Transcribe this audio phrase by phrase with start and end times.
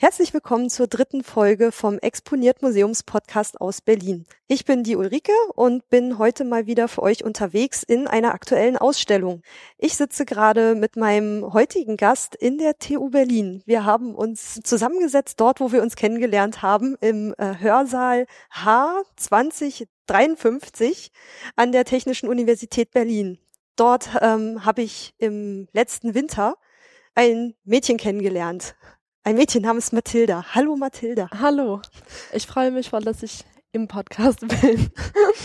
[0.00, 4.26] Herzlich willkommen zur dritten Folge vom Exponiert Museums Podcast aus Berlin.
[4.46, 8.76] Ich bin die Ulrike und bin heute mal wieder für euch unterwegs in einer aktuellen
[8.76, 9.42] Ausstellung.
[9.76, 13.64] Ich sitze gerade mit meinem heutigen Gast in der TU Berlin.
[13.66, 21.10] Wir haben uns zusammengesetzt dort, wo wir uns kennengelernt haben, im äh, Hörsaal H 2053
[21.56, 23.40] an der Technischen Universität Berlin.
[23.74, 26.54] Dort ähm, habe ich im letzten Winter
[27.16, 28.76] ein Mädchen kennengelernt.
[29.28, 30.54] Ein Mädchen namens Mathilda.
[30.54, 31.28] Hallo Mathilda.
[31.38, 31.82] Hallo.
[32.32, 34.90] Ich freue mich voll, dass ich im Podcast bin.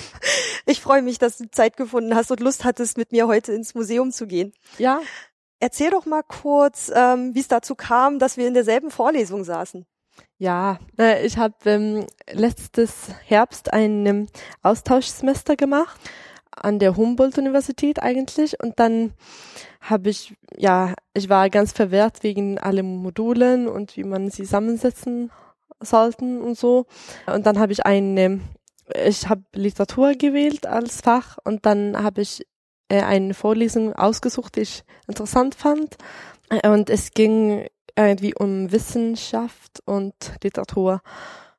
[0.65, 3.75] ich freue mich, dass du Zeit gefunden hast und Lust hattest, mit mir heute ins
[3.75, 4.53] Museum zu gehen.
[4.77, 5.01] Ja.
[5.59, 9.85] Erzähl doch mal kurz, ähm, wie es dazu kam, dass wir in derselben Vorlesung saßen.
[10.37, 14.27] Ja, äh, ich habe ähm, letztes Herbst ein ähm,
[14.61, 15.99] Austauschsemester gemacht
[16.55, 19.13] an der Humboldt-Universität eigentlich und dann
[19.83, 25.29] habe ich, ja, ich war ganz verwehrt wegen allen Modulen und wie man sie zusammensetzen
[25.81, 26.85] sollten und so.
[27.27, 28.39] Und dann habe ich eine,
[29.05, 32.45] ich habe Literatur gewählt als Fach und dann habe ich
[32.87, 35.97] äh, eine Vorlesung ausgesucht, die ich interessant fand.
[36.65, 41.01] Und es ging irgendwie um Wissenschaft und Literatur.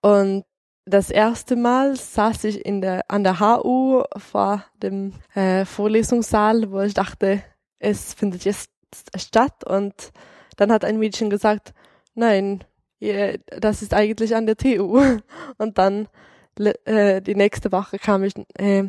[0.01, 0.45] Und
[0.87, 6.81] das erste Mal saß ich in der, an der HU vor dem äh, Vorlesungssaal, wo
[6.81, 7.43] ich dachte,
[7.79, 8.71] es findet jetzt
[9.17, 9.65] statt.
[9.65, 10.13] Und
[10.57, 11.75] dann hat ein Mädchen gesagt,
[12.15, 12.65] nein,
[13.01, 15.01] das ist eigentlich an der TU.
[15.59, 16.09] Und dann
[16.57, 18.85] äh, die nächste Woche kam ich äh,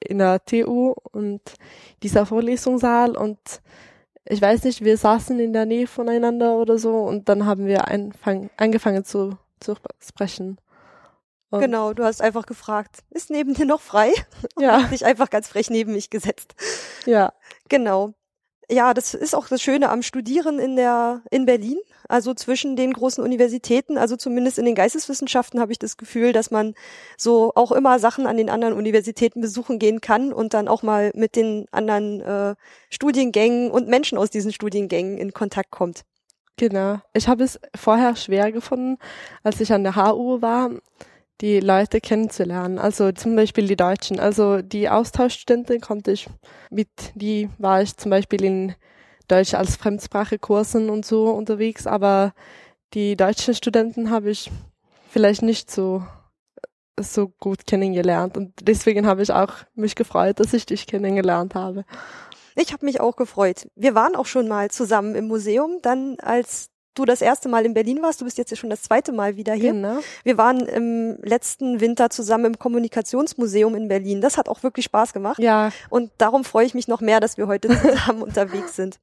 [0.00, 1.40] in der TU und
[2.02, 3.38] dieser Vorlesungssaal und
[4.24, 7.88] ich weiß nicht, wir saßen in der Nähe voneinander oder so und dann haben wir
[7.88, 10.58] anfang, angefangen zu, zu sprechen.
[11.50, 14.10] Und genau, du hast einfach gefragt, ist neben dir noch frei?
[14.58, 14.78] Ja.
[14.78, 16.54] Und dich einfach ganz frech neben mich gesetzt.
[17.04, 17.32] Ja.
[17.68, 18.14] Genau.
[18.70, 21.78] Ja, das ist auch das Schöne am Studieren in der, in Berlin.
[22.08, 26.50] Also zwischen den großen Universitäten, also zumindest in den Geisteswissenschaften habe ich das Gefühl, dass
[26.50, 26.74] man
[27.16, 31.10] so auch immer Sachen an den anderen Universitäten besuchen gehen kann und dann auch mal
[31.14, 32.54] mit den anderen äh,
[32.88, 36.04] Studiengängen und Menschen aus diesen Studiengängen in Kontakt kommt.
[36.56, 37.00] Genau.
[37.14, 38.98] Ich habe es vorher schwer gefunden,
[39.42, 40.70] als ich an der HU war
[41.42, 42.78] die Leute kennenzulernen.
[42.78, 44.20] Also zum Beispiel die Deutschen.
[44.20, 46.28] Also die Austauschstudenten konnte ich
[46.70, 48.74] mit, die war ich zum Beispiel in
[49.28, 52.32] Deutsch als Fremdsprachekursen und so unterwegs, aber
[52.94, 54.50] die deutschen Studenten habe ich
[55.10, 56.02] vielleicht nicht so
[57.00, 61.84] so gut kennengelernt und deswegen habe ich auch mich gefreut, dass ich dich kennengelernt habe.
[62.54, 63.66] Ich habe mich auch gefreut.
[63.74, 67.74] Wir waren auch schon mal zusammen im Museum, dann als du das erste Mal in
[67.74, 68.20] Berlin warst.
[68.20, 69.72] Du bist jetzt ja schon das zweite Mal wieder hier.
[69.72, 69.98] Genau.
[70.24, 74.20] Wir waren im letzten Winter zusammen im Kommunikationsmuseum in Berlin.
[74.20, 75.38] Das hat auch wirklich Spaß gemacht.
[75.38, 75.70] Ja.
[75.90, 78.98] Und darum freue ich mich noch mehr, dass wir heute zusammen unterwegs sind.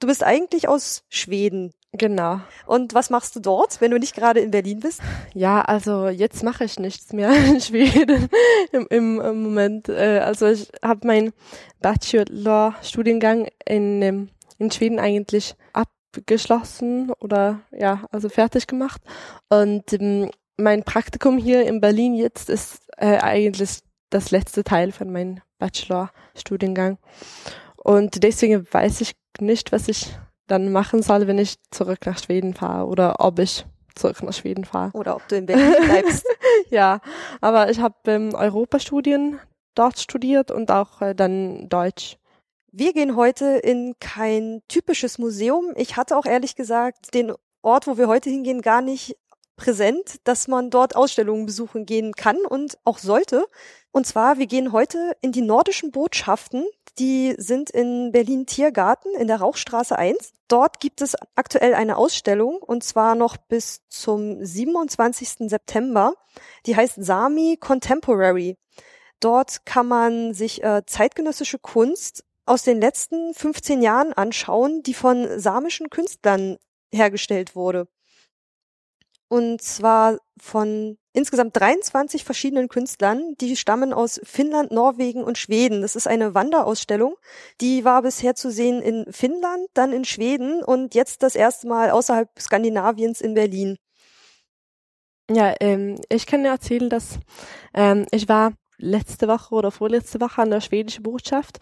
[0.00, 1.72] Du bist eigentlich aus Schweden.
[1.92, 2.40] Genau.
[2.66, 5.00] Und was machst du dort, wenn du nicht gerade in Berlin bist?
[5.32, 8.28] Ja, also jetzt mache ich nichts mehr in Schweden
[8.72, 9.88] im, im, im Moment.
[9.88, 11.32] Äh, also ich habe meinen
[11.80, 15.88] Bachelor-Studiengang in, in Schweden eigentlich ab
[16.26, 19.02] geschlossen oder ja, also fertig gemacht.
[19.48, 23.80] Und ähm, mein Praktikum hier in Berlin jetzt ist äh, eigentlich
[24.10, 26.98] das letzte Teil von meinem Bachelor-Studiengang.
[27.76, 30.16] Und deswegen weiß ich nicht, was ich
[30.46, 34.64] dann machen soll, wenn ich zurück nach Schweden fahre oder ob ich zurück nach Schweden
[34.64, 34.90] fahre.
[34.92, 36.26] Oder ob du in Berlin bleibst.
[36.70, 37.00] ja,
[37.40, 39.40] aber ich habe ähm, Europastudien
[39.74, 42.16] dort studiert und auch äh, dann Deutsch.
[42.76, 45.74] Wir gehen heute in kein typisches Museum.
[45.76, 49.16] Ich hatte auch ehrlich gesagt den Ort, wo wir heute hingehen, gar nicht
[49.54, 53.46] präsent, dass man dort Ausstellungen besuchen gehen kann und auch sollte.
[53.92, 56.66] Und zwar, wir gehen heute in die nordischen Botschaften.
[56.98, 60.32] Die sind in Berlin Tiergarten in der Rauchstraße 1.
[60.48, 65.48] Dort gibt es aktuell eine Ausstellung und zwar noch bis zum 27.
[65.48, 66.14] September.
[66.66, 68.56] Die heißt Sami Contemporary.
[69.20, 75.38] Dort kann man sich äh, zeitgenössische Kunst aus den letzten 15 Jahren anschauen, die von
[75.38, 76.58] samischen Künstlern
[76.92, 77.88] hergestellt wurde.
[79.28, 85.80] Und zwar von insgesamt 23 verschiedenen Künstlern, die stammen aus Finnland, Norwegen und Schweden.
[85.80, 87.16] Das ist eine Wanderausstellung.
[87.60, 91.90] Die war bisher zu sehen in Finnland, dann in Schweden und jetzt das erste Mal
[91.90, 93.76] außerhalb Skandinaviens in Berlin.
[95.30, 97.18] Ja, ähm, ich kann dir erzählen, dass
[97.72, 101.58] ähm, ich war letzte Woche oder vorletzte Woche an der schwedischen Botschaft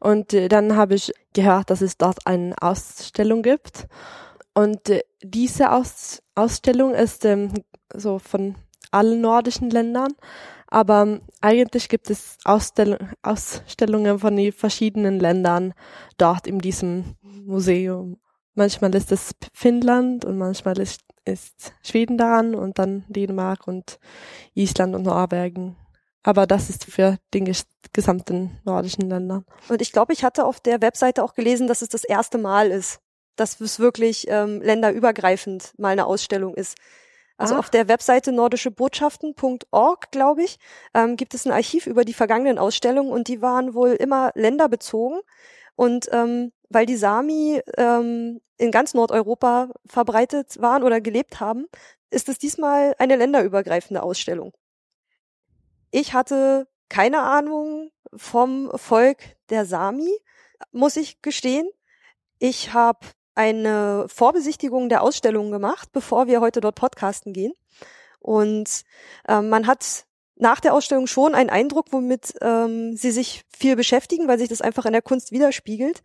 [0.00, 3.86] und äh, dann habe ich gehört, dass es dort eine Ausstellung gibt.
[4.54, 7.52] Und äh, diese Aus Ausstellung ist ähm,
[7.92, 8.54] so von
[8.90, 10.12] allen nordischen Ländern,
[10.68, 15.74] aber ähm, eigentlich gibt es Ausstell Ausstellungen von den verschiedenen Ländern
[16.16, 18.18] dort in diesem Museum.
[18.54, 23.98] Manchmal ist es Finnland und manchmal ist ist Schweden daran und dann Dänemark und
[24.54, 25.76] Island und Norwegen.
[26.22, 27.50] Aber das ist für den
[27.92, 29.44] gesamten nordischen Ländern.
[29.68, 32.70] Und ich glaube, ich hatte auf der Webseite auch gelesen, dass es das erste Mal
[32.70, 33.00] ist,
[33.36, 36.76] dass es wirklich ähm, länderübergreifend mal eine Ausstellung ist.
[37.36, 37.60] Also Ach.
[37.60, 40.58] auf der Webseite nordischebotschaften.org, glaube ich,
[40.92, 45.20] ähm, gibt es ein Archiv über die vergangenen Ausstellungen und die waren wohl immer länderbezogen.
[45.76, 51.66] Und ähm, weil die Sami ähm, in ganz Nordeuropa verbreitet waren oder gelebt haben,
[52.10, 54.52] ist es diesmal eine länderübergreifende Ausstellung.
[55.90, 60.12] Ich hatte keine Ahnung vom Volk der Sami,
[60.72, 61.68] muss ich gestehen.
[62.38, 63.00] Ich habe
[63.34, 67.52] eine Vorbesichtigung der Ausstellung gemacht, bevor wir heute dort podcasten gehen.
[68.18, 68.82] Und
[69.28, 70.06] äh, man hat
[70.38, 74.60] nach der Ausstellung schon einen Eindruck, womit ähm, sie sich viel beschäftigen, weil sich das
[74.60, 76.02] einfach in der Kunst widerspiegelt.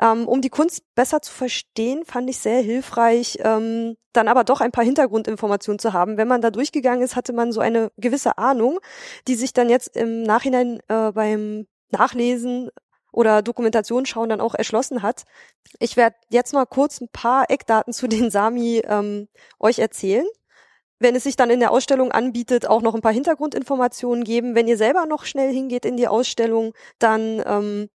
[0.00, 4.60] Ähm, um die Kunst besser zu verstehen, fand ich sehr hilfreich, ähm, dann aber doch
[4.60, 6.16] ein paar Hintergrundinformationen zu haben.
[6.16, 8.80] Wenn man da durchgegangen ist, hatte man so eine gewisse Ahnung,
[9.28, 12.70] die sich dann jetzt im Nachhinein äh, beim Nachlesen
[13.12, 15.24] oder Dokumentation schauen dann auch erschlossen hat.
[15.78, 19.28] Ich werde jetzt mal kurz ein paar Eckdaten zu den Sami ähm,
[19.58, 20.26] euch erzählen.
[21.00, 24.54] Wenn es sich dann in der Ausstellung anbietet, auch noch ein paar Hintergrundinformationen geben.
[24.54, 27.88] Wenn ihr selber noch schnell hingeht in die Ausstellung, dann ähm,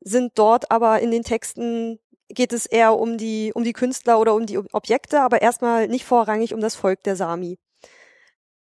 [0.00, 1.98] sind dort aber in den Texten
[2.28, 6.04] geht es eher um die um die Künstler oder um die Objekte, aber erstmal nicht
[6.04, 7.58] vorrangig um das Volk der Sami.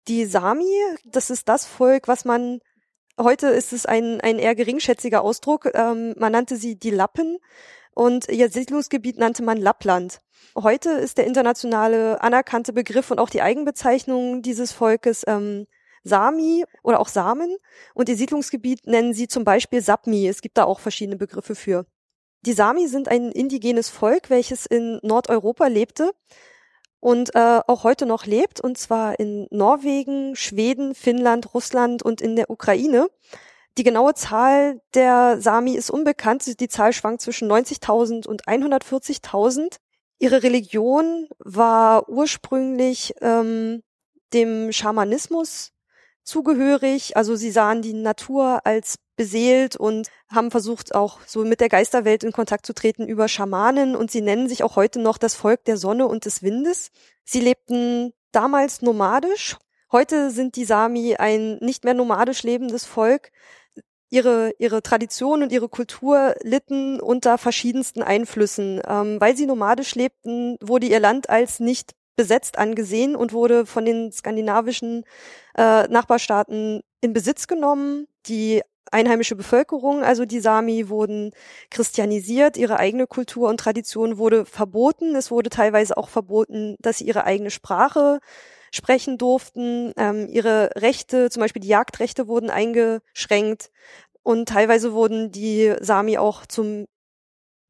[0.09, 0.73] Die Sami,
[1.05, 2.61] das ist das Volk, was man
[3.21, 5.69] Heute ist es ein, ein eher geringschätziger Ausdruck.
[5.75, 7.39] Ähm, man nannte sie die Lappen
[7.94, 10.21] und ihr Siedlungsgebiet nannte man Lappland.
[10.56, 15.67] Heute ist der internationale anerkannte Begriff und auch die Eigenbezeichnung dieses Volkes ähm,
[16.05, 17.56] Sami oder auch Samen
[17.94, 20.27] und ihr Siedlungsgebiet nennen sie zum Beispiel Sapmi.
[20.27, 21.87] Es gibt da auch verschiedene Begriffe für.
[22.44, 26.11] Die Sami sind ein indigenes Volk, welches in Nordeuropa lebte
[26.99, 32.37] und äh, auch heute noch lebt, und zwar in Norwegen, Schweden, Finnland, Russland und in
[32.37, 33.09] der Ukraine.
[33.78, 36.60] Die genaue Zahl der Sami ist unbekannt.
[36.60, 39.76] Die Zahl schwankt zwischen 90.000 und 140.000.
[40.19, 43.82] Ihre Religion war ursprünglich ähm,
[44.34, 45.72] dem Schamanismus
[46.22, 47.16] zugehörig.
[47.16, 52.24] Also sie sahen die Natur als beseelt und haben versucht auch so mit der Geisterwelt
[52.24, 55.64] in Kontakt zu treten über Schamanen und sie nennen sich auch heute noch das Volk
[55.64, 56.90] der Sonne und des Windes.
[57.24, 59.56] Sie lebten damals nomadisch.
[59.90, 63.30] Heute sind die Sami ein nicht mehr nomadisch lebendes Volk.
[64.12, 68.82] Ihre, ihre Tradition und ihre Kultur litten unter verschiedensten Einflüssen.
[68.87, 73.87] Ähm, weil sie nomadisch lebten, wurde ihr Land als nicht besetzt angesehen und wurde von
[73.87, 75.05] den skandinavischen
[75.56, 78.06] äh, Nachbarstaaten in Besitz genommen.
[78.26, 78.61] Die
[78.91, 81.32] einheimische Bevölkerung, also die Sami, wurden
[81.70, 85.17] christianisiert, ihre eigene Kultur und Tradition wurde verboten.
[85.17, 88.20] Es wurde teilweise auch verboten, dass sie ihre eigene Sprache
[88.72, 89.92] sprechen durften.
[89.96, 93.70] Ähm, ihre Rechte, zum Beispiel die Jagdrechte, wurden eingeschränkt.
[94.24, 96.86] Und teilweise wurden die Sami auch zum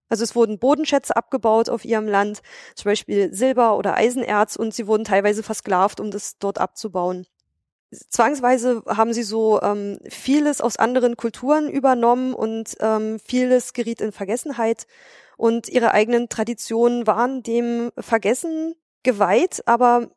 [0.08, 2.42] also es wurden Bodenschätze abgebaut auf ihrem Land,
[2.74, 7.26] zum Beispiel Silber oder Eisenerz, und sie wurden teilweise versklavt, um das dort abzubauen
[8.08, 14.12] zwangsweise haben sie so ähm, vieles aus anderen Kulturen übernommen und ähm, vieles geriet in
[14.12, 14.86] Vergessenheit
[15.36, 20.10] und ihre eigenen Traditionen waren dem Vergessen geweiht, aber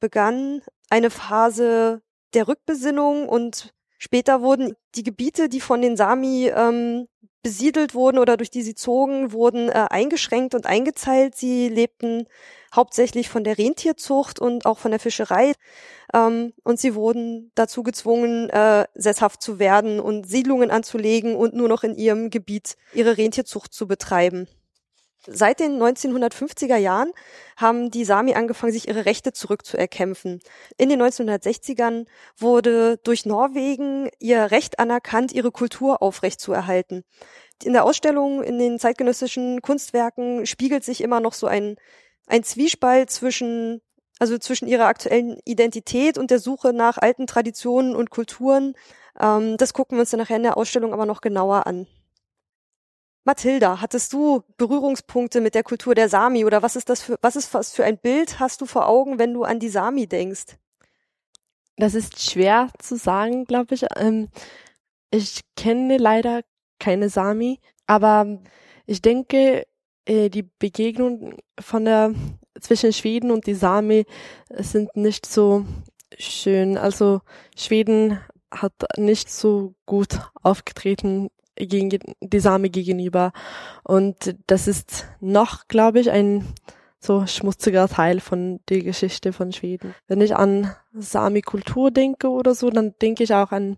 [0.00, 2.02] begann eine Phase
[2.34, 7.08] der Rückbesinnung und später wurden die Gebiete, die von den Sami ähm,
[7.42, 11.36] besiedelt wurden oder durch die sie zogen, wurden äh, eingeschränkt und eingezeilt.
[11.36, 12.26] Sie lebten
[12.74, 15.52] hauptsächlich von der Rentierzucht und auch von der Fischerei.
[16.12, 21.68] Ähm, und sie wurden dazu gezwungen, äh, sesshaft zu werden und Siedlungen anzulegen und nur
[21.68, 24.48] noch in ihrem Gebiet ihre Rentierzucht zu betreiben.
[25.26, 27.12] Seit den 1950er Jahren
[27.56, 30.40] haben die Sami angefangen, sich ihre Rechte zurückzuerkämpfen.
[30.76, 32.06] In den 1960ern
[32.36, 37.04] wurde durch Norwegen ihr Recht anerkannt, ihre Kultur aufrechtzuerhalten.
[37.64, 41.76] In der Ausstellung in den zeitgenössischen Kunstwerken spiegelt sich immer noch so ein
[42.26, 43.80] ein Zwiespalt zwischen,
[44.18, 48.74] also zwischen ihrer aktuellen Identität und der Suche nach alten Traditionen und Kulturen.
[49.18, 51.86] Ähm, das gucken wir uns dann nachher in der Ausstellung aber noch genauer an.
[53.26, 57.34] Mathilda, hattest du Berührungspunkte mit der Kultur der Sami oder was ist das für, was
[57.34, 60.56] ist was für ein Bild hast du vor Augen, wenn du an die Sami denkst?
[61.76, 63.84] Das ist schwer zu sagen, glaube ich.
[63.96, 64.28] Ähm,
[65.10, 66.42] ich kenne leider
[66.78, 68.38] keine Sami, aber
[68.86, 69.66] ich denke,
[70.04, 72.14] äh, die Begegnung von der
[72.60, 74.06] zwischen Schweden und die Sami
[74.50, 75.66] sind nicht so
[76.16, 76.78] schön.
[76.78, 77.22] Also
[77.56, 78.20] Schweden
[78.52, 83.32] hat nicht so gut aufgetreten gegen die Sami gegenüber.
[83.84, 86.44] Und das ist noch, glaube ich, ein
[86.98, 89.94] so schmutziger Teil von der Geschichte von Schweden.
[90.08, 93.76] Wenn ich an Sami-Kultur denke oder so, dann denke ich auch an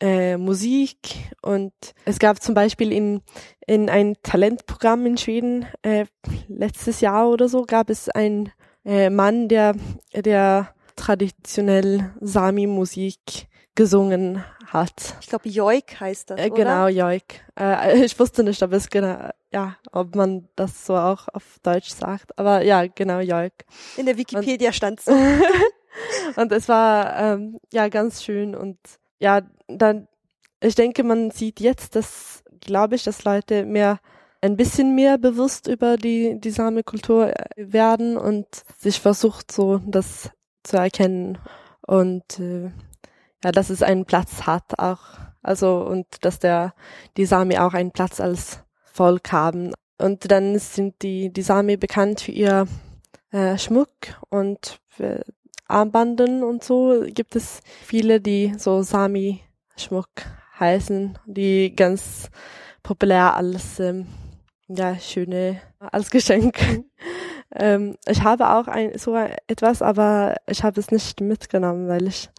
[0.00, 1.72] äh, Musik und
[2.04, 3.20] es gab zum Beispiel in,
[3.66, 6.06] in ein Talentprogramm in Schweden äh,
[6.46, 8.52] letztes Jahr oder so gab es einen
[8.84, 9.74] äh, Mann, der,
[10.14, 13.47] der traditionell Sami-Musik
[13.78, 15.14] gesungen hat.
[15.20, 17.44] Ich glaube, Joik heißt das, äh, Genau, Joik.
[17.56, 21.90] Äh, ich wusste nicht, ob es genau, ja, ob man das so auch auf Deutsch
[21.90, 22.36] sagt.
[22.36, 23.64] Aber ja, genau, Joik.
[23.96, 25.12] In der Wikipedia stand so.
[26.36, 28.78] und es war ähm, ja ganz schön und
[29.20, 30.08] ja, dann,
[30.60, 34.00] ich denke, man sieht jetzt, dass, glaube ich, dass Leute mehr
[34.40, 40.30] ein bisschen mehr bewusst über die, die Same-Kultur äh, werden und sich versucht, so das
[40.64, 41.38] zu erkennen
[41.86, 42.70] und äh,
[43.44, 45.00] ja, dass es einen Platz hat auch,
[45.42, 46.74] also und dass der
[47.16, 49.72] die Sami auch einen Platz als Volk haben.
[49.98, 52.66] Und dann sind die die Sami bekannt für ihr
[53.32, 53.90] äh, Schmuck
[54.30, 55.24] und für
[55.68, 59.42] Armbanden und so gibt es viele, die so Sami
[59.76, 60.08] Schmuck
[60.58, 62.30] heißen, die ganz
[62.82, 64.06] populär als ähm,
[64.66, 66.58] ja schöne als Geschenk.
[67.54, 69.14] ähm, ich habe auch ein so
[69.46, 72.30] etwas, aber ich habe es nicht mitgenommen, weil ich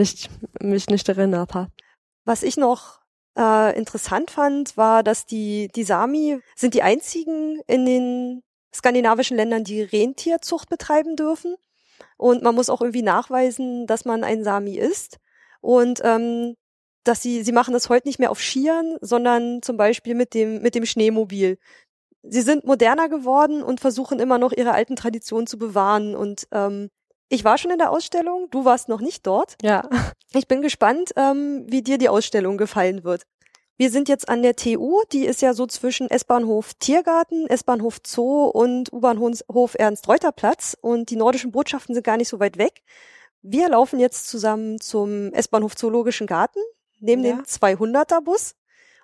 [0.00, 0.30] nicht
[0.60, 1.70] mich nicht erinnert habe.
[2.24, 3.00] Was ich noch
[3.38, 8.42] äh, interessant fand, war, dass die die Sami sind die einzigen in den
[8.74, 11.56] skandinavischen Ländern, die Rentierzucht betreiben dürfen.
[12.16, 15.18] Und man muss auch irgendwie nachweisen, dass man ein Sami ist.
[15.60, 16.56] Und ähm,
[17.04, 20.62] dass sie, sie machen das heute nicht mehr auf Skiern, sondern zum Beispiel mit dem,
[20.62, 21.58] mit dem Schneemobil.
[22.22, 26.14] Sie sind moderner geworden und versuchen immer noch ihre alten Traditionen zu bewahren.
[26.14, 26.90] Und ähm,
[27.30, 29.56] ich war schon in der Ausstellung, du warst noch nicht dort.
[29.62, 29.88] Ja.
[30.32, 33.22] Ich bin gespannt, ähm, wie dir die Ausstellung gefallen wird.
[33.76, 38.44] Wir sind jetzt an der TU, die ist ja so zwischen S-Bahnhof Tiergarten, S-Bahnhof Zoo
[38.44, 42.82] und U-Bahnhof Ernst-Reuter-Platz und die nordischen Botschaften sind gar nicht so weit weg.
[43.42, 46.60] Wir laufen jetzt zusammen zum S-Bahnhof Zoologischen Garten,
[46.98, 47.36] nehmen ja.
[47.36, 48.54] den 200er Bus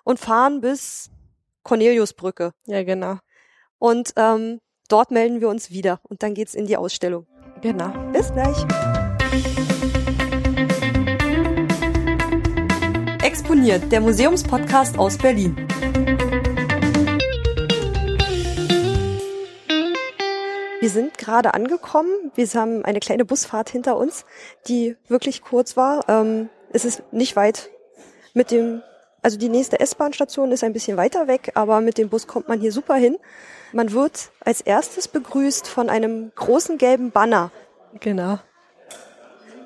[0.03, 1.09] und fahren bis
[1.63, 2.53] Corneliusbrücke.
[2.67, 3.17] Ja, genau.
[3.79, 7.25] Und ähm, dort melden wir uns wieder und dann geht's in die Ausstellung.
[7.61, 7.89] Genau.
[8.13, 8.57] Bis gleich.
[13.23, 15.55] Exponiert, der Museumspodcast aus Berlin.
[20.79, 22.31] Wir sind gerade angekommen.
[22.35, 24.25] Wir haben eine kleine Busfahrt hinter uns,
[24.67, 26.07] die wirklich kurz war.
[26.07, 27.69] Ähm, es ist nicht weit
[28.33, 28.83] mit dem,
[29.23, 32.59] also die nächste S-Bahn-Station ist ein bisschen weiter weg, aber mit dem Bus kommt man
[32.61, 33.17] hier super hin.
[33.73, 37.51] Man wird als erstes begrüßt von einem großen gelben Banner.
[37.99, 38.39] Genau.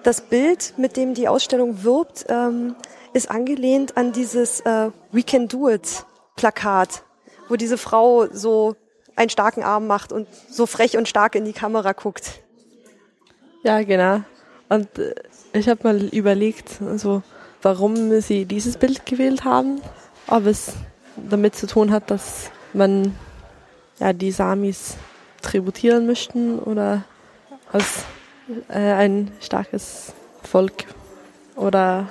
[0.03, 2.75] Das Bild, mit dem die Ausstellung wirbt, ähm,
[3.13, 6.05] ist angelehnt an dieses äh, We Can Do It
[6.35, 7.03] Plakat,
[7.49, 8.75] wo diese Frau so
[9.15, 12.41] einen starken Arm macht und so frech und stark in die Kamera guckt.
[13.63, 14.21] Ja, genau.
[14.69, 15.13] Und äh,
[15.53, 17.21] ich habe mal überlegt, also,
[17.61, 19.81] warum sie dieses Bild gewählt haben.
[20.27, 20.73] Ob es
[21.17, 23.13] damit zu tun hat, dass man
[24.01, 24.97] ja, die Samis
[25.41, 27.03] tributieren möchten oder
[27.71, 28.03] als
[28.67, 30.85] äh, ein starkes Volk
[31.55, 32.09] oder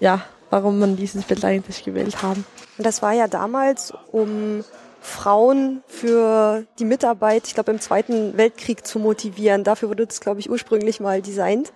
[0.00, 2.44] ja, warum man dieses Bild eigentlich gewählt haben.
[2.78, 4.64] Das war ja damals, um
[5.00, 9.64] Frauen für die Mitarbeit, ich glaube im Zweiten Weltkrieg zu motivieren.
[9.64, 11.72] Dafür wurde das, glaube ich, ursprünglich mal designt.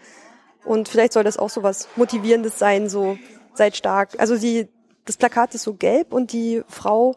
[0.65, 3.19] Und vielleicht soll das auch so was Motivierendes sein, so
[3.55, 4.11] seid stark.
[4.19, 4.69] Also die,
[5.05, 7.17] das Plakat ist so gelb und die Frau,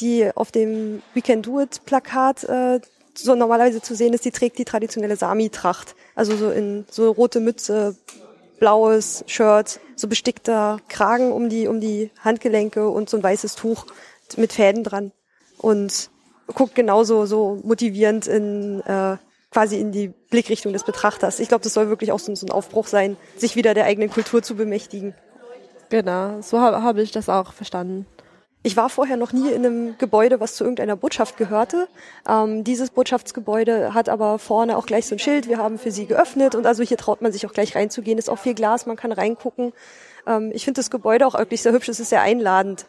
[0.00, 2.80] die auf dem We Can Do It Plakat äh,
[3.16, 5.94] so normalerweise zu sehen ist, die trägt die traditionelle Sami-Tracht.
[6.14, 7.96] Also so in so rote Mütze,
[8.58, 13.86] blaues Shirt, so bestickter Kragen um die, um die Handgelenke und so ein weißes Tuch
[14.36, 15.12] mit Fäden dran
[15.58, 16.10] und
[16.54, 19.16] guckt genauso so motivierend in äh,
[19.50, 21.38] quasi in die Blickrichtung des Betrachters.
[21.38, 24.10] Ich glaube, das soll wirklich auch so, so, ein Aufbruch sein, sich wieder der eigenen
[24.10, 25.14] Kultur zu bemächtigen.
[25.90, 28.06] Genau, so habe hab ich das auch verstanden.
[28.66, 31.86] Ich war vorher noch nie in einem Gebäude, was zu irgendeiner Botschaft gehörte.
[32.26, 36.06] Ähm, dieses Botschaftsgebäude hat aber vorne auch gleich so ein Schild, wir haben für Sie
[36.06, 38.18] geöffnet und also hier traut man sich auch gleich reinzugehen.
[38.18, 39.74] Ist auch viel Glas, man kann reingucken.
[40.26, 42.86] Ähm, ich finde das Gebäude auch wirklich sehr hübsch, es ist sehr einladend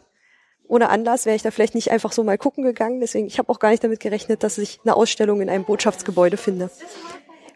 [0.68, 3.00] ohne Anlass wäre ich da vielleicht nicht einfach so mal gucken gegangen.
[3.00, 6.36] Deswegen, ich habe auch gar nicht damit gerechnet, dass ich eine Ausstellung in einem Botschaftsgebäude
[6.36, 6.70] finde.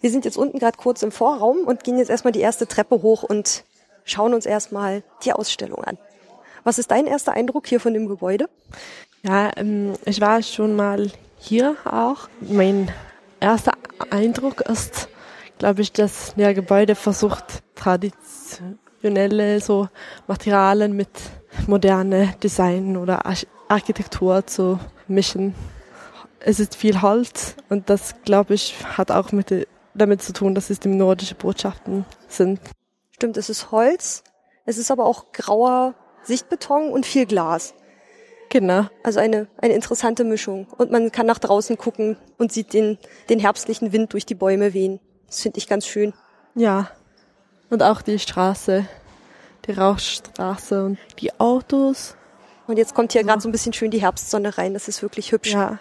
[0.01, 3.03] Wir sind jetzt unten gerade kurz im Vorraum und gehen jetzt erstmal die erste Treppe
[3.03, 3.65] hoch und
[4.05, 5.99] schauen uns erstmal die Ausstellung an.
[6.65, 8.49] Was ist dein erster Eindruck hier von dem Gebäude?
[9.23, 12.29] Ja, ähm, ich war schon mal hier auch.
[12.41, 12.91] Mein
[13.41, 13.73] erster
[14.11, 15.09] Eindruck ist,
[15.59, 19.89] glaube ich, dass der Gebäude versucht, traditionelle so
[20.27, 21.11] Materialien mit
[21.67, 23.23] moderne Design oder
[23.69, 25.55] Architektur zu mischen.
[26.41, 30.71] es ist viel Holz und das, glaube ich, hat auch mit, damit zu tun, dass
[30.71, 32.61] es die nordische Botschaften sind.
[33.13, 34.25] Stimmt, es ist Holz,
[34.65, 37.75] es ist aber auch grauer Sichtbeton und viel Glas.
[38.51, 38.87] Genau.
[39.05, 40.67] Also eine, eine interessante Mischung.
[40.77, 42.99] Und man kann nach draußen gucken und sieht den,
[43.29, 45.01] den herbstlichen Wind durch die Bäume wehen.
[45.29, 46.13] Das finde ich ganz schön.
[46.57, 46.91] Ja.
[47.71, 48.85] Und auch die Straße,
[49.67, 52.17] die Rauchstraße und die Autos.
[52.67, 53.27] Und jetzt kommt hier ja.
[53.27, 54.75] gerade so ein bisschen schön die Herbstsonne rein.
[54.75, 55.53] Das ist wirklich hübsch.
[55.53, 55.79] Ja.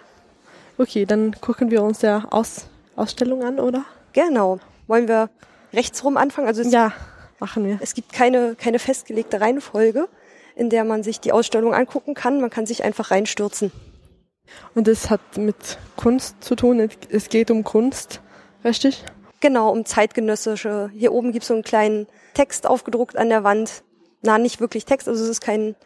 [0.78, 3.84] Okay, dann gucken wir uns der Aus Ausstellung an, oder?
[4.12, 4.60] Genau.
[4.86, 5.30] Wollen wir
[5.72, 6.46] rechts rum anfangen?
[6.46, 6.92] Also ja,
[7.38, 7.78] machen wir.
[7.80, 10.08] Es gibt keine, keine festgelegte Reihenfolge
[10.60, 12.38] in der man sich die Ausstellung angucken kann.
[12.38, 13.72] Man kann sich einfach reinstürzen.
[14.74, 16.86] Und es hat mit Kunst zu tun.
[17.08, 18.20] Es geht um Kunst,
[18.62, 19.02] richtig?
[19.40, 20.90] Genau, um zeitgenössische.
[20.92, 23.84] Hier oben gibt es so einen kleinen Text aufgedruckt an der Wand.
[24.20, 25.76] Na, nicht wirklich Text, also es ist kein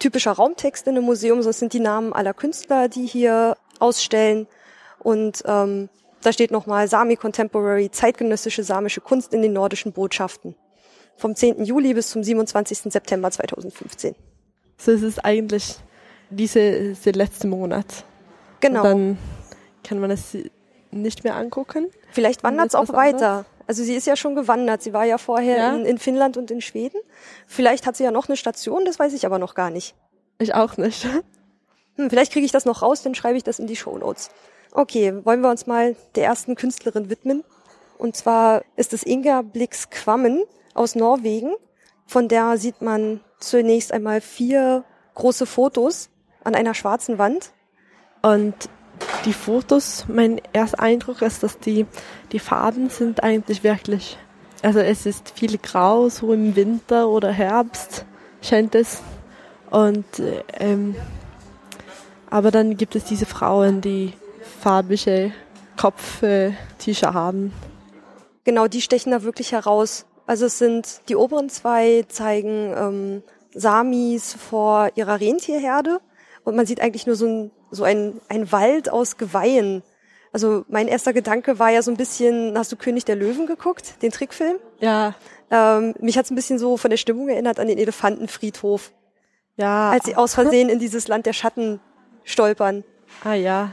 [0.00, 4.48] typischer Raumtext in einem Museum, sondern es sind die Namen aller Künstler, die hier ausstellen.
[4.98, 5.88] Und ähm,
[6.22, 10.56] da steht nochmal Sami Contemporary, zeitgenössische samische Kunst in den nordischen Botschaften
[11.16, 11.64] vom 10.
[11.64, 12.92] Juli bis zum 27.
[12.92, 14.14] September 2015.
[14.78, 15.76] So ist es eigentlich
[16.30, 18.04] diese, diese letzte Monat.
[18.60, 18.80] Genau.
[18.80, 19.18] Und dann
[19.82, 20.36] kann man es
[20.90, 21.90] nicht mehr angucken.
[22.10, 23.30] Vielleicht wandert es auch weiter.
[23.30, 23.46] Anders.
[23.66, 24.82] Also sie ist ja schon gewandert.
[24.82, 25.74] Sie war ja vorher ja.
[25.74, 27.00] In, in Finnland und in Schweden.
[27.46, 29.94] Vielleicht hat sie ja noch eine Station, das weiß ich aber noch gar nicht.
[30.38, 31.06] Ich auch nicht.
[31.96, 34.30] Hm, vielleicht kriege ich das noch raus, dann schreibe ich das in die Show Notes.
[34.72, 37.44] Okay, wollen wir uns mal der ersten Künstlerin widmen.
[37.98, 40.42] Und zwar ist es Inga Blix Quammen
[40.74, 41.52] aus Norwegen.
[42.06, 46.10] Von der sieht man zunächst einmal vier große Fotos
[46.42, 47.52] an einer schwarzen Wand.
[48.22, 48.54] Und
[49.24, 51.86] die Fotos, mein erster Eindruck ist, dass die,
[52.32, 54.18] die Farben sind eigentlich wirklich,
[54.62, 58.04] also es ist viel grau, so im Winter oder Herbst
[58.42, 59.02] scheint es.
[59.70, 60.04] Und,
[60.58, 60.94] ähm,
[62.30, 64.12] aber dann gibt es diese Frauen, die
[64.60, 65.32] farbige
[65.76, 67.52] Kopftücher haben.
[68.44, 70.06] Genau, die stechen da wirklich heraus.
[70.26, 76.00] Also es sind die oberen zwei zeigen ähm, Samis vor ihrer Rentierherde
[76.44, 79.82] und man sieht eigentlich nur so ein, so ein, ein Wald aus Geweihen.
[80.32, 84.02] Also mein erster Gedanke war ja so ein bisschen, hast du König der Löwen geguckt,
[84.02, 84.56] den Trickfilm?
[84.80, 85.14] Ja.
[85.50, 88.92] Ähm, mich hat es ein bisschen so von der Stimmung erinnert an den Elefantenfriedhof.
[89.56, 89.90] Ja.
[89.90, 91.80] Als sie aus Versehen in dieses Land der Schatten
[92.24, 92.82] stolpern.
[93.22, 93.72] Ah ja.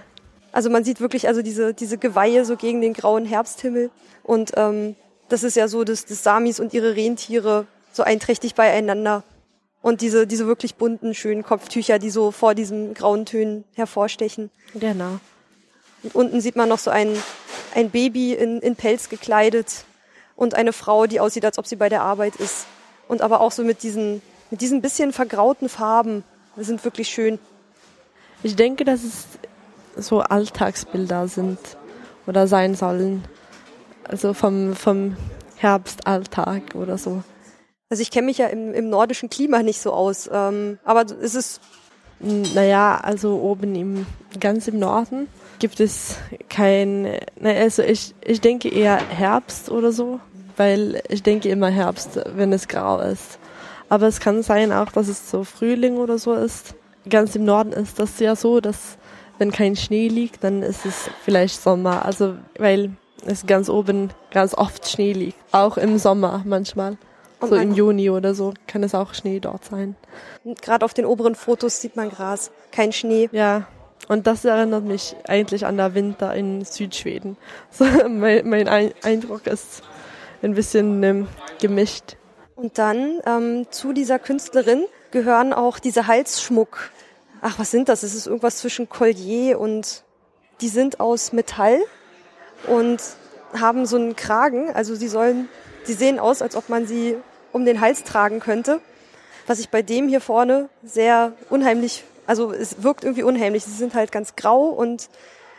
[0.51, 3.89] Also man sieht wirklich also diese, diese Geweihe so gegen den grauen Herbsthimmel.
[4.21, 4.95] Und ähm,
[5.31, 9.23] das ist ja so, dass, dass Samis und ihre Rentiere so einträchtig beieinander
[9.81, 14.51] und diese, diese wirklich bunten, schönen Kopftücher, die so vor diesen grauen Tönen hervorstechen.
[14.75, 15.19] Genau.
[16.03, 17.15] Und unten sieht man noch so ein,
[17.75, 19.85] ein Baby in, in Pelz gekleidet
[20.35, 22.65] und eine Frau, die aussieht, als ob sie bei der Arbeit ist.
[23.07, 26.23] Und aber auch so mit diesen, mit diesen bisschen vergrauten Farben.
[26.55, 27.39] Die sind wirklich schön.
[28.43, 29.25] Ich denke, dass es
[29.95, 31.59] so Alltagsbilder sind
[32.25, 33.23] oder sein sollen.
[34.07, 35.15] Also vom, vom
[35.57, 37.23] Herbstalltag oder so.
[37.89, 41.35] Also ich kenne mich ja im, im nordischen Klima nicht so aus, ähm, aber ist
[41.35, 41.59] es
[42.21, 44.05] naja, also oben im
[44.39, 45.27] ganz im Norden
[45.59, 46.17] gibt es
[46.49, 47.07] kein,
[47.39, 50.19] na, also ich, ich denke eher Herbst oder so,
[50.57, 53.39] weil ich denke immer Herbst, wenn es grau ist.
[53.89, 56.75] Aber es kann sein auch, dass es so Frühling oder so ist.
[57.09, 58.97] Ganz im Norden ist das ja so, dass
[59.37, 62.05] wenn kein Schnee liegt, dann ist es vielleicht Sommer.
[62.05, 62.91] Also weil
[63.25, 65.37] es ganz oben ganz oft Schnee liegt.
[65.51, 66.97] Auch im Sommer manchmal.
[67.39, 69.95] Und so im Juni oder so kann es auch Schnee dort sein.
[70.61, 73.29] Gerade auf den oberen Fotos sieht man Gras, kein Schnee.
[73.31, 73.67] Ja,
[74.07, 77.37] und das erinnert mich eigentlich an der Winter in Südschweden.
[77.71, 79.81] So, mein, mein Eindruck ist
[80.41, 81.27] ein bisschen ähm,
[81.59, 82.17] gemischt.
[82.55, 86.91] Und dann ähm, zu dieser Künstlerin gehören auch diese Halsschmuck.
[87.41, 88.03] Ach, was sind das?
[88.03, 90.03] Es ist irgendwas zwischen Collier und
[90.61, 91.79] die sind aus Metall
[92.67, 93.01] und
[93.59, 94.73] haben so einen Kragen.
[94.73, 95.49] Also sie sollen,
[95.83, 97.15] sie sehen aus, als ob man sie
[97.51, 98.79] um den Hals tragen könnte.
[99.47, 103.63] Was ich bei dem hier vorne sehr unheimlich, also es wirkt irgendwie unheimlich.
[103.65, 105.09] Sie sind halt ganz grau und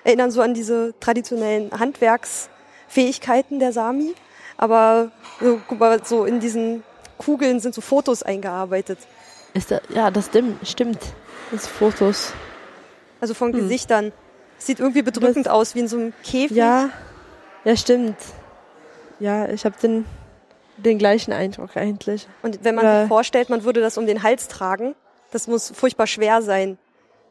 [0.05, 4.15] erinnern so an diese traditionellen Handwerksfähigkeiten der Sami.
[4.57, 5.11] Aber
[5.41, 6.85] so, guck mal, so in diesen
[7.19, 8.99] Kugeln sind so Fotos eingearbeitet.
[9.55, 10.99] Ist da, ja, das stimmt, stimmt.
[11.51, 12.33] Das Fotos.
[13.21, 13.61] Also von hm.
[13.61, 14.13] Gesichtern.
[14.67, 16.57] Sieht irgendwie bedrückend das, aus, wie in so einem Käfig.
[16.57, 16.91] Ja,
[17.65, 18.17] ja, stimmt.
[19.19, 20.05] Ja, ich habe den,
[20.77, 22.29] den gleichen Eindruck eigentlich.
[22.43, 23.01] Und wenn man ja.
[23.01, 24.95] sich vorstellt, man würde das um den Hals tragen,
[25.31, 26.79] das muss furchtbar schwer sein.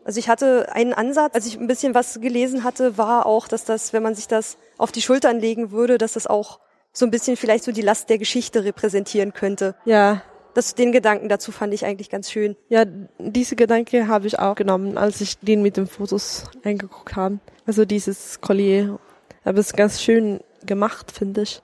[0.03, 3.65] Also ich hatte einen Ansatz, als ich ein bisschen was gelesen hatte, war auch, dass
[3.65, 6.59] das, wenn man sich das auf die Schultern legen würde, dass das auch
[6.91, 9.75] so ein bisschen vielleicht so die Last der Geschichte repräsentieren könnte.
[9.85, 10.23] Ja.
[10.53, 12.55] Das, den Gedanken dazu fand ich eigentlich ganz schön.
[12.69, 12.83] Ja,
[13.19, 17.39] diese Gedanke habe ich auch genommen, als ich den mit den Fotos eingeguckt habe.
[17.65, 18.99] Also dieses Collier.
[19.45, 21.61] Aber es ist ganz schön gemacht, finde ich.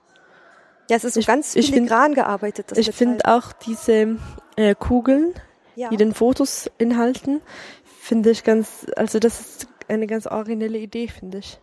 [0.90, 2.70] Ja, es ist so Ich- ganz ich find- filigran gearbeitet.
[2.70, 4.16] Das ich finde auch diese
[4.56, 5.34] äh, Kugeln,
[5.76, 5.90] ja.
[5.90, 7.42] die den Fotos inhalten,
[8.00, 11.60] finde ich ganz, also das ist eine ganz originelle Idee, finde ich.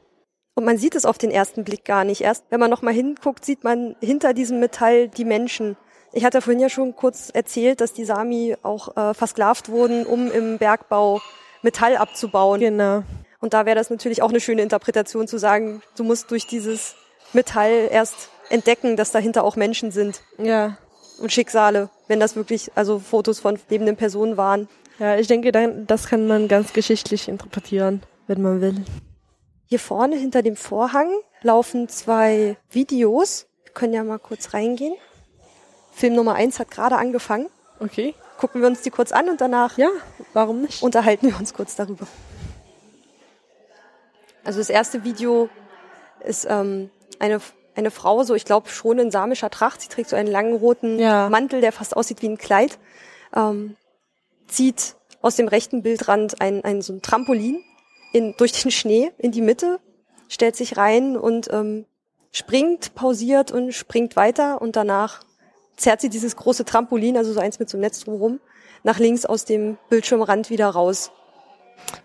[0.54, 2.22] Und man sieht es auf den ersten Blick gar nicht.
[2.22, 5.76] Erst wenn man nochmal hinguckt, sieht man hinter diesem Metall die Menschen.
[6.18, 10.32] Ich hatte vorhin ja schon kurz erzählt, dass die Sami auch äh, versklavt wurden, um
[10.32, 11.22] im Bergbau
[11.62, 12.62] Metall abzubauen.
[12.62, 13.04] Genau.
[13.42, 16.96] Und da wäre das natürlich auch eine schöne Interpretation zu sagen, du musst durch dieses
[17.34, 20.78] Metall erst entdecken, dass dahinter auch Menschen sind Ja.
[21.20, 24.70] und Schicksale, wenn das wirklich also Fotos von lebenden Personen waren.
[25.00, 28.86] Ja, ich denke, das kann man ganz geschichtlich interpretieren, wenn man will.
[29.66, 31.10] Hier vorne hinter dem Vorhang
[31.42, 33.48] laufen zwei Videos.
[33.66, 34.94] Wir können ja mal kurz reingehen.
[35.96, 37.48] Film Nummer eins hat gerade angefangen.
[37.80, 38.14] Okay.
[38.38, 39.90] Gucken wir uns die kurz an und danach Ja,
[40.34, 40.84] warum nicht?
[40.84, 42.06] unterhalten wir uns kurz darüber.
[44.44, 45.50] Also das erste Video
[46.24, 47.40] ist ähm, eine,
[47.76, 49.82] eine Frau, so ich glaube schon in samischer Tracht.
[49.82, 51.30] Sie trägt so einen langen roten Ja.
[51.30, 52.78] Mantel, der fast aussieht wie ein Kleid.
[53.36, 53.76] Ähm,
[54.48, 57.64] zieht aus dem rechten Bildrand ein, ein so ein Trampolin
[58.14, 59.80] in, durch den Schnee in die Mitte,
[60.28, 61.86] stellt sich rein und ähm,
[62.32, 65.22] springt, pausiert und springt weiter und danach
[65.76, 68.40] zerrt sie dieses große Trampolin, also so eins mit so einem Netz drumherum,
[68.84, 71.12] nach links aus dem Bildschirmrand wieder raus.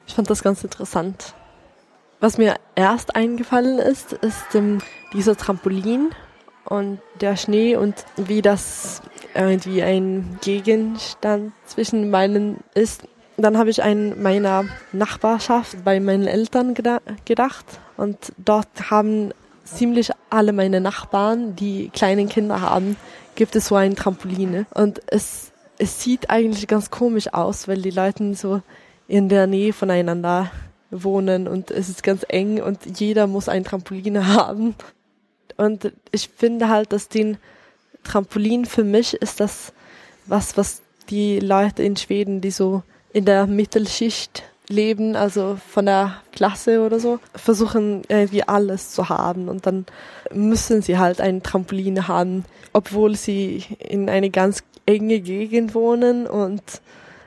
[0.06, 1.34] Ich fand das ganz interessant.
[2.20, 4.80] Was mir erst eingefallen ist, ist ähm,
[5.12, 6.10] dieser Trampolin
[6.64, 9.00] und der Schnee und wie das
[9.34, 13.04] irgendwie ein Gegenstand zwischen meinen ist.
[13.36, 17.64] Dann habe ich an meiner Nachbarschaft bei meinen Eltern geda gedacht
[17.96, 19.32] und dort haben
[19.64, 22.96] ziemlich alle meine Nachbarn, die kleinen Kinder haben,
[23.34, 24.66] gibt es so ein Trampoline.
[24.74, 28.62] Und es, es sieht eigentlich ganz komisch aus, weil die Leute so
[29.08, 30.50] in der Nähe voneinander
[30.90, 34.74] wohnen und es ist ganz eng und jeder muss ein Trampolin haben.
[35.56, 37.38] Und ich finde halt, dass den
[38.02, 39.72] Trampolin für mich ist das
[40.26, 46.16] was, was die Leute in Schweden, die so in der Mittelschicht leben, also von der
[46.32, 49.86] Klasse oder so, versuchen irgendwie alles zu haben und dann
[50.32, 56.62] müssen sie halt ein Trampolin haben, obwohl sie in eine ganz enge Gegend wohnen und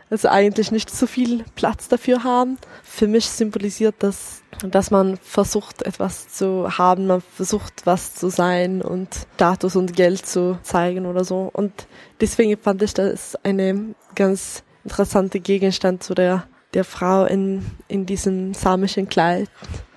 [0.09, 2.59] also eigentlich nicht so viel Platz dafür haben.
[2.83, 8.83] Für mich symbolisiert das, dass man versucht, etwas zu haben, man versucht, was zu sein
[8.83, 11.49] und Status und Geld zu zeigen oder so.
[11.51, 11.87] Und
[12.21, 16.43] deswegen fand ich das eine ganz interessante Gegenstand zu der,
[16.73, 19.49] der Frau in, in diesem samischen Kleid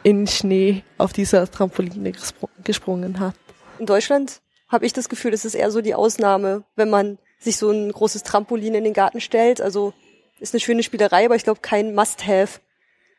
[0.03, 3.35] in Schnee auf dieser Trampoline gespr gesprungen hat.
[3.79, 7.57] In Deutschland habe ich das Gefühl, es ist eher so die Ausnahme, wenn man sich
[7.57, 9.61] so ein großes Trampolin in den Garten stellt.
[9.61, 9.93] Also
[10.41, 12.61] ist eine schöne Spielerei, aber ich glaube kein Must-Have.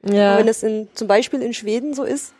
[0.04, 0.32] Ja.
[0.32, 2.34] Aber wenn es in, zum Beispiel in Schweden so ist,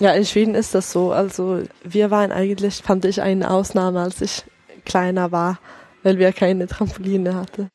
[0.00, 1.12] Ja, in Schweden ist das so.
[1.12, 4.44] Also wir waren eigentlich, fand ich, eine Ausnahme, als ich
[4.84, 5.58] kleiner war,
[6.02, 7.70] weil wir keine Trampoline hatten.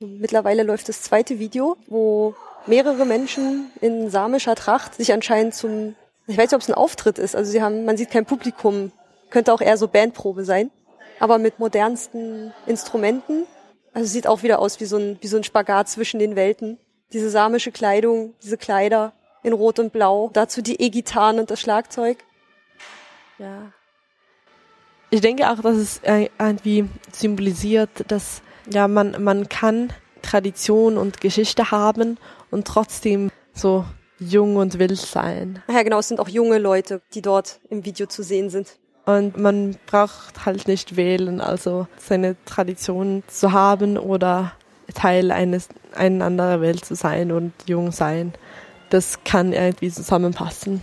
[0.00, 2.34] Mittlerweile läuft das zweite Video, wo
[2.66, 5.94] mehrere Menschen in samischer Tracht sich anscheinend zum,
[6.26, 8.92] ich weiß nicht, ob es ein Auftritt ist, also sie haben, man sieht kein Publikum,
[9.30, 10.70] könnte auch eher so Bandprobe sein,
[11.18, 13.46] aber mit modernsten Instrumenten.
[13.92, 16.78] Also sieht auch wieder aus wie so ein, wie so ein Spagat zwischen den Welten.
[17.12, 22.18] Diese samische Kleidung, diese Kleider in Rot und Blau, dazu die E-Gitarren und das Schlagzeug.
[23.38, 23.72] Ja.
[25.10, 31.70] Ich denke auch, dass es irgendwie symbolisiert, dass ja man man kann Tradition und Geschichte
[31.70, 32.18] haben
[32.50, 33.84] und trotzdem so
[34.18, 35.62] jung und wild sein.
[35.68, 38.78] Ja, genau, es sind auch junge Leute, die dort im Video zu sehen sind.
[39.06, 44.52] Und man braucht halt nicht wählen, also seine Tradition zu haben oder
[44.94, 48.34] Teil eines einer anderen Welt zu sein und jung sein.
[48.90, 50.82] Das kann irgendwie zusammenpassen.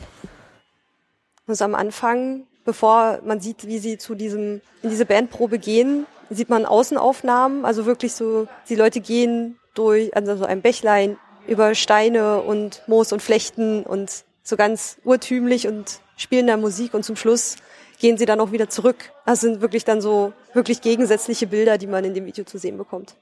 [1.45, 6.49] Also am Anfang, bevor man sieht, wie sie zu diesem, in diese Bandprobe gehen, sieht
[6.49, 12.41] man Außenaufnahmen, also wirklich so, die Leute gehen durch, also so ein Bächlein über Steine
[12.41, 17.55] und Moos und Flechten und so ganz urtümlich und spielen da Musik und zum Schluss
[17.99, 19.11] gehen sie dann auch wieder zurück.
[19.25, 22.77] Das sind wirklich dann so wirklich gegensätzliche Bilder, die man in dem Video zu sehen
[22.77, 23.15] bekommt.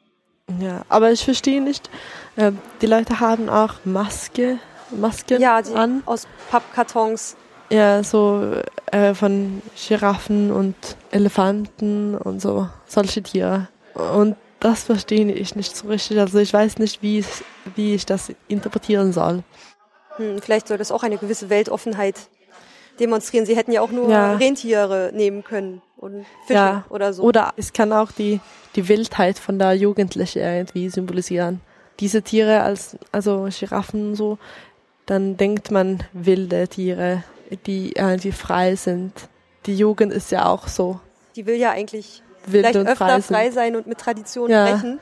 [0.59, 1.89] Ja, aber ich verstehe nicht,
[2.35, 4.59] äh, die Leute haben auch Maske,
[4.91, 6.03] Masken Ja, die an.
[6.05, 7.35] aus Pappkartons.
[7.69, 8.51] Ja, so
[8.91, 10.75] äh, von Giraffen und
[11.11, 13.67] Elefanten und so, solche Tiere.
[14.13, 16.19] Und das verstehe ich nicht so richtig.
[16.19, 17.43] Also ich weiß nicht, wie, ich-
[17.75, 19.43] wie ich das interpretieren soll.
[20.17, 22.15] Hm, vielleicht soll das auch eine gewisse Weltoffenheit
[22.99, 23.45] demonstrieren.
[23.45, 24.35] Sie hätten ja auch nur Ja.
[24.35, 26.85] Rentiere nehmen können und Fische Ja.
[26.89, 27.23] oder so.
[27.23, 28.39] Oder es kann auch die,
[28.75, 31.61] die Wildheit von der Jugendlichen irgendwie symbolisieren.
[31.99, 34.37] Diese Tiere als, also Giraffen und so,
[35.05, 37.23] dann denkt man wilde Tiere,
[37.65, 39.13] die irgendwie frei sind.
[39.65, 40.99] Die Jugend ist ja auch so
[41.35, 44.71] Die will ja eigentlich wild vielleicht öfter frei frei, sein und mit Tradition Ja.
[44.71, 44.99] brechen.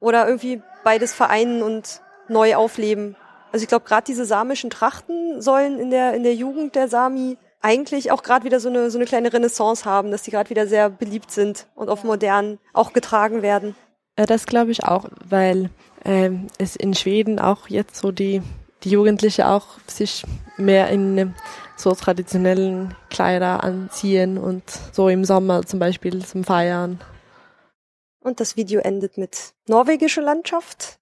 [0.00, 3.16] Oder irgendwie beides vereinen und neu aufleben.
[3.52, 7.38] Also ich glaube, gerade diese samischen Trachten sollen in der, in der Jugend der Sami
[7.60, 10.66] eigentlich auch gerade wieder so eine, so eine kleine Renaissance haben, dass die gerade wieder
[10.66, 13.74] sehr beliebt sind und auf modern auch getragen werden.
[14.18, 15.70] Ja, das glaube ich auch, weil
[16.04, 18.42] ähm, es in Schweden auch jetzt so die,
[18.84, 20.24] die Jugendliche auch sich
[20.56, 21.34] mehr in ähm,
[21.76, 24.62] so traditionellen Kleider anziehen und
[24.92, 27.00] so im Sommer zum Beispiel zum Feiern.
[28.20, 30.98] Und das Video endet mit norwegische Landschaft.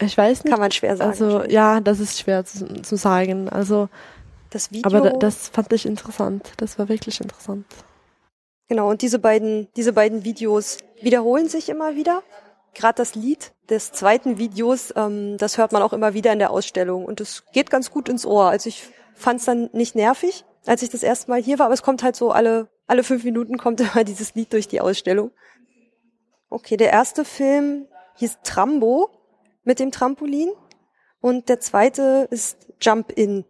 [0.00, 0.52] Ich weiß nicht.
[0.52, 1.10] Kann man schwer sagen.
[1.10, 3.48] Also ja, das ist schwer zu, zu sagen.
[3.48, 3.88] Also,
[4.50, 4.86] das Video.
[4.86, 6.52] aber da, das fand ich interessant.
[6.56, 7.66] Das war wirklich interessant.
[8.68, 12.22] Genau, und diese beiden, diese beiden Videos wiederholen sich immer wieder.
[12.78, 16.52] Gerade das Lied des zweiten Videos, ähm, das hört man auch immer wieder in der
[16.52, 18.44] Ausstellung und es geht ganz gut ins Ohr.
[18.44, 21.74] Also ich fand es dann nicht nervig, als ich das erste Mal hier war, aber
[21.74, 25.32] es kommt halt so alle, alle fünf Minuten kommt immer dieses Lied durch die Ausstellung.
[26.50, 27.88] Okay, der erste Film
[28.18, 29.10] hieß Trambo
[29.64, 30.50] mit dem Trampolin
[31.20, 33.44] und der zweite ist Jump In.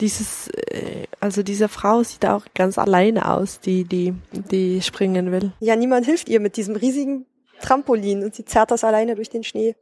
[0.00, 5.52] Dieses, äh, also diese Frau sieht auch ganz alleine aus, die, die, die springen will.
[5.60, 7.24] Ja, niemand hilft ihr mit diesem riesigen
[7.60, 9.74] Trampolin und sie zerrt das alleine durch den Schnee.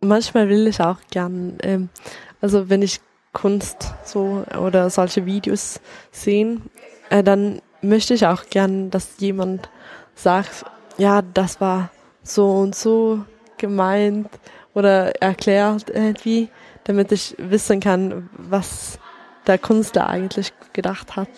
[0.00, 1.88] Manchmal will ich auch gern, ähm,
[2.40, 3.00] also wenn ich
[3.32, 5.80] Kunst so oder solche Videos
[6.10, 6.70] sehen,
[7.10, 9.68] äh, dann möchte ich auch gern, dass jemand
[10.14, 10.64] sagt,
[10.98, 11.90] ja, das war
[12.22, 13.24] so und so
[13.58, 14.28] gemeint
[14.74, 16.48] oder erklärt irgendwie,
[16.84, 18.98] damit ich wissen kann, was
[19.46, 21.28] der Künstler eigentlich gedacht hat.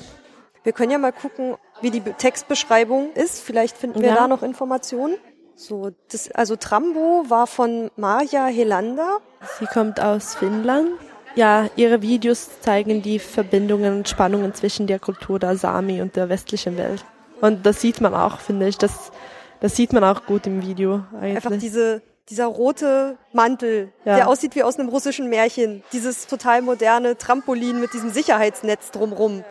[0.62, 3.40] Wir können ja mal gucken, wie die Be- Textbeschreibung ist.
[3.40, 4.14] Vielleicht finden wir Ja.
[4.14, 5.16] da noch Informationen.
[5.54, 9.18] So, das, also Trambo war von Marja Helander.
[9.58, 10.88] Sie kommt aus Finnland.
[11.34, 16.28] Ja, ihre Videos zeigen die Verbindungen und Spannungen zwischen der Kultur der Sami und der
[16.28, 17.04] westlichen Welt.
[17.40, 18.78] Und das sieht man auch, finde ich.
[18.78, 19.12] Das,
[19.60, 21.60] das sieht man auch gut im Video Einfach eigentlich.
[21.60, 24.16] diese, dieser rote Mantel, Ja.
[24.16, 25.82] der aussieht wie aus einem russischen Märchen.
[25.92, 29.44] Dieses total moderne Trampolin mit diesem Sicherheitsnetz drumrum.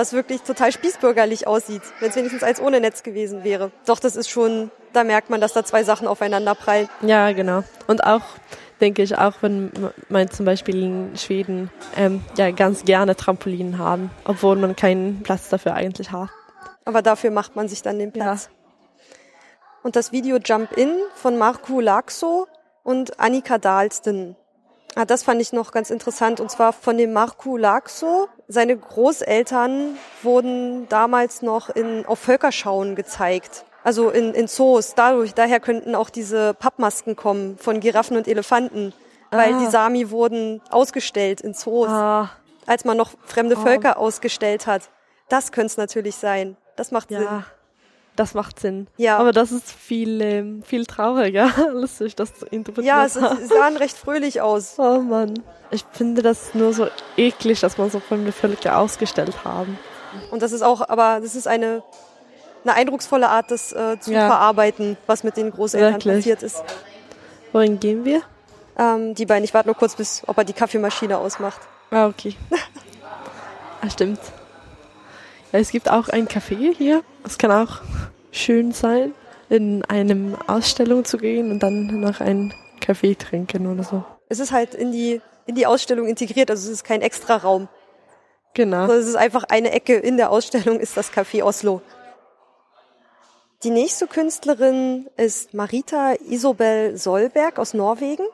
[0.00, 3.70] Was wirklich total spießbürgerlich aussieht, wenn es wenigstens eins ohne Netz gewesen wäre.
[3.84, 6.88] Doch, das ist schon, da merkt man, dass da zwei Sachen aufeinander prallen.
[7.02, 7.64] Ja, genau.
[7.86, 8.22] Und auch,
[8.80, 9.70] denke ich, auch wenn
[10.08, 15.50] man zum Beispiel in Schweden ähm, ja ganz gerne Trampolinen haben, obwohl man keinen Platz
[15.50, 16.30] dafür eigentlich hat.
[16.86, 18.48] Aber dafür macht man sich dann den Platz.
[19.82, 22.46] Und das Video Jump In von Marco Laxo
[22.84, 24.34] und Annika Dahlsten.
[24.96, 26.40] Ah, das fand ich noch ganz interessant.
[26.40, 28.28] Und zwar von dem Marco Laxo.
[28.48, 33.64] Seine Großeltern wurden damals noch in, auf Völkerschauen gezeigt.
[33.84, 34.94] Also in, in Zoos.
[34.94, 38.92] Dadurch, daher könnten auch diese Pappmasken kommen von Giraffen und Elefanten.
[39.30, 39.58] Weil Ah.
[39.60, 42.30] die Sami wurden ausgestellt in Zoos Ah,
[42.66, 43.62] als man noch fremde Oh.
[43.62, 44.82] Völker ausgestellt hat.
[45.28, 46.56] Das könnte es natürlich sein.
[46.74, 47.26] Das macht Sinn.
[48.16, 48.86] Das macht Sinn.
[48.96, 49.18] Ja.
[49.18, 53.76] Aber das ist viel, ähm, viel trauriger, als ich das interpretiert Ja, es, es sahen
[53.76, 54.74] recht fröhlich aus.
[54.78, 55.34] Oh Mann.
[55.70, 59.78] Ich finde das nur so eklig, dass man so fremde Völker ausgestellt haben.
[60.32, 61.82] Und das ist auch, aber das ist eine,
[62.64, 64.26] eine eindrucksvolle Art, das äh, zu Ja.
[64.26, 66.16] verarbeiten, was mit den Großeltern Wirklich.
[66.16, 66.62] passiert ist.
[67.52, 68.22] Wohin gehen wir?
[68.76, 71.60] Ähm, die beiden, ich warte nur kurz, bis ob er die Kaffeemaschine ausmacht.
[71.90, 72.34] Ah, okay.
[73.82, 74.20] ah, stimmt.
[75.52, 77.02] Ja, es gibt auch ein Café hier.
[77.24, 77.80] Es kann auch
[78.32, 79.14] schön sein,
[79.48, 84.04] in einem Ausstellung zu gehen und dann noch einen Kaffee trinken oder so.
[84.28, 87.68] Es ist halt in die, in die Ausstellung integriert, also es ist kein extra Raum.
[88.54, 88.82] Genau.
[88.82, 91.82] Also es ist einfach eine Ecke in der Ausstellung, ist das Café Oslo.
[93.62, 98.24] Die nächste Künstlerin ist Marita Isobel Solberg aus Norwegen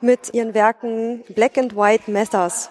[0.00, 2.70] mit ihren Werken Black and White Matters.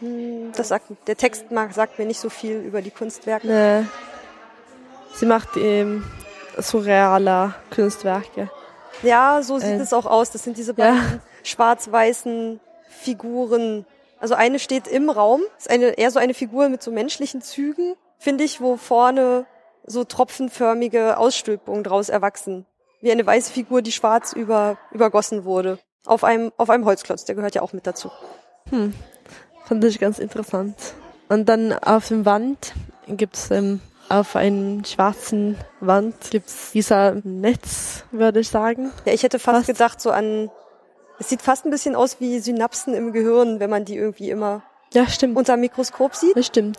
[0.00, 3.48] Hm, Das sagt, der Text sagt mir nicht so viel über die Kunstwerke.
[3.48, 3.82] Äh,
[5.14, 6.04] sie macht ähm,
[6.58, 8.50] surreale Kunstwerke.
[9.02, 10.30] Ja, so sieht Äh, es auch aus.
[10.30, 10.92] Das sind diese ja.
[10.92, 13.86] beiden schwarz-weißen Figuren.
[14.18, 17.94] Also eine steht im Raum, ist eine, eher so eine Figur mit so menschlichen Zügen,
[18.18, 19.44] finde ich, wo vorne
[19.84, 22.66] so tropfenförmige Ausstülpungen draus erwachsen.
[23.02, 25.78] Wie eine weiße Figur, die schwarz über, übergossen wurde.
[26.06, 28.10] Auf einem, auf einem Holzklotz, der gehört ja auch mit dazu.
[29.66, 30.74] Fand ich ganz interessant.
[31.28, 32.72] Und dann auf dem Wand
[33.08, 38.92] gibt's ähm, auf einem schwarzen Wand gibt's dieser Netz, würde ich sagen.
[39.04, 39.66] Ja, ich hätte fast Fast.
[39.66, 40.50] gedacht, so an,
[41.18, 44.62] es sieht fast ein bisschen aus wie Synapsen im Gehirn, wenn man die irgendwie immer
[44.94, 45.36] Ja, stimmt.
[45.36, 46.36] unter Mikroskop sieht.
[46.36, 46.78] Das stimmt.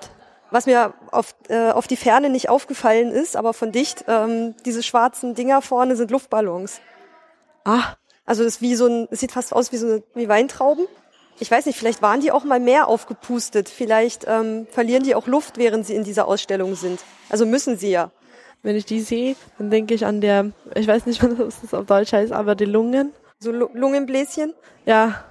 [0.49, 4.81] Was mir auf, äh, auf die Ferne nicht aufgefallen ist, aber von dicht, ähm, diese
[4.81, 6.79] schwarzen Dinger vorne sind Luftballons.
[7.65, 7.95] Ah,
[8.25, 10.85] Also das ist wie so ein, es sieht fast aus wie so eine, wie Weintrauben.
[11.39, 13.69] Ich weiß nicht, vielleicht waren die auch mal mehr aufgepustet.
[13.69, 16.99] Vielleicht ähm, verlieren die auch Luft, während sie in dieser Ausstellung sind.
[17.29, 18.11] Also müssen sie ja.
[18.63, 21.85] wenn ich die sehe, dann denke ich an der, ich weiß nicht, was das auf
[21.85, 23.13] Deutsch heißt, aber die Lungen.
[23.39, 24.53] So Lu- Lungenbläschen.
[24.85, 25.23] Ja,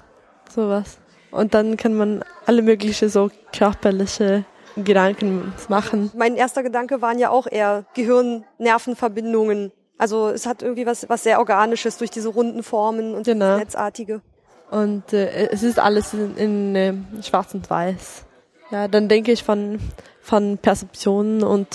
[0.55, 0.99] sowas.
[1.33, 4.45] Und dann kann man alle mögliche so körperliche
[4.77, 6.11] Gedanken machen.
[6.15, 9.73] Mein erster Gedanke waren ja auch eher Gehirn-Nervenverbindungen.
[9.99, 13.57] Also es hat irgendwie was, was sehr Organisches durch diese runden Formen und Genau.
[13.57, 14.21] Netzartige.
[14.71, 18.25] Und äh, es ist alles in, in äh, schwarz und weiß.
[18.71, 19.79] Ja, dann denke ich von,
[20.21, 21.69] von Perzeptionen und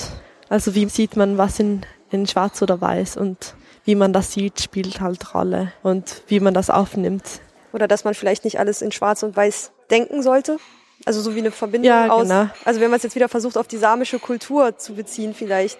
[0.49, 4.59] also wie sieht man was in, in schwarz oder weiß und wie man das sieht,
[4.61, 7.23] spielt halt Rolle und wie man das aufnimmt.
[7.73, 10.57] Oder dass man vielleicht nicht alles in Schwarz und Weiß denken sollte.
[11.05, 12.23] Also so wie eine Verbindung Ja, aus.
[12.27, 12.47] genau.
[12.65, 15.77] Also wenn man es jetzt wieder versucht, auf die samische Kultur zu beziehen, vielleicht.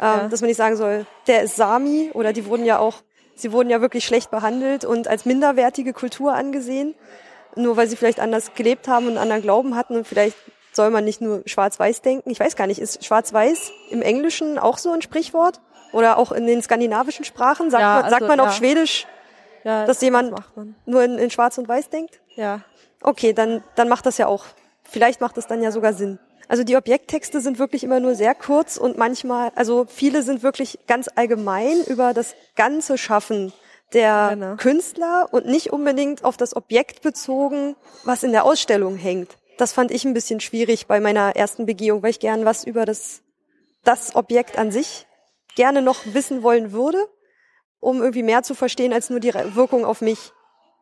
[0.00, 0.28] Ähm, Ja.
[0.28, 2.96] Dass man nicht sagen soll, der ist Sami oder die wurden ja auch,
[3.40, 6.94] sie wurden ja wirklich schlecht behandelt und als minderwertige Kultur angesehen.
[7.56, 10.36] Nur weil sie vielleicht anders gelebt haben und einen anderen Glauben hatten und vielleicht
[10.72, 12.30] soll man nicht nur schwarz-weiß denken.
[12.30, 15.60] Ich weiß gar nicht, ist schwarz-weiß im Englischen auch so ein Sprichwort?
[15.92, 17.68] Oder auch in den skandinavischen Sprachen?
[17.72, 18.52] Sagt Ja, man, sagt also, man auf ja.
[18.52, 19.06] Schwedisch
[19.64, 20.76] Ja, Dass jemand- macht man.
[20.86, 22.20] nur in, in schwarz und weiß denkt?
[22.36, 22.60] Ja.
[23.02, 24.44] Okay, dann, dann macht das ja auch.
[24.84, 26.20] Vielleicht macht das dann ja sogar Sinn.
[26.50, 30.80] Also die Objekttexte sind wirklich immer nur sehr kurz und manchmal, also viele sind wirklich
[30.88, 33.52] ganz allgemein über das ganze Schaffen
[33.92, 34.56] der Genau.
[34.56, 39.36] Künstler und nicht unbedingt auf das Objekt bezogen, was in der Ausstellung hängt.
[39.58, 42.84] Das fand ich ein bisschen schwierig bei meiner ersten Begehung, weil ich gern was über
[42.84, 43.22] das,
[43.84, 45.06] das Objekt an sich
[45.54, 46.98] gerne noch wissen wollen würde,
[47.78, 50.32] um irgendwie mehr zu verstehen als nur die Wirkung auf mich.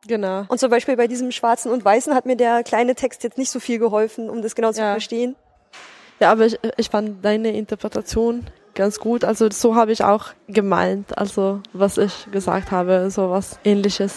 [0.06, 0.44] Genau.
[0.48, 3.50] Und zum Beispiel bei diesem Schwarzen und Weißen hat mir der kleine Text jetzt nicht
[3.50, 4.92] so viel geholfen, um das genau zu Ja.
[4.92, 5.36] verstehen.
[6.20, 9.24] Ja, aber ich, ich fand deine Interpretation ganz gut.
[9.24, 14.14] Also so habe ich auch gemeint, also was ich gesagt habe, so was ähnliches.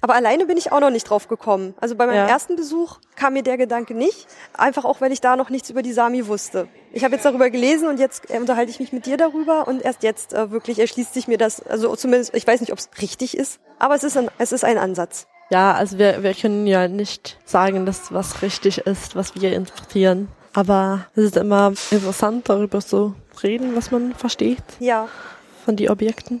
[0.00, 1.74] Aber alleine bin ich auch noch nicht drauf gekommen.
[1.80, 2.28] Also bei meinem Ja.
[2.28, 5.82] ersten Besuch kam mir der Gedanke nicht, einfach auch, weil ich da noch nichts über
[5.82, 6.68] die Sami wusste.
[6.92, 9.82] Ich habe jetzt darüber gelesen und jetzt äh, unterhalte ich mich mit dir darüber und
[9.82, 12.88] erst jetzt äh, wirklich erschließt sich mir das, also zumindest, ich weiß nicht, ob es
[13.00, 15.26] richtig ist, aber es ist ein, es ist ein Ansatz.
[15.50, 20.28] Ja, also wir, wir können ja nicht sagen, dass was richtig ist, was wir interpretieren.
[20.56, 25.06] Aber es ist immer interessant, darüber zu reden, was man versteht Ja,
[25.66, 26.40] von den Objekten.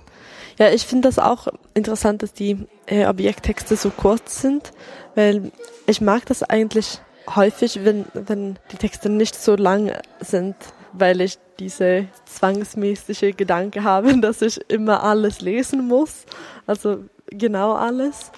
[0.58, 4.72] Ja, ich finde das auch interessant, dass die äh, Objekttexte so kurz sind,
[5.14, 5.52] weil
[5.86, 6.98] ich mag das eigentlich
[7.34, 10.56] häufig, wenn, wenn die Texte nicht so lang sind,
[10.94, 16.24] weil ich diese zwangsmäßige Gedanke habe, dass ich immer alles lesen muss.
[16.66, 18.32] Also genau alles.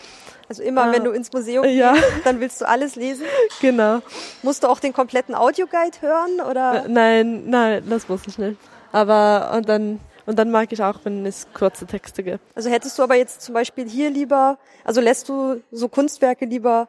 [0.48, 0.92] Also immer Ah.
[0.92, 1.92] wenn du ins Museum Ja.
[1.92, 3.24] gehst, dann willst du alles lesen.
[3.60, 4.00] Genau.
[4.42, 6.84] Musst du auch den kompletten Audioguide hören oder?
[6.84, 8.58] Äh, Nein, nein, das muss ich nicht.
[8.92, 12.40] Aber und dann und dann mag ich auch, wenn es kurze Texte gibt.
[12.54, 16.88] Also hättest du aber jetzt zum Beispiel hier lieber, also lässt du so Kunstwerke lieber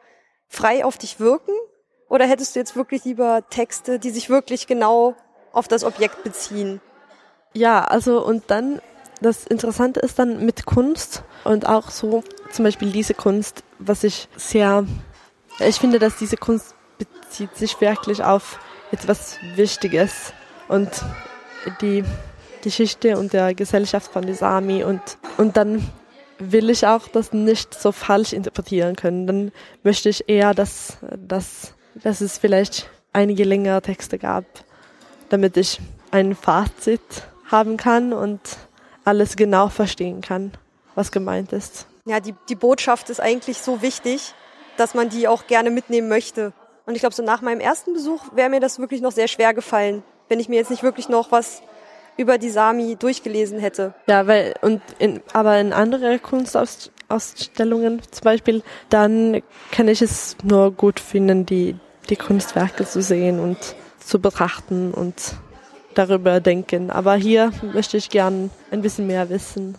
[0.49, 1.53] frei auf dich wirken?
[2.09, 5.15] Oder hättest du jetzt wirklich lieber Texte, die sich wirklich genau
[5.53, 6.81] auf das Objekt beziehen?
[7.53, 8.81] Ja, also und dann
[9.21, 14.27] das Interessante ist dann mit Kunst und auch so zum Beispiel diese Kunst, was ich
[14.35, 14.85] sehr,
[15.59, 18.59] ich finde, dass diese Kunst bezieht sich wirklich auf
[18.91, 20.33] etwas Wichtiges
[20.67, 20.89] und
[21.81, 22.03] die
[22.63, 25.01] Geschichte und der Gesellschaft von die Sami und
[25.37, 25.87] und dann
[26.39, 29.27] will ich auch das nicht so falsch interpretieren können.
[29.27, 29.51] Dann
[29.83, 34.45] möchte ich eher, dass, dass, dass es vielleicht einige längere Texte gab,
[35.29, 35.79] damit ich
[36.11, 37.01] ein Fazit
[37.51, 38.39] haben kann und
[39.09, 40.51] alles genau verstehen kann,
[40.93, 41.87] was gemeint ist.
[42.05, 44.35] Ja, die, die Botschaft ist eigentlich so wichtig,
[44.77, 46.53] dass man die auch gerne mitnehmen möchte.
[46.85, 49.55] Und ich glaube, so nach meinem ersten Besuch wäre mir das wirklich noch sehr schwer
[49.55, 51.63] gefallen, wenn ich mir jetzt nicht wirklich noch was
[52.17, 53.95] über die Sami durchgelesen hätte.
[54.07, 59.41] Ja, weil, und in, aber in andere Kunstausstellungen zum Beispiel, dann
[59.71, 61.75] kann ich es nur gut finden, die,
[62.09, 63.57] die Kunstwerke zu sehen und
[63.99, 65.15] zu betrachten und
[65.93, 66.91] darüber denken.
[66.91, 69.77] Aber hier möchte ich gern ein bisschen mehr wissen.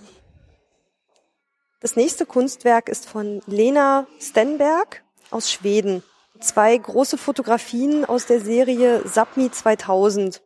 [1.81, 6.03] Das nächste Kunstwerk ist von Lena Stenberg aus Schweden.
[6.39, 10.43] Zwei große Fotografien aus der Serie Sapmi 2000.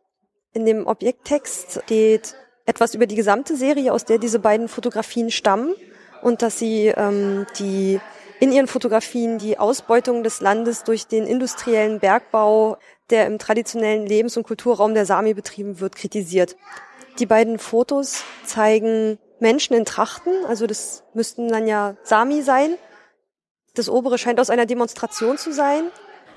[0.53, 2.35] In dem Objekttext steht
[2.65, 5.75] etwas über die gesamte Serie, aus der diese beiden Fotografien stammen
[6.21, 7.99] und dass sie ähm, die
[8.39, 12.77] in ihren Fotografien die Ausbeutung des Landes durch den industriellen Bergbau,
[13.09, 16.55] der im traditionellen Lebens- und Kulturraum der Sami betrieben wird, kritisiert.
[17.19, 22.75] Die beiden Fotos zeigen Menschen in Trachten, also das müssten dann ja Sami sein.
[23.73, 25.83] Das obere scheint aus einer Demonstration zu sein.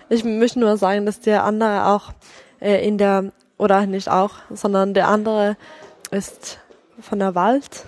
[0.09, 2.13] Ich möchte nur sagen, dass der andere auch
[2.61, 5.57] äh, in der, oder nicht auch, sondern der andere
[6.11, 6.59] ist
[7.01, 7.85] von der Wald.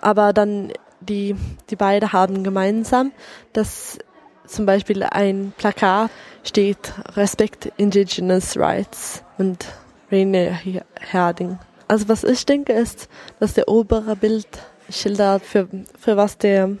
[0.00, 1.36] Aber dann die,
[1.70, 3.12] die beiden haben gemeinsam,
[3.52, 3.98] dass
[4.46, 6.10] zum Beispiel ein Plakat
[6.44, 9.66] steht Respect Indigenous Rights und
[10.10, 10.60] Rene
[11.00, 11.58] Herding.
[11.88, 13.08] Also was ich denke ist,
[13.40, 14.46] dass der obere Bild
[14.90, 15.68] schildert, für,
[15.98, 16.76] für was der,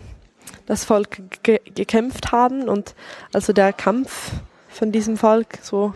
[0.66, 2.94] das Volk ge gekämpft haben und
[3.32, 4.32] also der Kampf
[4.68, 5.94] von diesem Volk so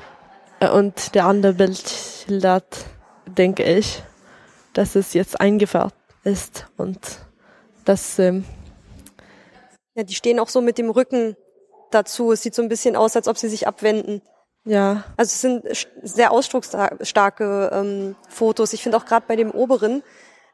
[0.60, 2.86] äh, und der andere Bild schildert,
[3.26, 4.02] denke ich,
[4.72, 5.94] dass es jetzt eingeführt
[6.24, 6.98] ist und
[7.84, 8.44] das ähm,
[9.94, 11.36] ja, die stehen auch so mit dem Rücken
[11.96, 12.32] dazu.
[12.32, 14.22] Es sieht so ein bisschen aus, als ob sie sich abwenden.
[14.64, 15.04] Ja.
[15.16, 18.72] Also es sind sehr ausdrucksstarke ähm, Fotos.
[18.72, 20.02] Ich finde auch gerade bei dem oberen,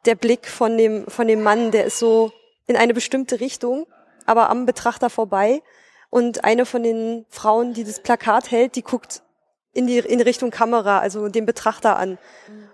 [0.04, 2.32] der Blick von dem, von dem Mann, der ist so
[2.66, 3.86] in eine bestimmte Richtung,
[4.26, 5.62] aber am Betrachter vorbei.
[6.10, 9.22] Und eine von den Frauen, die das Plakat hält, die guckt
[9.72, 12.18] in die in Richtung Kamera, also den Betrachter an.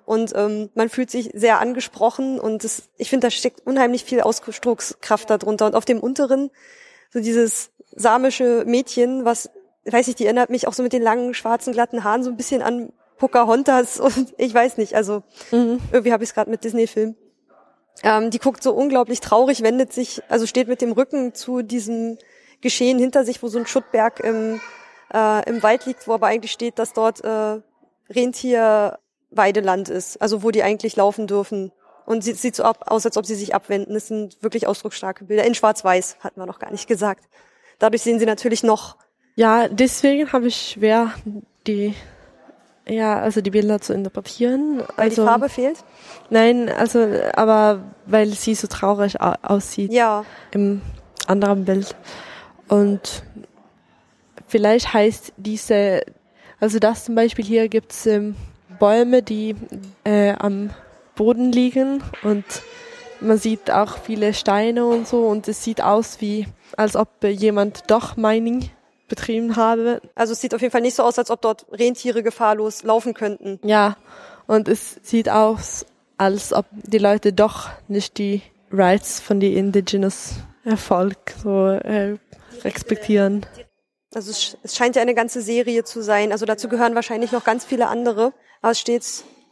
[0.04, 4.20] Und ähm, man fühlt sich sehr angesprochen und das, ich finde, da steckt unheimlich viel
[4.22, 5.66] Ausdruckskraft darunter.
[5.66, 6.50] Und auf dem unteren,
[7.12, 9.51] so dieses samische Mädchen, was,
[9.84, 12.36] weiß ich, die erinnert mich auch so mit den langen, schwarzen, glatten Haaren so ein
[12.36, 15.80] bisschen an Pocahontas und ich weiß nicht, also mhm.
[15.93, 17.16] irgendwie habe ich es gerade mit Disney-Film.
[18.05, 22.16] Ähm, die guckt so unglaublich traurig, wendet sich, also steht mit dem Rücken zu diesem
[22.61, 24.61] Geschehen hinter sich, wo so ein Schuttberg im,
[25.12, 27.61] äh, im Wald liegt, wo aber eigentlich steht, dass dort äh,
[28.11, 31.72] Rentierweideland ist, also wo die eigentlich laufen dürfen.
[32.07, 33.93] Und sie sieht so ab, aus, als ob sie sich abwenden.
[33.95, 35.45] Das sind wirklich ausdrucksstarke Bilder.
[35.45, 37.24] In Schwarz-Weiß, hatten wir noch gar nicht gesagt.
[37.78, 38.96] Dadurch sehen sie natürlich noch.
[39.36, 41.12] Ja, deswegen habe ich schwer,
[41.66, 41.94] die,
[42.86, 44.80] ja, also die Bilder zu interpretieren.
[44.96, 45.84] Weil also, die Farbe fehlt?
[46.30, 49.92] Nein, also, aber weil sie so traurig aussieht.
[49.92, 50.24] Ja.
[50.50, 50.82] Im
[51.26, 51.94] anderen Bild.
[52.68, 53.22] Und
[54.46, 56.02] vielleicht heißt diese,
[56.60, 58.34] also das zum Beispiel hier gibt's ähm,
[58.78, 59.54] Bäume, die
[60.04, 60.70] äh, am
[61.14, 62.44] Boden liegen und
[63.20, 66.46] man sieht auch viele Steine und so und es sieht aus wie,
[66.76, 68.70] als ob jemand doch Mining
[69.08, 70.02] betrieben habe.
[70.14, 73.14] Also es sieht auf jeden Fall nicht so aus, als ob dort Rentiere gefahrlos laufen
[73.14, 73.58] könnten.
[73.62, 73.96] Ja,
[74.46, 75.86] und es sieht aus,
[76.18, 82.18] als ob die Leute doch nicht die Rights von die Indigenous Erfolg so äh,
[82.62, 83.46] respektieren.
[84.14, 86.32] Also es, es scheint ja eine ganze Serie zu sein.
[86.32, 88.32] Also dazu gehören wahrscheinlich noch ganz viele andere.
[88.60, 89.04] Aber es steht,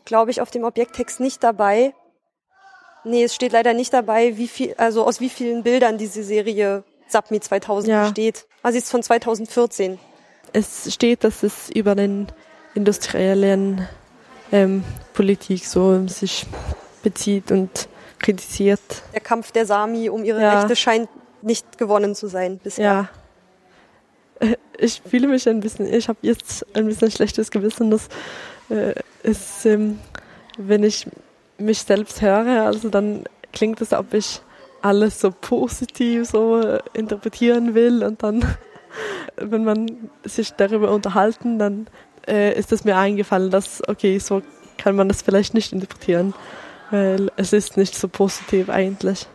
[0.05, 1.95] glaube ich, auf dem Objekttext nicht dabei,
[3.07, 6.83] Nee, es steht leider nicht dabei, wie viel, also aus wie vielen Bildern diese Serie
[7.09, 8.05] Submi 2000 ja.
[8.05, 8.47] besteht.
[8.63, 9.99] Also sie ist von 2014.
[10.53, 12.27] Es steht, dass es über den
[12.75, 13.89] industriellen
[14.53, 14.85] ähm,
[15.15, 16.47] Politik so sich
[17.03, 17.89] bezieht und
[18.19, 18.81] kritisiert.
[19.13, 20.61] Der Kampf der Sami um ihre ja.
[20.61, 21.09] Rechte scheint
[21.43, 23.09] nicht gewonnen zu sein bisher.
[24.41, 24.49] Ja.
[24.79, 28.09] Ich fühle mich ein bisschen, ich habe jetzt ein bisschen schlechtes Gewissen, dass
[28.69, 28.93] äh,
[29.23, 29.99] es, ähm,
[30.59, 31.07] wenn ich
[31.57, 34.43] mich selbst höre, also dann klingt es, ob ich
[34.87, 38.45] alles so positiv so interpretieren will und dann,
[39.37, 41.89] wenn man sich darüber unterhalten, dann
[42.27, 44.43] äh, ist es mir eingefallen, dass, okay, so
[44.79, 46.35] kann man das vielleicht nicht interpretieren,
[46.91, 49.27] weil es ist nicht so positiv eigentlich.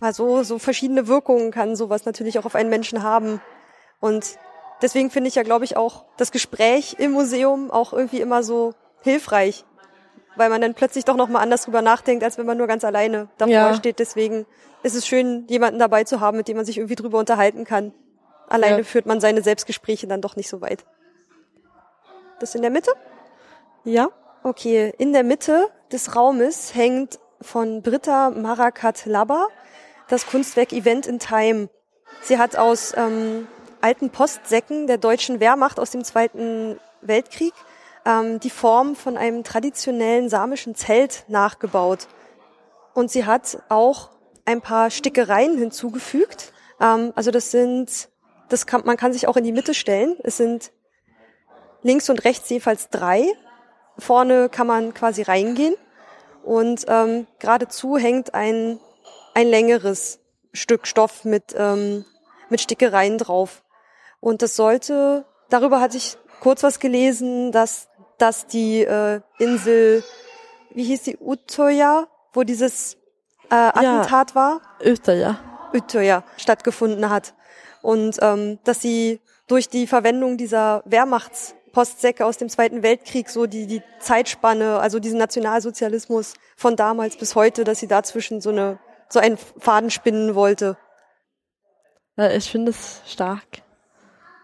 [0.00, 3.40] Also so verschiedene Wirkungen kann sowas natürlich auch auf einen Menschen haben
[4.00, 4.36] und
[4.82, 8.74] deswegen finde ich ja, glaube ich, auch das Gespräch im Museum auch irgendwie immer so
[9.02, 9.64] hilfreich,
[10.36, 13.28] weil man dann plötzlich doch nochmal anders drüber nachdenkt, als wenn man nur ganz alleine
[13.38, 13.74] davor ja.
[13.74, 13.98] steht.
[13.98, 14.46] Deswegen
[14.82, 17.92] ist es schön, jemanden dabei zu haben, mit dem man sich irgendwie drüber unterhalten kann.
[18.48, 18.84] Alleine ja.
[18.84, 20.84] führt man seine Selbstgespräche dann doch nicht so weit.
[22.40, 22.90] Das in der Mitte?
[23.84, 24.08] Ja.
[24.42, 29.46] Okay, in der Mitte des Raumes hängt von Britta Marakat Labba
[30.08, 31.68] das Kunstwerk Event in Time.
[32.20, 33.46] Sie hat aus ähm,
[33.80, 37.54] alten Postsäcken der deutschen Wehrmacht aus dem Zweiten Weltkrieg
[38.04, 42.08] ähm, die Form von einem traditionellen samischen Zelt nachgebaut.
[42.94, 44.10] Und sie hat auch
[44.44, 46.52] ein paar Stickereien hinzugefügt.
[46.80, 48.08] Ähm, also das sind,
[48.48, 50.16] das kann, man kann sich auch in die Mitte stellen.
[50.22, 50.72] Es sind
[51.82, 53.26] links und rechts jeweils drei.
[53.98, 55.74] Vorne kann man quasi reingehen.
[56.42, 58.80] Und ähm, geradezu hängt ein,
[59.34, 60.18] ein längeres
[60.52, 62.04] Stück Stoff mit, ähm,
[62.48, 63.62] mit Stickereien drauf.
[64.20, 67.88] Und das sollte, darüber hatte ich kurz was gelesen, dass
[68.22, 70.04] dass die äh, Insel,
[70.70, 72.96] wie hieß die, Utoya, wo dieses
[73.50, 74.34] äh, Attentat ja.
[74.36, 74.60] war?
[74.84, 75.38] Utoya.
[75.74, 77.34] Utoya stattgefunden hat.
[77.82, 83.66] Und ähm, dass sie durch die Verwendung dieser Wehrmachtspostsäcke aus dem Zweiten Weltkrieg so die,
[83.66, 89.18] die Zeitspanne, also diesen Nationalsozialismus von damals bis heute, dass sie dazwischen so eine so
[89.18, 90.76] einen Faden spinnen wollte.
[92.16, 93.62] Ich finde es stark.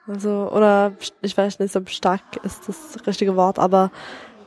[0.09, 3.91] Also, oder ich weiß nicht, ob stark ist das richtige Wort, aber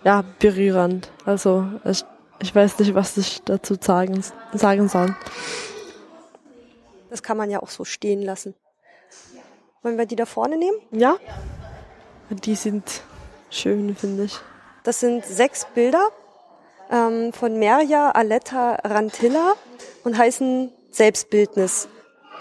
[0.04, 1.12] ja, berührend.
[1.26, 2.04] Also, ich,
[2.42, 5.16] ich weiß nicht, was ich dazu sagen, sagen soll.
[7.12, 8.56] Das kann man ja auch so stehen lassen.
[9.84, 10.78] Wollen wir die da vorne nehmen?
[10.92, 11.18] Ja.
[12.30, 13.02] Die sind
[13.50, 14.40] schön, finde ich.
[14.84, 16.08] Das sind sechs Bilder
[16.90, 19.54] ähm, von Merja Aletta Rantilla
[20.04, 21.88] und heißen Selbstbildnis.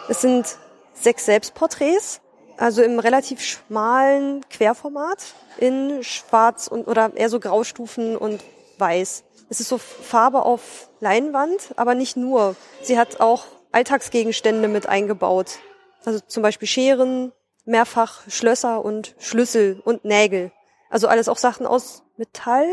[0.09, 0.57] Es sind
[0.93, 2.21] sechs Selbstporträts,
[2.61, 8.44] also im relativ schmalen Querformat in schwarz und oder eher so Graustufen und
[8.78, 9.24] weiß.
[9.48, 12.54] Es ist so Farbe auf Leinwand, aber nicht nur.
[12.82, 15.58] Sie hat auch Alltagsgegenstände mit eingebaut.
[16.04, 17.32] Also zum Beispiel Scheren,
[17.64, 20.52] mehrfach Schlösser und Schlüssel und Nägel.
[20.90, 22.66] Also alles auch Sachen aus Metall.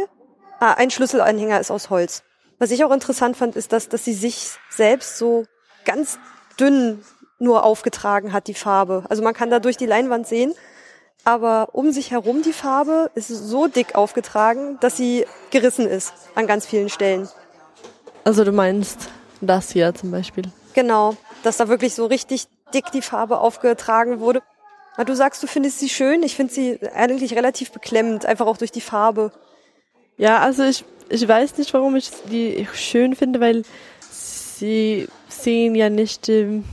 [0.60, 2.24] Ah, ein Schlüsselanhänger ist aus Holz.
[2.60, 5.46] Was ich auch interessant fand, ist, dass, dass sie sich selbst so
[5.86, 6.20] ganz
[6.60, 7.04] dünn
[7.40, 9.04] nur aufgetragen hat, die Farbe.
[9.10, 10.54] Also man kann da durch die Leinwand sehen,
[11.24, 16.48] aber um sich herum die Farbe ist so dick aufgetragen, dass sie gerissen ist an
[16.48, 17.28] ganz vielen Stellen.
[18.24, 19.10] Also du meinst
[19.42, 20.46] das hier zum Beispiel?
[20.74, 24.42] Genau, dass da wirklich so richtig dick die Farbe aufgetragen wurde.
[25.06, 26.24] Du sagst, du findest sie schön.
[26.24, 29.32] Ich finde sie eigentlich relativ beklemmend, einfach auch durch die Farbe.
[30.18, 33.64] Ja, also ich, ich weiß nicht, warum ich die schön finde, weil
[34.10, 36.64] sie sehen ja nicht, ähm,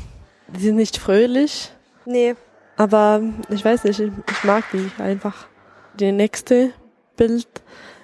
[0.54, 1.72] die sind nicht fröhlich.
[2.04, 2.34] Nee.
[2.76, 5.46] Aber ich weiß nicht, ich, ich mag die einfach.
[5.94, 6.72] Die nächste
[7.16, 7.46] Bild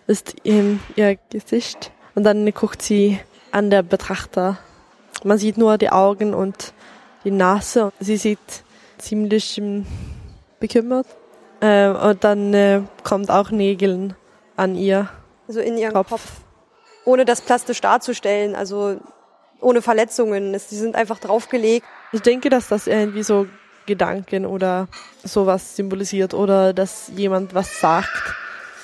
[0.06, 3.18] ist ähm, ihr Gesicht und dann guckt sie
[3.50, 4.58] an der Betrachter.
[5.24, 6.72] Man sieht nur die Augen und
[7.24, 7.92] die Nase.
[7.98, 8.38] Sie sieht
[8.98, 9.60] ziemlich
[10.58, 11.06] bekümmert.
[11.60, 14.14] Äh, und dann äh, kommt auch Nägeln
[14.56, 15.08] an ihr.
[15.46, 16.10] Also in ihren Kopf.
[16.10, 16.32] Kopf.
[17.04, 18.96] Ohne das plastisch darzustellen, also
[19.60, 20.56] ohne Verletzungen.
[20.58, 21.86] Sie sind einfach draufgelegt.
[22.12, 23.46] Ich denke, dass das irgendwie so
[23.86, 24.88] Gedanken oder
[25.22, 28.34] sowas symbolisiert oder dass jemand was sagt,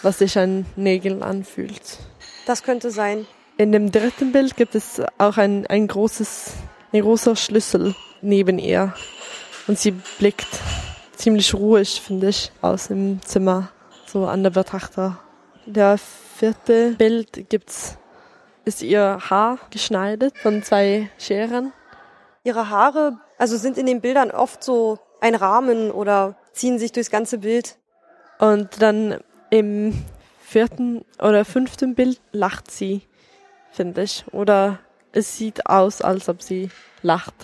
[0.02, 1.98] was sich an Nägeln anfühlt.
[2.46, 3.26] Das könnte sein.
[3.56, 6.52] In dem dritten Bild gibt es auch ein, ein großes,
[6.92, 8.94] ein großer Schlüssel neben ihr.
[9.66, 10.46] Und sie blickt
[11.16, 13.70] ziemlich ruhig, finde ich, aus dem Zimmer,
[14.06, 15.18] so an der Betrachter.
[15.64, 17.98] Der vierte Bild gibt's,
[18.64, 21.72] ist ihr Haar geschneidet von zwei Scheren.
[22.47, 27.11] Ihre Haare, also sind in den Bildern oft so ein Rahmen oder ziehen sich durchs
[27.11, 27.76] ganze Bild.
[28.38, 29.18] Und dann
[29.51, 30.05] im
[30.40, 33.03] vierten oder fünften Bild lacht sie,
[33.72, 34.24] finde ich.
[34.30, 34.78] Oder
[35.11, 36.70] es sieht aus, als ob sie
[37.03, 37.34] lacht.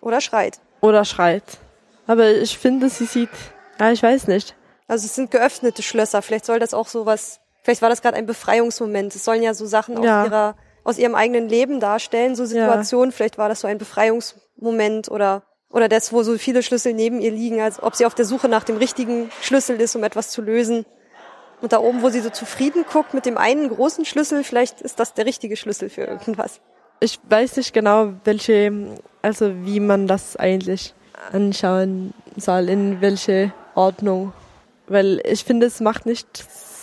[0.00, 0.58] Oder schreit.
[0.80, 1.58] Oder schreit.
[2.06, 3.28] Aber ich finde, sie sieht,
[3.78, 4.56] ja, ich weiß nicht.
[4.88, 6.22] Also es sind geöffnete Schlösser.
[6.22, 9.14] Vielleicht soll das auch so was, vielleicht war das gerade ein Befreiungsmoment.
[9.14, 10.22] Es sollen ja so Sachen ja.
[10.22, 10.56] aus ihrer,
[10.86, 13.10] aus ihrem eigenen Leben darstellen, so Situationen.
[13.10, 13.16] Ja.
[13.16, 17.32] Vielleicht war das so ein Befreiungsmoment oder, oder das, wo so viele Schlüssel neben ihr
[17.32, 20.42] liegen, als ob sie auf der Suche nach dem richtigen Schlüssel ist, um etwas zu
[20.42, 20.86] lösen.
[21.60, 25.00] Und da oben, wo sie so zufrieden guckt mit dem einen großen Schlüssel, vielleicht ist
[25.00, 26.60] das der richtige Schlüssel für irgendwas.
[27.00, 30.94] Ich weiß nicht genau, welche, also wie man das eigentlich
[31.32, 34.32] anschauen soll, in welche Ordnung.
[34.86, 36.28] Weil ich finde, es macht nicht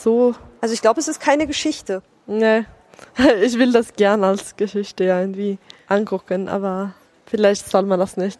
[0.03, 0.35] so.
[0.59, 2.01] Also ich glaube, es ist keine Geschichte.
[2.27, 2.65] Nee.
[3.41, 6.93] Ich will das gern als Geschichte irgendwie angucken, aber
[7.25, 8.39] vielleicht soll man das nicht.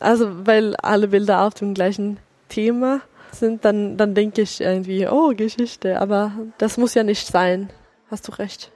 [0.00, 2.18] Also, weil alle Bilder auf dem gleichen
[2.48, 7.70] Thema sind, dann, dann denke ich irgendwie, oh, Geschichte, aber das muss ja nicht sein.
[8.10, 8.70] Hast du recht.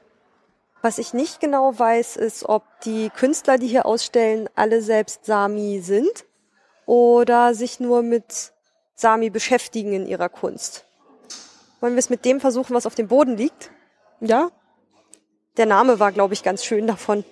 [0.83, 5.81] Was ich nicht genau weiß, ist, ob die Künstler, die hier ausstellen, alle selbst Sami
[5.83, 6.25] sind
[6.87, 8.53] oder sich nur mit
[8.95, 10.85] Sami beschäftigen in ihrer Kunst.
[11.81, 13.71] Wollen wir es mit dem versuchen, was auf dem Boden liegt?
[14.21, 14.51] Ja.
[15.57, 17.25] Der Name war, glaube ich, ganz schön davon.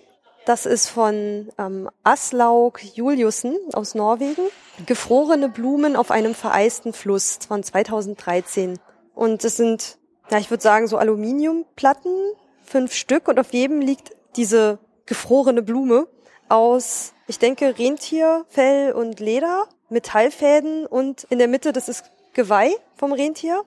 [0.46, 4.42] Das ist von ähm, Aslaug Juliussen aus Norwegen.
[4.86, 8.78] Gefrorene Blumen auf einem vereisten Fluss von 2013.
[9.14, 9.98] Und es sind,
[10.30, 12.12] ja, ich würde sagen, so Aluminiumplatten,
[12.62, 16.08] fünf Stück, und auf jedem liegt diese gefrorene Blume
[16.48, 22.04] aus ich denke, Rentierfell und Leder, Metallfäden und in der Mitte, das ist
[22.34, 23.62] Geweih vom Rentier.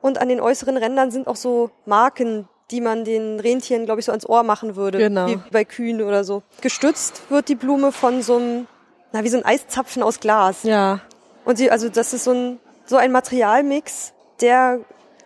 [0.00, 4.06] Und an den äußeren Rändern sind auch so Marken, die man den Rentieren, glaube ich,
[4.06, 4.98] so ans Ohr machen würde.
[4.98, 5.26] Genau.
[5.26, 6.42] Wie bei Kühen oder so.
[6.60, 8.66] Gestützt wird die Blume von so einem,
[9.12, 10.62] na, wie so ein Eiszapfen aus Glas.
[10.62, 11.00] Ja.
[11.44, 14.80] Und sie, also das ist so ein, so ein Materialmix, der,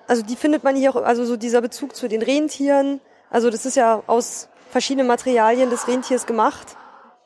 [0.06, 3.00] also die findet man hier auch, also so dieser Bezug zu den Rentieren.
[3.30, 6.76] Also das ist ja aus verschiedene Materialien des Rentiers gemacht.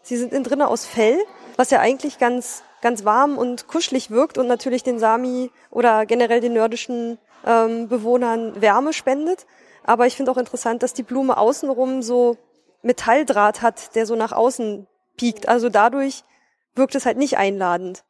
[0.03, 1.19] Sie sind innen drinnen aus Fell,
[1.57, 6.41] was ja eigentlich ganz, ganz warm und kuschelig wirkt und natürlich den Sami oder generell
[6.41, 9.47] den nordischen ähm, Bewohnern Wärme spendet.
[9.89, 12.37] Aber ich finde auch interessant, dass die Blume außenrum so
[12.83, 14.87] Metalldraht hat, der so nach außen
[15.17, 15.49] piekt.
[15.49, 16.25] Also dadurch
[16.75, 18.05] wirkt es halt nicht einladend.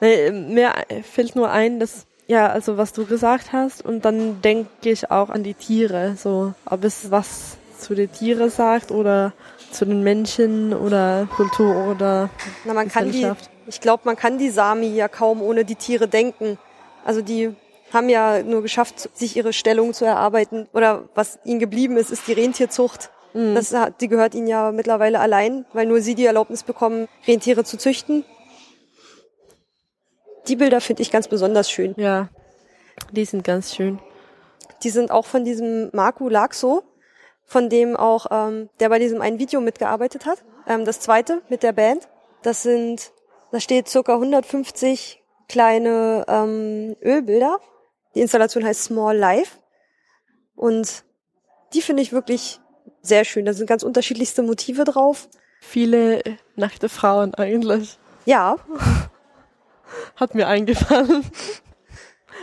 [0.00, 0.72] Nee, mir
[1.04, 5.30] fällt nur ein, dass ja, also was du gesagt hast und dann denke ich auch
[5.30, 9.32] an die Tiere, so ob es was zu den Tieren sagt oder
[9.70, 12.30] zu den Menschen oder Kultur oder
[12.64, 13.30] Na, man kann die,
[13.68, 16.58] ich glaube, man kann die Sami ja kaum ohne die Tiere denken.
[17.04, 17.54] Also die
[17.92, 20.68] haben ja nur geschafft, sich ihre Stellung zu erarbeiten.
[20.72, 23.10] Oder was ihnen geblieben ist, ist die Rentierzucht.
[23.34, 23.54] Mhm.
[23.54, 27.76] Das, die gehört ihnen ja mittlerweile allein, weil nur sie die Erlaubnis bekommen, Rentiere zu
[27.76, 28.24] züchten.
[30.48, 31.94] Die Bilder finde ich ganz besonders schön.
[31.96, 32.28] Ja,
[33.12, 34.00] die sind ganz schön.
[34.82, 36.82] Die sind auch von diesem Marco Laxo,
[37.44, 40.42] von dem auch, ähm, der bei diesem einen Video mitgearbeitet hat.
[40.66, 42.08] Ähm, das zweite mit der Band.
[42.42, 43.12] Das sind,
[43.52, 47.60] da steht circa 150 kleine ähm, Ölbilder.
[48.14, 49.58] Die Installation heißt Small Life.
[50.54, 51.04] Und
[51.72, 52.60] die finde ich wirklich
[53.00, 53.44] sehr schön.
[53.44, 55.28] Da sind ganz unterschiedlichste Motive drauf.
[55.60, 56.22] Viele
[56.56, 57.98] nackte Frauen eigentlich.
[58.24, 58.56] Ja.
[60.16, 61.24] Hat mir eingefallen.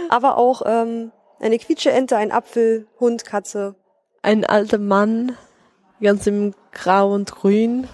[0.10, 3.76] Aber auch ähm, eine Quietscheente, ein Apfel, Hund, Katze.
[4.22, 5.38] Ein alter Mann,
[6.02, 7.88] ganz im Grau und Grün.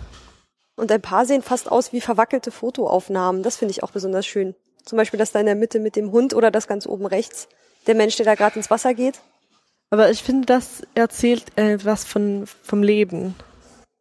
[0.76, 3.44] Und ein paar sehen fast aus wie verwackelte Fotoaufnahmen.
[3.44, 4.56] Das finde ich auch besonders schön.
[4.84, 7.48] Zum Beispiel das da in der Mitte mit dem Hund oder das ganz oben rechts.
[7.88, 9.20] Der Mensch, der da gerade ins Wasser geht.
[9.90, 13.36] Aber ich finde, das erzählt etwas von, vom Leben.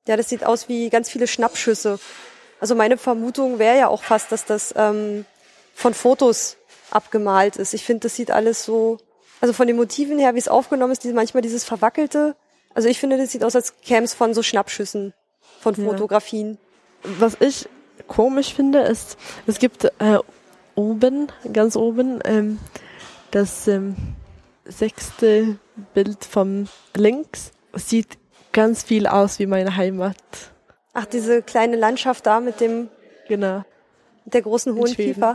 [0.08, 1.98] Ja, das sieht aus wie ganz viele Schnappschüsse.
[2.60, 5.24] Also meine Vermutung wäre ja auch fast, dass das ähm,
[5.74, 6.56] von Fotos
[6.90, 7.74] abgemalt ist.
[7.74, 8.98] Ich finde, das sieht alles so,
[9.40, 12.36] also von den Motiven her, wie es aufgenommen ist, manchmal dieses verwackelte.
[12.74, 15.12] Also ich finde, das sieht aus, als käme es von so Schnappschüssen,
[15.60, 16.58] von Fotografien.
[17.04, 17.10] Ja.
[17.18, 17.68] Was ich
[18.06, 19.16] komisch finde, ist,
[19.46, 20.18] es gibt äh,
[20.74, 22.58] oben, ganz oben, ähm,
[23.34, 23.96] das ähm,
[24.64, 25.58] sechste
[25.92, 28.16] Bild vom links sieht
[28.52, 30.16] ganz viel aus wie meine Heimat.
[30.92, 32.88] Ach, diese kleine Landschaft da mit dem,
[33.26, 33.64] genau,
[34.24, 35.34] mit der großen hohen Kiefer.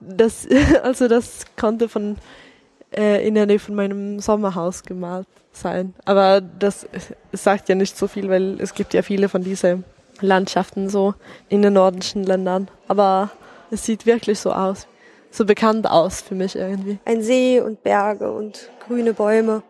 [0.00, 0.48] Das,
[0.82, 2.16] also das konnte von
[2.94, 5.94] äh, in der Nähe von meinem Sommerhaus gemalt sein.
[6.04, 6.88] Aber das
[7.32, 9.84] sagt ja nicht so viel, weil es gibt ja viele von diesen
[10.20, 11.14] Landschaften so
[11.48, 12.68] in den nordischen Ländern.
[12.88, 13.30] Aber
[13.70, 14.88] es sieht wirklich so aus,
[15.36, 16.98] so bekannt aus für mich irgendwie.
[17.04, 19.62] Ein See und Berge und grüne Bäume.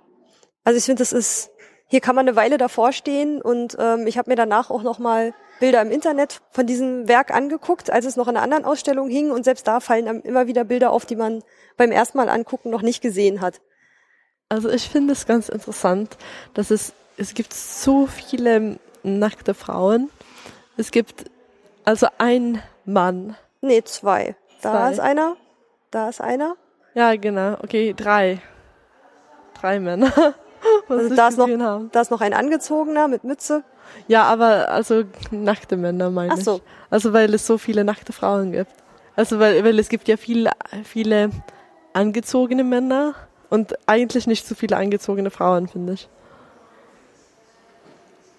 [0.64, 1.50] Also ich finde, das ist,
[1.88, 5.34] hier kann man eine Weile davor stehen und ähm, ich habe mir danach auch nochmal
[5.58, 9.30] Bilder im Internet von diesem Werk angeguckt, als es noch in einer anderen Ausstellung hing
[9.30, 11.42] und selbst da fallen immer wieder Bilder auf, die man
[11.76, 13.60] beim ersten Mal angucken noch nicht gesehen hat.
[14.48, 16.16] Also ich finde es ganz interessant,
[16.54, 20.10] dass es, es gibt so viele nackte Frauen.
[20.76, 21.24] Es gibt
[21.84, 23.36] also ein Mann.
[23.60, 24.36] Nee, zwei.
[24.62, 24.92] Da zwei.
[24.92, 25.36] ist einer,
[25.90, 26.56] da ist einer.
[26.94, 27.54] Ja, genau.
[27.62, 28.40] Okay, drei.
[29.60, 30.12] Drei Männer.
[30.88, 31.48] also da ist, noch,
[31.92, 33.64] da ist noch ein angezogener mit Mütze.
[34.08, 36.56] Ja, aber also nackte Männer meine Ach so.
[36.56, 36.62] ich.
[36.90, 38.72] Also weil es so viele nackte Frauen gibt.
[39.14, 40.52] Also weil, weil es gibt ja viele,
[40.84, 41.30] viele
[41.92, 43.14] angezogene Männer
[43.48, 46.08] und eigentlich nicht so viele angezogene Frauen, finde ich.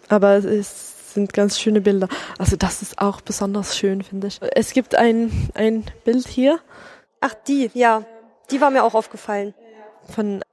[0.09, 2.07] Aber es sind ganz schöne Bilder.
[2.37, 4.39] Also das ist auch besonders schön, finde ich.
[4.55, 6.59] Es gibt ein, ein Bild hier.
[7.21, 8.03] Ach, die, ja.
[8.51, 9.53] Die war mir auch aufgefallen.
[10.13, 10.43] Von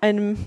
[0.00, 0.46] einem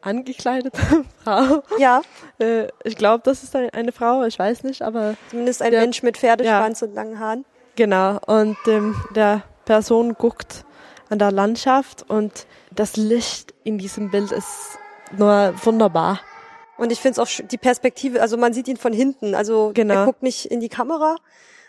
[0.00, 0.80] angekleidete
[1.24, 1.62] Frau.
[1.78, 2.02] Ja.
[2.38, 5.16] Äh, ich glaube, das ist eine Frau, ich weiß nicht, aber.
[5.30, 6.86] Zumindest ein der, Mensch mit Pferdeschwanz ja.
[6.86, 7.44] und langen Haaren.
[7.76, 8.18] Genau.
[8.26, 10.64] Und ähm, der Person guckt
[11.08, 14.78] an der Landschaft und das Licht in diesem Bild ist
[15.16, 16.20] nur wunderbar.
[16.76, 19.34] Und ich finde es auch die Perspektive, also man sieht ihn von hinten.
[19.34, 19.94] Also genau.
[19.94, 21.16] er guckt nicht in die Kamera,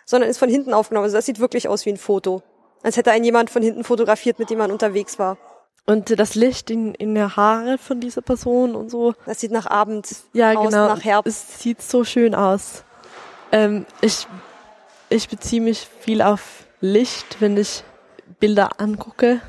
[0.04, 1.06] sondern ist von hinten aufgenommen.
[1.06, 2.42] Also das sieht wirklich aus wie ein Foto.
[2.86, 5.40] Als hätte ein jemand von hinten fotografiert, mit dem man unterwegs war.
[5.88, 9.16] Und das Licht in, in der Haare von dieser Person und so.
[9.26, 10.88] Das sieht nach Abend ja, aus, genau.
[10.90, 11.28] nach Herbst.
[11.28, 12.84] Es sieht so schön aus.
[13.52, 14.28] Ähm, ich,
[15.10, 17.84] ich beziehe mich viel auf Licht, wenn ich
[18.40, 19.42] Bilder angucke.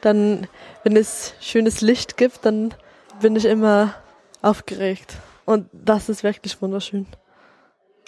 [0.00, 0.48] Dann,
[0.82, 2.74] wenn es schönes Licht gibt, dann
[3.20, 3.94] bin ich immer
[4.42, 5.14] aufgeregt.
[5.44, 7.06] Und das ist wirklich wunderschön.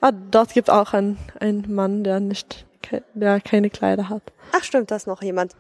[0.01, 2.67] Ah, dort gibt auch ein, ein Mann, der nicht,
[3.15, 4.23] der keine Kleider hat.
[4.53, 5.55] Ach stimmt, da ist noch jemand.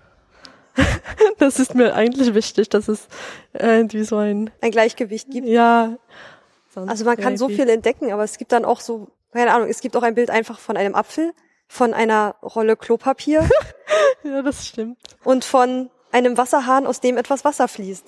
[1.38, 3.08] das ist mir eigentlich wichtig, dass es
[3.52, 5.46] irgendwie so ein ein Gleichgewicht gibt.
[5.46, 5.98] Ja.
[6.74, 9.80] Also man kann so viel entdecken, aber es gibt dann auch so, keine Ahnung, es
[9.80, 11.32] gibt auch ein Bild einfach von einem Apfel,
[11.68, 13.48] von einer Rolle Klopapier.
[14.22, 14.98] ja, das stimmt.
[15.22, 18.06] Und von einem Wasserhahn, aus dem etwas Wasser fließt.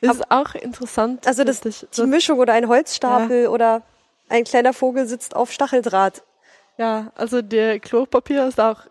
[0.00, 1.26] Ist aber, auch interessant.
[1.26, 3.48] Also das, ich, die Mischung oder ein Holzstapel ja.
[3.48, 3.82] oder
[4.28, 6.22] ein kleiner Vogel sitzt auf Stacheldraht.
[6.78, 8.82] Ja, also der Klopapier ist auch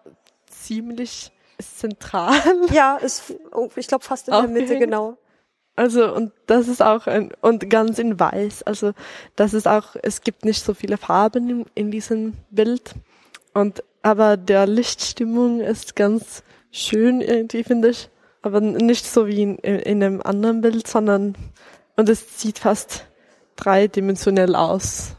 [0.50, 2.36] ziemlich zentral.
[2.72, 3.34] Ja, ist,
[3.76, 5.18] ich glaube, fast in der Mitte, genau.
[5.76, 8.64] Also, und das ist auch ein, und ganz in weiß.
[8.64, 8.94] Also,
[9.36, 12.94] das ist auch, es gibt nicht so viele Farben in, in diesem Bild.
[13.54, 18.10] Und aber der Lichtstimmung ist ganz schön irgendwie, finde ich.
[18.42, 21.36] Aber nicht so wie in, in einem anderen Bild, sondern,
[21.96, 23.06] und es sieht fast
[23.56, 25.17] dreidimensionell aus.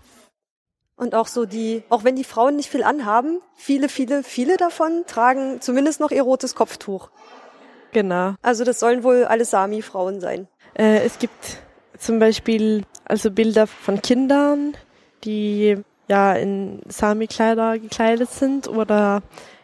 [0.98, 5.04] Und auch so die, auch wenn die Frauen nicht viel anhaben, viele, viele, viele davon
[5.06, 7.08] tragen zumindest noch ihr rotes Kopftuch.
[7.92, 8.34] Genau.
[8.42, 10.48] Also das sollen wohl alles Sami-Frauen sein.
[10.74, 11.58] Äh, es gibt
[11.96, 14.76] zum Beispiel also Bilder von Kindern,
[15.22, 15.76] die
[16.08, 19.22] ja in Sami-Kleider gekleidet sind oder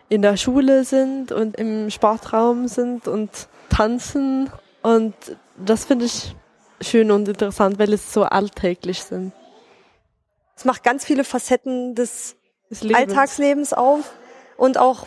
[0.09, 3.30] in der Schule sind und im Sportraum sind und
[3.70, 4.51] tanzen.
[4.82, 5.14] Und
[5.57, 6.37] das finde ich
[6.80, 9.32] schön und interessant, weil es so alltäglich sind.
[10.64, 12.36] Es macht ganz viele Facetten des,
[12.94, 14.14] Alltagslebens auf.
[14.56, 15.06] Und auch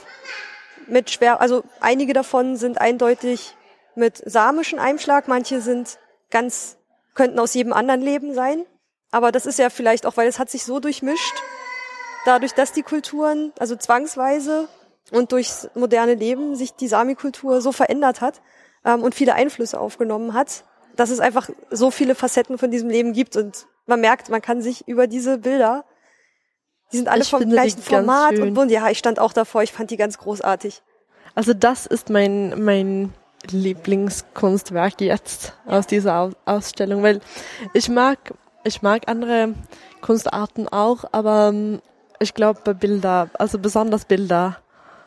[0.86, 3.56] mit schwer, also einige davon sind eindeutig
[3.96, 5.98] mit samischen Einschlag, manche sind
[6.30, 6.78] ganz,
[7.16, 8.68] könnten aus jedem anderen Leben sein.
[9.10, 11.34] Aber das ist ja vielleicht auch, weil es hat sich so durchmischt,
[12.24, 14.68] dadurch, dass die Kulturen, also zwangsweise
[15.10, 18.44] und durchs moderne Leben sich die Sami-Kultur so verändert hat
[18.86, 23.14] ähm, und viele Einflüsse aufgenommen hat, dass es einfach so viele Facetten von diesem Leben
[23.14, 25.86] gibt und man merkt, man kann sich über diese Bilder,
[26.92, 28.72] die sind alle ich vom gleichen Format und bunt.
[28.72, 30.82] Ja, ich stand auch davor, ich fand die ganz großartig.
[31.36, 33.14] Also das ist mein mein
[33.50, 37.22] Lieblingskunstwerk jetzt aus dieser Ausstellung, weil
[37.74, 38.18] ich mag
[38.64, 39.54] ich mag andere
[40.02, 41.82] Kunstarten auch, aber ähm,
[42.20, 44.58] ich glaube bei Bilder, also besonders Bilder,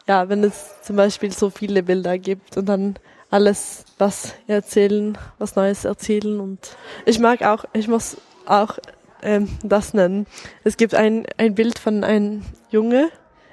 [0.07, 2.99] ja, wenn es zum Beispiel so viele Bilder gibt und dann
[3.31, 6.77] alles was erzählen, was Neues erzählen und
[7.07, 8.17] ich mag auch, ich muss
[8.47, 8.79] auch
[9.23, 10.27] ähm, das nennen.
[10.65, 13.11] Es gibt ein, ein Bild von einem Junge,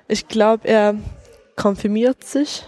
[0.07, 0.95] ich glaube er
[1.55, 2.63] konfirmiert sich,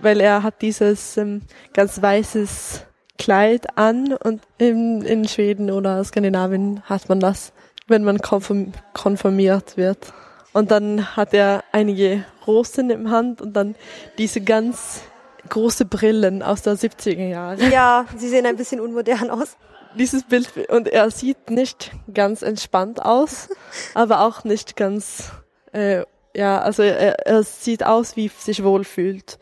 [0.00, 1.42] weil er hat dieses ähm,
[1.72, 2.84] ganz weißes
[3.16, 7.52] Kleid an und in, in Schweden oder Skandinavien hat man das,
[7.86, 10.12] wenn man konform, konformiert wird.
[10.52, 13.76] Und dann hat er einige Rosen im Hand und dann
[14.18, 15.02] diese ganz
[15.48, 17.68] große Brillen aus der 70er Jahre.
[17.70, 19.56] Ja, sie sehen ein bisschen unmodern aus.
[19.96, 23.48] Dieses Bild und er sieht nicht ganz entspannt aus,
[23.94, 25.30] aber auch nicht ganz
[25.72, 29.38] äh, ja, also er, er sieht aus, wie sich wohlfühlt,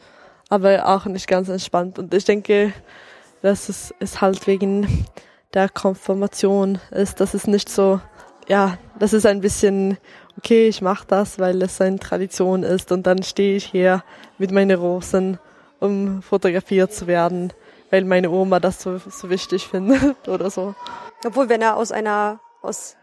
[0.48, 1.98] aber auch nicht ganz entspannt.
[1.98, 2.72] Und ich denke,
[3.40, 5.06] dass es, es halt wegen
[5.54, 8.00] der Konfirmation ist, dass es nicht so,
[8.48, 9.98] ja, das ist ein bisschen,
[10.38, 14.04] okay, ich mache das, weil es eine Tradition ist und dann stehe ich hier
[14.38, 15.38] mit meinen Rosen,
[15.80, 17.52] um fotografiert zu werden,
[17.92, 20.74] weil meine Oma das so, so wichtig findet oder so.
[21.24, 22.96] Obwohl, wenn er aus einer, aus,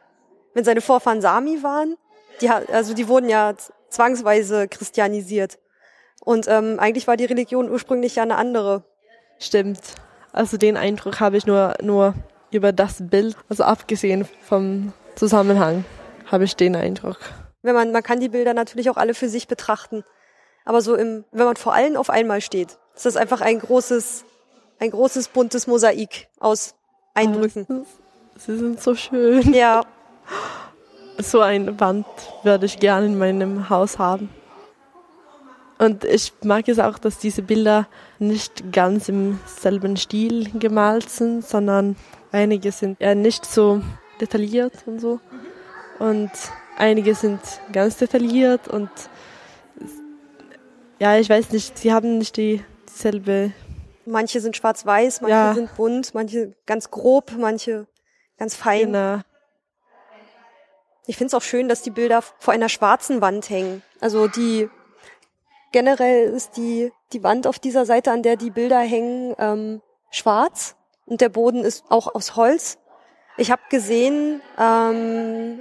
[0.56, 1.96] wenn seine Vorfahren Sami waren,
[2.42, 3.54] die, also die wurden ja
[3.90, 5.60] zwangsweise christianisiert.
[6.22, 8.84] Und ähm, eigentlich war die Religion ursprünglich ja eine andere.
[9.38, 9.80] Stimmt.
[10.34, 12.16] Also den Eindruck habe ich nur, nur
[12.52, 15.86] über das Bild, also abgesehen vom Zusammenhang,
[16.26, 17.20] habe ich den Eindruck.
[17.62, 20.04] Wenn man, man kann die Bilder natürlich auch alle für sich betrachten.
[20.66, 24.26] Aber so im, wenn man vor allen auf einmal steht, ist das einfach ein großes,
[24.80, 26.76] ein großes buntes Mosaik aus
[27.14, 27.66] Eindrücken.
[27.70, 27.86] Oh,
[28.38, 29.54] sie sind so schön.
[29.54, 29.84] Ja.
[31.18, 32.06] So eine Wand
[32.44, 34.30] würde ich gerne in meinem Haus haben.
[35.78, 37.88] Und ich mag es auch, dass diese Bilder
[38.20, 41.96] nicht ganz im selben Stil gemalt sind, sondern
[42.32, 43.82] einige sind eher nicht so
[44.20, 45.20] detailliert und so.
[46.00, 46.32] Und
[46.78, 47.40] einige sind
[47.72, 48.90] ganz detailliert und
[51.00, 53.52] ja, ich weiß nicht, sie haben nicht die, dieselbe.
[54.10, 55.54] Manche sind schwarz-weiß, manche ja.
[55.54, 57.88] sind bunt, manche ganz grob, manche
[58.38, 58.94] ganz fein.
[58.94, 59.22] Genau.
[61.06, 63.82] Ich finde es auch schön, dass die Bilder vor einer schwarzen Wand hängen.
[64.00, 64.70] Also die
[65.72, 70.76] Generell ist die, die Wand auf dieser Seite, an der die Bilder hängen, ähm, schwarz
[71.06, 72.80] und der Boden ist auch aus Holz.
[73.38, 75.60] Ich habe gesehen ähm,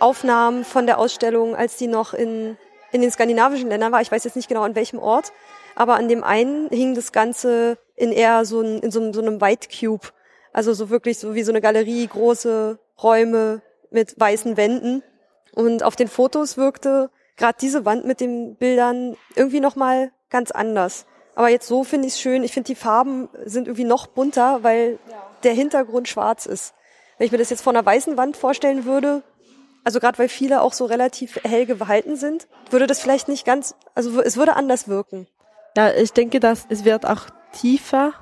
[0.00, 2.56] Aufnahmen von der Ausstellung, als die noch in,
[2.90, 4.00] in den skandinavischen Ländern war.
[4.00, 5.32] Ich weiß jetzt nicht genau an welchem Ort,
[5.74, 9.40] aber an dem einen hing das Ganze in eher so, ein, in so, so einem
[9.40, 10.08] White Cube.
[10.52, 15.02] Also so wirklich so wie so eine Galerie, große Räume mit weißen Wänden.
[15.52, 21.06] Und auf den Fotos wirkte gerade diese Wand mit den Bildern irgendwie nochmal ganz anders.
[21.34, 22.44] Aber jetzt so finde ich es schön.
[22.44, 24.98] Ich finde, die Farben sind irgendwie noch bunter, weil
[25.42, 26.74] der Hintergrund schwarz ist.
[27.18, 29.22] Wenn ich mir das jetzt vor einer weißen Wand vorstellen würde,
[29.84, 33.74] also gerade weil viele auch so relativ hell gehalten sind, würde das vielleicht nicht ganz,
[33.94, 35.26] also es würde anders wirken.
[35.76, 38.12] Ja, ich denke, dass es wird auch tiefer,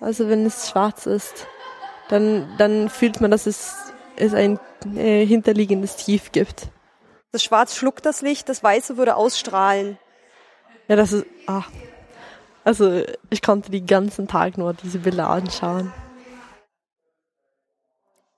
[0.00, 1.46] also wenn es schwarz ist,
[2.08, 4.58] dann, dann fühlt man, dass es, es ein
[4.94, 6.68] äh, hinterliegendes Tief gibt.
[7.32, 9.98] Das Schwarz schluckt das Licht, das Weiße würde ausstrahlen.
[10.88, 11.26] Ja, das ist.
[11.46, 11.62] Ah.
[12.64, 15.92] Also ich konnte die ganzen Tag nur diese Bilder anschauen.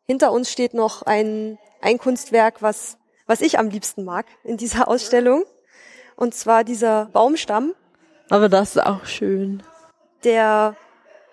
[0.06, 4.88] Hinter uns steht noch ein, ein Kunstwerk, was, was ich am liebsten mag in dieser
[4.88, 5.44] Ausstellung.
[6.16, 7.74] Und zwar dieser Baumstamm,
[8.30, 9.62] Aber das ist auch schön.
[10.24, 10.76] der,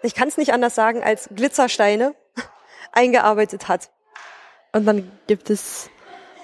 [0.02, 2.16] ich kann es nicht anders sagen, als Glitzersteine
[2.92, 3.90] eingearbeitet hat.
[4.72, 5.90] Und dann gibt es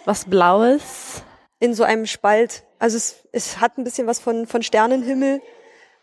[0.05, 1.23] was Blaues.
[1.59, 2.63] In so einem Spalt.
[2.79, 5.41] Also es, es hat ein bisschen was von, von Sternenhimmel.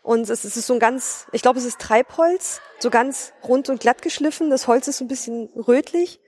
[0.01, 3.69] Und es, es ist so ein ganz, ich glaube, es ist Treibholz, so ganz rund
[3.69, 4.49] und glatt geschliffen.
[4.49, 6.19] Das Holz ist so ein bisschen rötlich.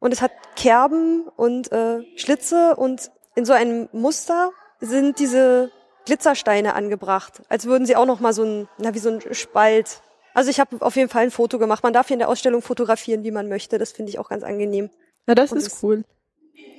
[0.00, 5.70] Und es hat Kerben und äh, Schlitze und in so einem Muster sind diese
[6.08, 10.00] Glitzersteine angebracht, als würden sie auch noch mal so ein, na wie so ein Spalt.
[10.32, 11.82] Also ich habe auf jeden Fall ein Foto gemacht.
[11.82, 13.76] Man darf hier in der Ausstellung fotografieren, wie man möchte.
[13.76, 14.88] Das finde ich auch ganz angenehm.
[15.26, 16.04] Ja, das Und ist cool.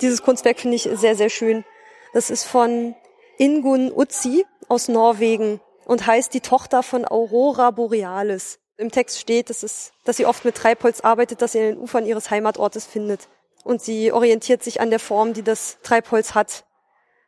[0.01, 1.63] Dieses Kunstwerk finde ich sehr, sehr schön.
[2.11, 2.95] Das ist von
[3.37, 8.57] Ingun Utsi aus Norwegen und heißt die Tochter von Aurora Borealis.
[8.77, 11.77] Im Text steht, dass, es, dass sie oft mit Treibholz arbeitet, das sie in den
[11.77, 13.27] Ufern ihres Heimatortes findet.
[13.63, 16.65] Und sie orientiert sich an der Form, die das Treibholz hat.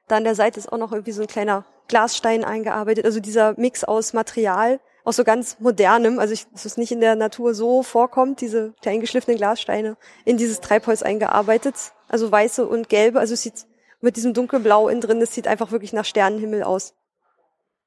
[0.08, 3.06] Da an der Seite ist auch noch irgendwie so ein kleiner Glasstein eingearbeitet.
[3.06, 7.02] Also dieser Mix aus Material, aus so ganz modernem, also ich, dass es nicht in
[7.02, 11.76] der Natur so vorkommt, diese kleinen geschliffenen Glassteine in dieses Treibholz eingearbeitet.
[12.08, 13.20] Also weiße und gelbe.
[13.20, 13.66] Also es sieht
[14.00, 16.96] mit diesem dunkelblau innen drin, es sieht einfach wirklich nach Sternenhimmel aus.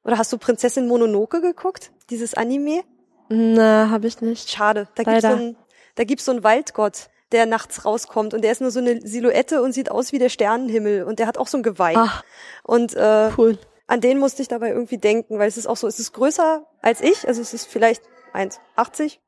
[0.05, 1.90] Oder hast du Prinzessin Mononoke geguckt?
[2.11, 2.82] Dieses Anime?
[3.28, 4.50] Na, habe ich nicht.
[4.50, 4.86] Schade.
[4.94, 5.40] Da gibt's so Leider.
[5.40, 5.57] einen,
[5.94, 9.62] da gibt's so einen Waldgott, der nachts rauskommt und der ist nur so eine Silhouette
[9.62, 11.94] und sieht aus wie der Sternenhimmel und der hat auch so ein Geweih.
[11.96, 12.22] Ach,
[12.62, 13.59] Und äh, cool.
[13.87, 16.66] An den musste ich dabei irgendwie denken, weil es ist auch so, es ist größer
[16.80, 19.18] als ich, also es ist vielleicht 1,80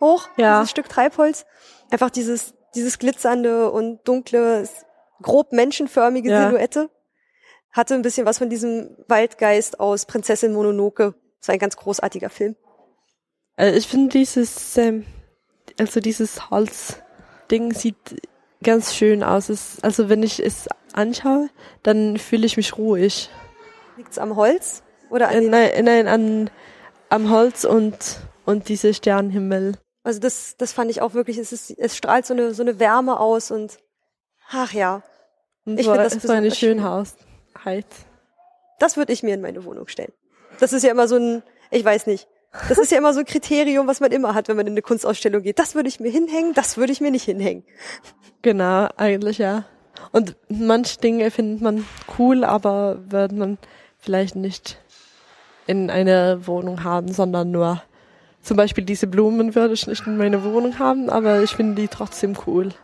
[0.00, 0.60] hoch, Ja.
[0.60, 1.46] dieses Stück Treibholz.
[1.90, 4.68] Einfach dieses, dieses glitzernde und dunkle,
[5.22, 6.46] grob menschenförmige Ja.
[6.48, 6.90] Silhouette.
[7.70, 11.14] Hatte ein bisschen was von diesem Waldgeist aus Prinzessin Mononoke.
[11.40, 12.56] Das war ein ganz großartiger Film.
[13.56, 15.04] Äh, ich finde dieses, ähm,
[15.78, 17.96] also dieses Holzding sieht
[18.62, 19.48] ganz schön aus.
[19.48, 21.50] Es, also wenn ich es anschaue,
[21.82, 23.28] dann fühle ich mich ruhig.
[23.96, 24.82] Liegt's am Holz?
[25.10, 26.50] Oder an Äh, nein, nein, an,
[27.08, 27.96] am Holz und,
[28.44, 29.74] und diese Sternenhimmel.
[30.02, 32.78] also das, das fand ich auch wirklich, es ist, es strahlt so eine, so eine
[32.80, 33.78] Wärme aus und,
[34.50, 35.02] ach ja,
[35.66, 36.78] Und Ich so, find das so eine besonders schön.
[36.78, 37.86] Schönheit.
[38.78, 40.12] das würde ich mir in meine Wohnung stellen.
[40.60, 42.28] Das ist ja immer so ein, ich weiß nicht,
[42.68, 44.82] das ist ja immer so ein Kriterium, was man immer hat, wenn man in eine
[44.82, 45.58] Kunstausstellung geht.
[45.58, 47.64] Das würde ich mir hinhängen, das würde ich mir nicht hinhängen.
[48.42, 49.64] Genau, eigentlich ja.
[50.12, 51.86] Und manche Dinge findet man
[52.18, 53.58] cool, aber wird man
[54.04, 54.78] vielleicht nicht
[55.66, 57.82] in einer Wohnung haben, sondern nur
[58.42, 61.88] zum Beispiel diese Blumen würde ich nicht in meiner Wohnung haben, aber ich finde die
[61.88, 62.74] trotzdem cool.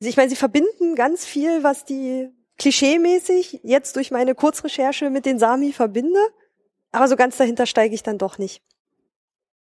[0.00, 5.26] Also ich meine, sie verbinden ganz viel, was die klischeemäßig jetzt durch meine Kurzrecherche mit
[5.26, 6.20] den Sami verbinde,
[6.92, 8.62] aber so ganz dahinter steige ich dann doch nicht.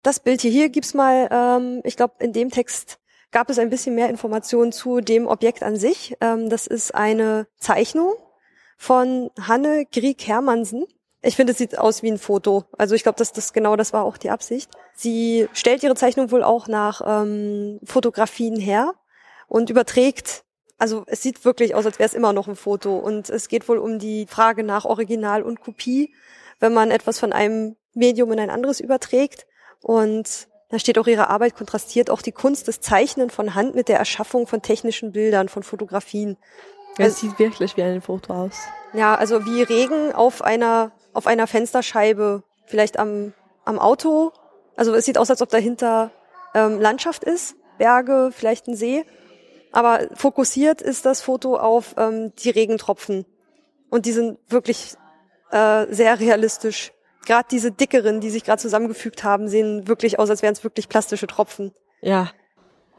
[0.04, 3.00] Das Bild hier, hier gibt's mal, ähm, ich glaube, in dem Text
[3.32, 6.16] gab es ein bisschen mehr Informationen zu dem Objekt an sich.
[6.22, 8.14] Ähm, das ist eine Zeichnung
[8.78, 10.86] von Hanne Grieg Hermansen.
[11.22, 12.66] Ich finde, es sieht aus wie ein Foto.
[12.78, 14.70] Also ich glaube, dass das genau das war auch die Absicht.
[14.94, 18.94] Sie stellt ihre Zeichnung wohl auch nach ähm, Fotografien her
[19.48, 20.44] und überträgt.
[20.78, 22.98] Also es sieht wirklich aus, als wäre es immer noch ein Foto.
[22.98, 26.14] Und es geht wohl um die Frage nach Original und Kopie,
[26.60, 29.48] wenn man etwas von einem Medium in ein anderes überträgt.
[29.82, 33.88] Und da steht auch ihre Arbeit kontrastiert auch die Kunst des Zeichnen von Hand mit
[33.88, 36.38] der Erschaffung von technischen Bildern, von Fotografien.
[36.98, 38.56] Es sieht wirklich wie ein Foto aus.
[38.94, 43.34] Ja, also wie Regen auf einer, auf einer Fensterscheibe, vielleicht am,
[43.66, 44.32] am Auto.
[44.76, 46.12] Also es sieht aus, als ob dahinter
[46.54, 49.06] ähm, Landschaft ist, Berge, vielleicht ein See.
[49.72, 53.26] Aber fokussiert ist das Foto auf ähm, die Regentropfen.
[53.90, 54.96] Und die sind wirklich
[55.52, 56.92] äh, sehr realistisch.
[57.26, 60.88] Gerade diese dickeren, die sich gerade zusammengefügt haben, sehen wirklich aus, als wären es wirklich
[60.90, 61.74] plastische Tropfen.
[62.02, 62.32] Ja.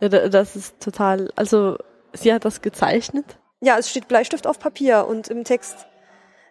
[0.01, 1.77] ja, da- das ist total, also
[2.13, 3.39] sie hat das gezeichnet.
[3.61, 5.87] Ja, es steht Bleistift auf Papier und im Text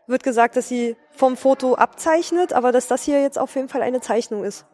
[0.07, 3.81] wird gesagt, dass sie vom Foto abzeichnet, aber dass das hier jetzt auf jeden Fall
[3.81, 4.65] eine Zeichnung ist.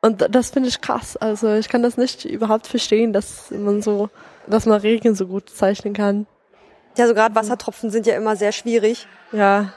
[0.00, 1.16] Und das finde ich krass.
[1.16, 4.08] Also ich kann das nicht überhaupt verstehen, dass man so,
[4.48, 6.26] dass man Regen so gut zeichnen kann.
[6.96, 9.06] Ja, so gerade Wassertropfen sind ja immer sehr schwierig.
[9.30, 9.72] Ja,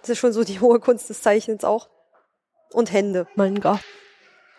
[0.00, 1.88] Das ist schon so die hohe Kunst des Zeichnens auch.
[2.72, 3.26] Und Hände.
[3.36, 3.80] mein Gott.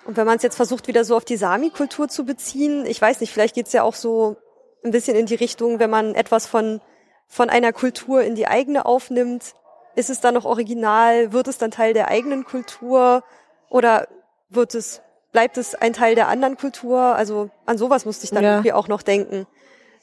[0.05, 3.21] Und wenn man es jetzt versucht, wieder so auf die Sami-Kultur zu beziehen, ich weiß
[3.21, 4.37] nicht, vielleicht geht's ja auch so
[4.83, 6.81] ein bisschen in die Richtung, wenn man etwas von,
[7.27, 9.53] von einer Kultur in die eigene aufnimmt,
[9.95, 13.23] ist es dann noch original, wird es dann Teil der eigenen Kultur
[13.69, 14.07] oder
[14.49, 15.01] wird es,
[15.31, 16.99] bleibt es ein Teil der anderen Kultur?
[16.99, 18.51] Also an sowas musste ich dann Ja.
[18.53, 19.47] irgendwie auch noch denken.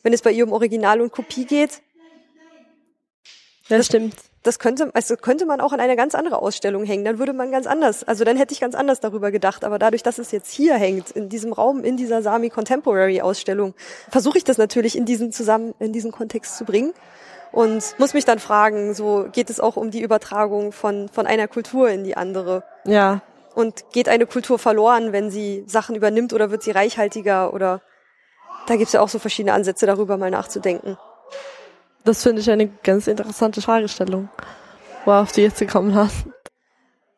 [0.03, 1.83] Wenn es bei ihr um Original und Kopie geht,
[3.69, 4.15] Das stimmt.
[4.43, 7.05] das könnte, also könnte man auch an eine ganz andere Ausstellung hängen.
[7.05, 9.65] Dann würde man ganz anders, also dann hätte ich ganz anders darüber gedacht.
[9.65, 13.75] Aber dadurch, dass es jetzt hier hängt, in diesem Raum, in dieser Sami Contemporary Ausstellung,
[14.11, 16.93] versuche ich das natürlich in diesen zusammen, in diesen Kontext zu bringen.
[17.53, 21.49] und muss mich dann fragen, so geht es auch um die Übertragung von, von einer
[21.49, 22.63] Kultur in die andere.
[22.85, 23.23] Ja.
[23.55, 27.83] Und geht eine Kultur verloren, wenn sie Sachen übernimmt oder wird sie reichhaltiger oder
[28.67, 30.99] da gibt's ja auch so verschiedene Ansätze darüber mal nachzudenken.
[32.05, 34.29] Das finde ich eine ganz interessante Fragestellung,
[35.05, 36.27] worauf du jetzt gekommen hast.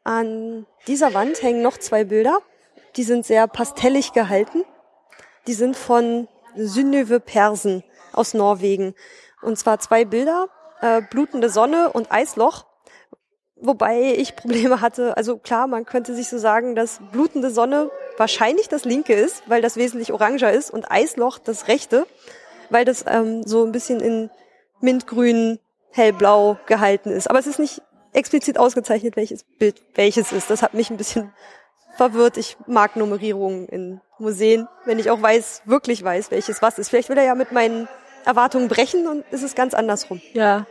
[0.05, 2.39] An dieser Wand hängen noch zwei Bilder.
[2.97, 4.64] Die sind sehr pastellig gehalten.
[5.47, 8.95] Die sind von Synnöve Persen aus Norwegen.
[9.43, 10.49] Und zwar zwei Bilder,
[10.81, 12.64] äh, blutende Sonne und Eisloch.
[13.57, 18.68] Wobei ich Probleme hatte, also klar, man könnte sich so sagen, dass blutende Sonne wahrscheinlich
[18.68, 22.07] das linke ist, weil das wesentlich oranger ist und Eisloch das rechte,
[22.70, 24.31] weil das ähm, so ein bisschen in
[24.81, 25.59] mintgrün,
[25.93, 27.28] hellblau gehalten ist.
[27.28, 30.51] Aber es ist nicht explizit ausgezeichnet, welches Bild welches ist.
[30.51, 31.33] Das hat mich ein bisschen
[31.97, 32.37] verwirrt.
[32.37, 36.89] Ich mag Nummerierungen in Museen, wenn ich auch weiß, wirklich weiß, welches was ist.
[36.89, 37.89] Vielleicht will er ja mit meinen
[38.24, 40.20] Erwartungen brechen und ist es ganz andersrum.
[40.33, 40.66] Ja.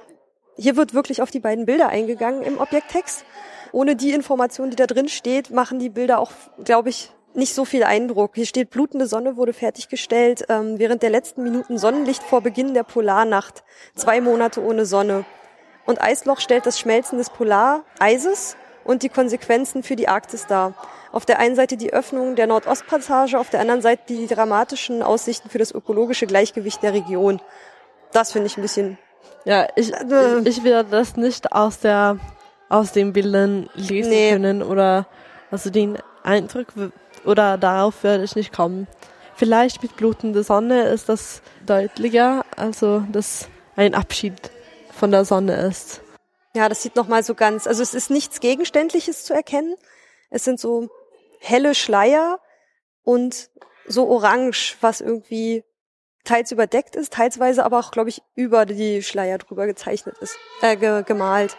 [0.56, 3.26] Hier wird wirklich auf die beiden Bilder eingegangen im Objekttext.
[3.72, 6.32] Ohne die Information, die da drin steht, machen die Bilder auch,
[6.64, 8.32] glaube ich, nicht so viel Eindruck.
[8.36, 12.84] Hier steht, blutende Sonne wurde fertiggestellt ähm, während der letzten Minuten Sonnenlicht vor Beginn der
[12.84, 13.64] Polarnacht.
[13.96, 15.26] Zwei Monate ohne Sonne.
[15.86, 20.74] Und Eisloch stellt das Schmelzen des Polareises und die Konsequenzen für die Arktis dar.
[21.12, 25.50] Auf der einen Seite die Öffnung der Nordostpassage, auf der anderen Seite die dramatischen Aussichten
[25.50, 27.42] für das ökologische Gleichgewicht der Region.
[28.12, 28.98] Das finde ich ein bisschen.
[29.46, 32.20] Ja, ich, äh, ich, ich werde das nicht aus der
[32.70, 34.30] aus den Bildern lesen nee.
[34.32, 35.08] können oder
[35.50, 36.68] also den Eindruck
[37.30, 38.88] oder darauf werde ich nicht kommen.
[39.36, 44.52] Vielleicht mit blutender Sonne ist das deutlicher, also dass ein Abschied
[44.92, 46.02] von der Sonne ist.
[46.54, 49.76] Ja, das sieht nochmal so ganz, also es ist nichts Gegenständliches zu erkennen.
[50.30, 50.90] Es sind so
[51.40, 52.40] helle Schleier
[53.04, 53.50] und
[53.88, 55.64] so orange, was irgendwie
[56.26, 60.76] teils überdeckt ist, teilsweise aber auch, glaube ich, über die Schleier drüber gezeichnet ist, äh,
[60.76, 61.58] ge gemalt.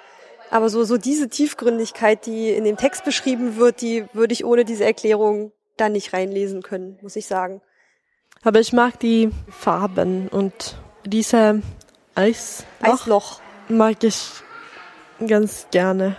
[0.50, 4.64] Aber so, so diese Tiefgründigkeit, die in dem Text beschrieben wird, die würde ich ohne
[4.64, 7.60] diese Erklärung da nicht reinlesen können, muss ich sagen.
[8.42, 11.62] Aber ich mag die Farben und diese
[12.14, 13.40] Eisloch, Eisloch.
[13.68, 14.30] mag ich
[15.26, 16.16] ganz gerne.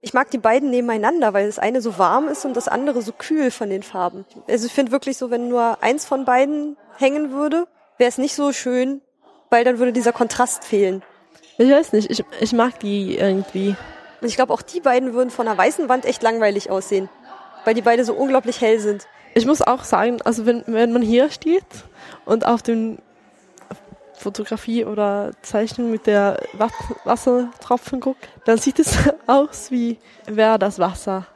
[0.00, 3.12] Ich mag die beiden nebeneinander, weil das eine so warm ist und das andere so
[3.12, 4.24] kühl von den Farben.
[4.48, 7.66] Also ich finde wirklich so, wenn nur eins von beiden hängen würde,
[7.98, 9.02] wäre es nicht so schön,
[9.50, 11.02] weil dann würde dieser Kontrast fehlen.
[11.58, 13.74] Ich weiß nicht, ich, ich mag die irgendwie.
[14.20, 17.08] Und ich glaube, auch die beiden würden von einer weißen Wand echt langweilig aussehen,
[17.64, 19.06] weil die beide so unglaublich hell sind.
[19.34, 21.64] Ich muss auch sagen, also wenn, wenn man hier steht
[22.24, 22.98] und auf den
[24.14, 26.40] Fotografie oder Zeichnung mit der
[27.04, 28.96] Wassertropfen guckt, dann sieht es
[29.26, 31.26] aus wie wäre das Wasser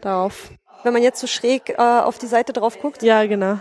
[0.00, 0.50] darauf.
[0.84, 3.02] Wenn man jetzt so schräg äh, auf die Seite drauf guckt?
[3.02, 3.58] Ja, genau.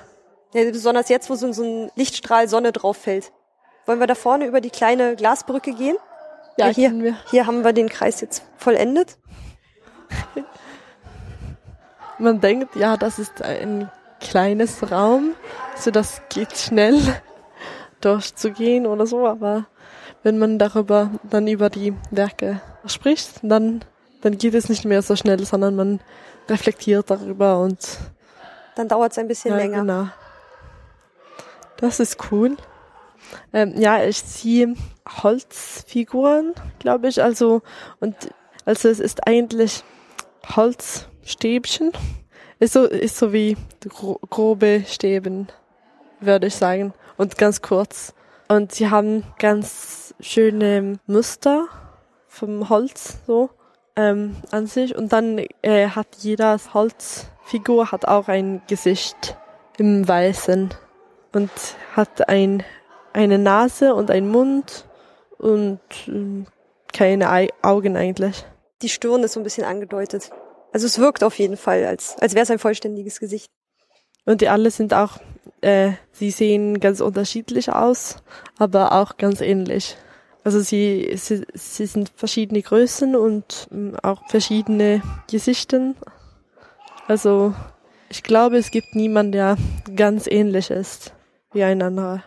[0.54, 3.32] Ja, besonders jetzt, wo so, so ein Lichtstrahl Sonne drauf fällt.
[3.86, 5.96] Wollen wir da vorne über die kleine Glasbrücke gehen?
[6.58, 9.18] Ja, ja hier, hier haben wir den Kreis jetzt vollendet.
[12.22, 15.34] Man denkt, ja, das ist ein kleines Raum,
[15.76, 17.00] so das geht schnell
[18.02, 19.66] durchzugehen oder so, aber
[20.24, 23.84] wenn man darüber dann über die Werke spricht, dann
[24.22, 26.00] dann geht es nicht mehr so schnell, sondern man
[26.48, 27.80] reflektiert darüber und
[28.76, 29.80] dann dauert es ein bisschen ja, länger.
[29.80, 30.08] Genau.
[31.78, 32.56] Das ist cool.
[33.54, 34.76] Ähm, ja, ich ziehe
[35.24, 37.62] Holzfiguren, glaube ich, also
[38.00, 38.16] und
[38.66, 39.84] also es ist eigentlich
[41.22, 41.92] Holzstäbchen.
[42.60, 43.58] Ist so ist so wie
[43.88, 45.48] gro grobe Stäben,
[46.20, 48.14] würde ich sagen und ganz kurz.
[48.48, 51.68] Und sie haben ganz schöne Muster
[52.28, 53.50] vom Holz so
[53.96, 59.38] ähm, an sich und dann äh, hat jeder Holzfigur hat auch ein Gesicht
[59.78, 60.74] im Weißen
[61.34, 61.52] und
[61.96, 62.64] hat ein
[63.14, 64.86] eine Nase und einen Mund
[65.38, 66.46] und äh,
[66.94, 68.46] keine Augen eigentlich.
[68.82, 70.32] Die Stirn ist so ein bisschen angedeutet.
[70.72, 73.52] Also es wirkt auf jeden Fall, als, als wäre es ein vollständiges Gesicht.
[74.26, 75.18] Und die alle sind auch,
[75.62, 78.18] äh, sie sehen ganz unterschiedlich aus,
[78.58, 79.98] aber auch ganz ähnlich.
[80.44, 85.96] Also sie, sie, sie sind verschiedene Größen und ähm, auch verschiedene Gesichten.
[87.08, 87.54] Also
[88.10, 89.58] ich glaube, es gibt niemanden, der
[89.96, 91.14] ganz ähnlich ist
[91.54, 92.24] wie ein anderer.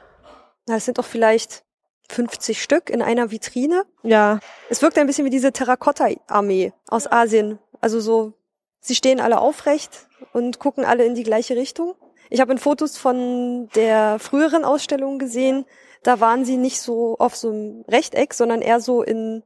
[0.67, 1.65] Na, es sind doch vielleicht
[2.09, 3.85] 50 Stück in einer Vitrine.
[4.03, 4.41] Ja.
[4.69, 7.59] Es wirkt ein bisschen wie diese Terrakotta-Armee aus Asien.
[7.85, 8.33] Also so,
[8.81, 11.95] sie stehen alle aufrecht und gucken alle in die gleiche Richtung.
[12.31, 15.67] Ich habe in Fotos von der früheren Ausstellung gesehen,
[16.03, 19.43] da waren sie nicht so auf so einem Rechteck, sondern eher so in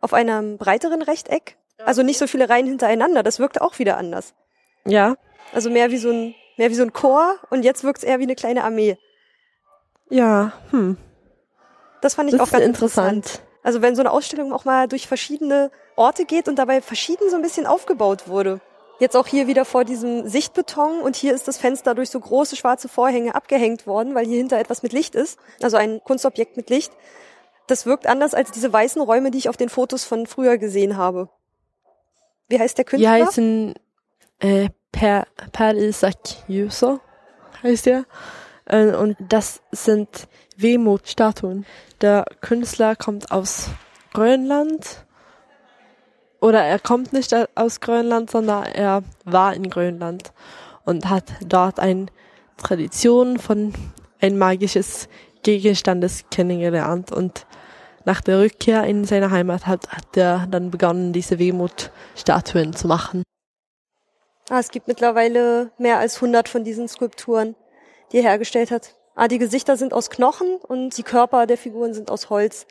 [0.00, 1.58] auf einem breiteren Rechteck.
[1.84, 3.22] Also nicht so viele Reihen hintereinander.
[3.22, 4.32] Das wirkte auch wieder anders.
[4.86, 5.16] Ja.
[5.52, 8.20] Also mehr wie so ein mehr wie so ein Chor und jetzt wirkt es eher
[8.20, 8.96] wie eine kleine Armee.
[10.08, 10.96] Ja, hm.
[12.00, 13.16] Das fand ich Das auch ist ganz interessant.
[13.16, 13.42] interessant.
[13.62, 17.36] Also wenn so eine Ausstellung auch mal durch verschiedene Orte geht und dabei verschieden so
[17.36, 18.60] ein bisschen aufgebaut wurde.
[18.98, 22.56] Jetzt auch hier wieder vor diesem Sichtbeton und hier ist das Fenster durch so große
[22.56, 25.38] schwarze Vorhänge abgehängt worden, weil hier hinter etwas mit Licht ist.
[25.60, 26.92] Also ein Kunstobjekt mit Licht.
[27.66, 30.96] Das wirkt anders als diese weißen Räume, die ich auf den Fotos von früher gesehen
[30.96, 31.28] habe.
[32.48, 33.10] Wie heißt der Die Künstler?
[33.10, 33.74] heißen
[34.40, 37.00] äh, Per, per Isak Juso,
[37.62, 38.04] heißt der.
[38.66, 40.28] Äh, und das sind
[40.62, 41.66] Wehmut-Statuen.
[42.00, 43.68] Der Künstler kommt aus
[44.12, 45.04] Grönland.
[46.40, 50.32] Oder er kommt nicht aus Grönland, sondern er war in Grönland
[50.84, 52.06] und hat dort eine
[52.56, 53.72] Tradition von
[54.20, 55.08] ein magisches
[55.42, 57.46] Gegenstandes kennengelernt und
[58.04, 63.22] nach der Rückkehr in seine Heimat hat, hat er dann begonnen, diese Wehmut-Statuen zu machen.
[64.50, 67.54] Ah, es gibt mittlerweile mehr als 100 von diesen Skulpturen,
[68.10, 68.94] die er hergestellt hat.
[69.14, 72.66] Ah, die Gesichter sind aus Knochen und die Körper der Figuren sind aus Holz.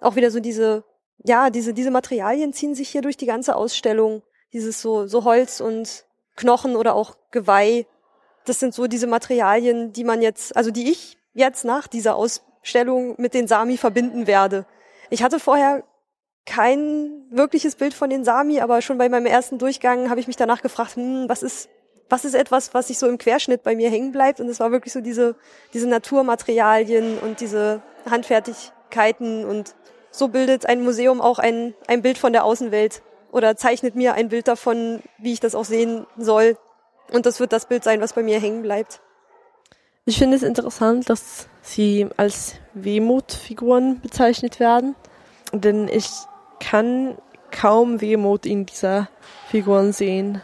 [0.00, 0.84] Auch wieder so diese,
[1.18, 4.22] ja, diese, diese Materialien ziehen sich hier durch die ganze Ausstellung.
[4.52, 6.06] Dieses so, so Holz und
[6.36, 7.86] Knochen oder auch Geweih.
[8.46, 13.14] Das sind so diese Materialien, die man jetzt, also die ich jetzt nach dieser Ausstellung
[13.18, 14.64] mit den Sami verbinden werde.
[15.10, 15.84] Ich hatte vorher
[16.46, 20.36] kein wirkliches Bild von den Sami, aber schon bei meinem ersten Durchgang habe ich mich
[20.36, 21.68] danach gefragt, hm, was ist,
[22.10, 24.40] was ist etwas, was sich so im Querschnitt bei mir hängen bleibt?
[24.40, 25.36] Und es war wirklich so diese,
[25.72, 29.74] diese Naturmaterialien und diese Handfertigkeiten und
[30.10, 34.28] so bildet ein Museum auch ein, ein Bild von der Außenwelt oder zeichnet mir ein
[34.28, 36.56] Bild davon, wie ich das auch sehen soll.
[37.12, 39.00] Und das wird das Bild sein, was bei mir hängen bleibt.
[40.04, 44.96] Ich finde es interessant, dass sie als Wehmutfiguren bezeichnet werden,
[45.52, 46.08] denn ich
[46.58, 47.16] kann
[47.52, 49.08] kaum Wehmut in dieser
[49.48, 50.42] Figuren sehen.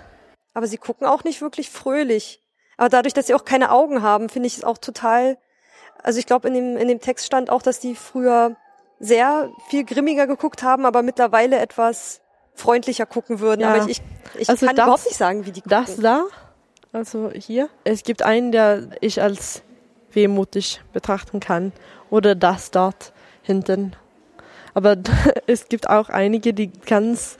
[0.56, 2.42] Aber sie gucken auch nicht wirklich fröhlich.
[2.78, 5.36] Aber dadurch, dass sie auch keine Augen haben, finde ich es auch total.
[6.02, 8.56] Also ich glaube, in dem, in dem Text stand auch, dass die früher
[8.98, 12.22] sehr viel grimmiger geguckt haben, aber mittlerweile etwas
[12.54, 13.60] freundlicher gucken würden.
[13.60, 13.74] Ja.
[13.74, 14.00] Aber ich,
[14.38, 15.84] ich, Also kann das- überhaupt nicht sagen, wie die gucken.
[15.84, 16.24] Das da,
[16.90, 19.62] also hier, es gibt einen, der ich als
[20.12, 21.72] wehmutig betrachten kann,
[22.08, 23.94] oder das dort hinten.
[24.72, 24.96] Aber
[25.46, 27.36] es gibt auch einige, die ganz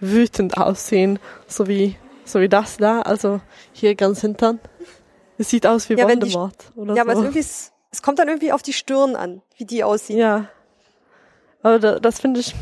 [0.00, 1.94] wütend aussehen, so wie,
[2.26, 3.40] so wie das da, also
[3.72, 4.60] hier ganz hinten.
[5.38, 7.24] Es sieht aus wie Ja, wenn die- Voldemort oder ja, aber es, so.
[7.24, 10.16] irgendwie, ist- es kommt dann irgendwie auf die Stirn an, wie die aussieht.
[10.16, 10.46] Ja.
[11.62, 12.54] Aber da, das finde ich,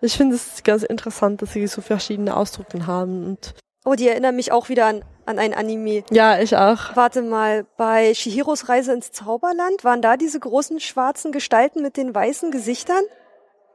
[0.00, 3.24] ich finde es ganz interessant, dass sie so verschiedene Ausdrücke haben.
[3.26, 3.54] Und
[3.86, 6.04] Oh, die erinnern mich auch wieder an, an ein Anime.
[6.10, 6.96] ja, ich auch.
[6.96, 12.14] Warte mal, bei Shihiros Reise ins Zauberland waren da diese großen schwarzen Gestalten mit den
[12.14, 13.02] weißen Gesichtern,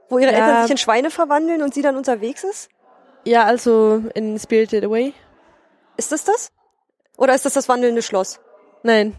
[0.10, 0.38] wo ihre Ja.
[0.40, 2.70] Eltern sich in Schweine verwandeln und sie dann unterwegs ist?
[3.30, 5.14] Ja, also in Spirited Away.
[5.98, 6.52] Ist das das?
[7.16, 8.40] Oder ist das das wandelnde Schloss?
[8.82, 9.16] Nein.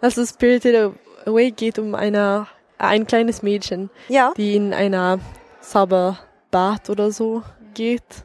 [0.00, 0.92] Also Spirited
[1.26, 2.46] Away geht um eine,
[2.78, 4.32] ein kleines Mädchen, Ja.
[4.36, 5.18] die in einer
[5.60, 7.42] Zauberbad oder so
[7.74, 8.24] geht.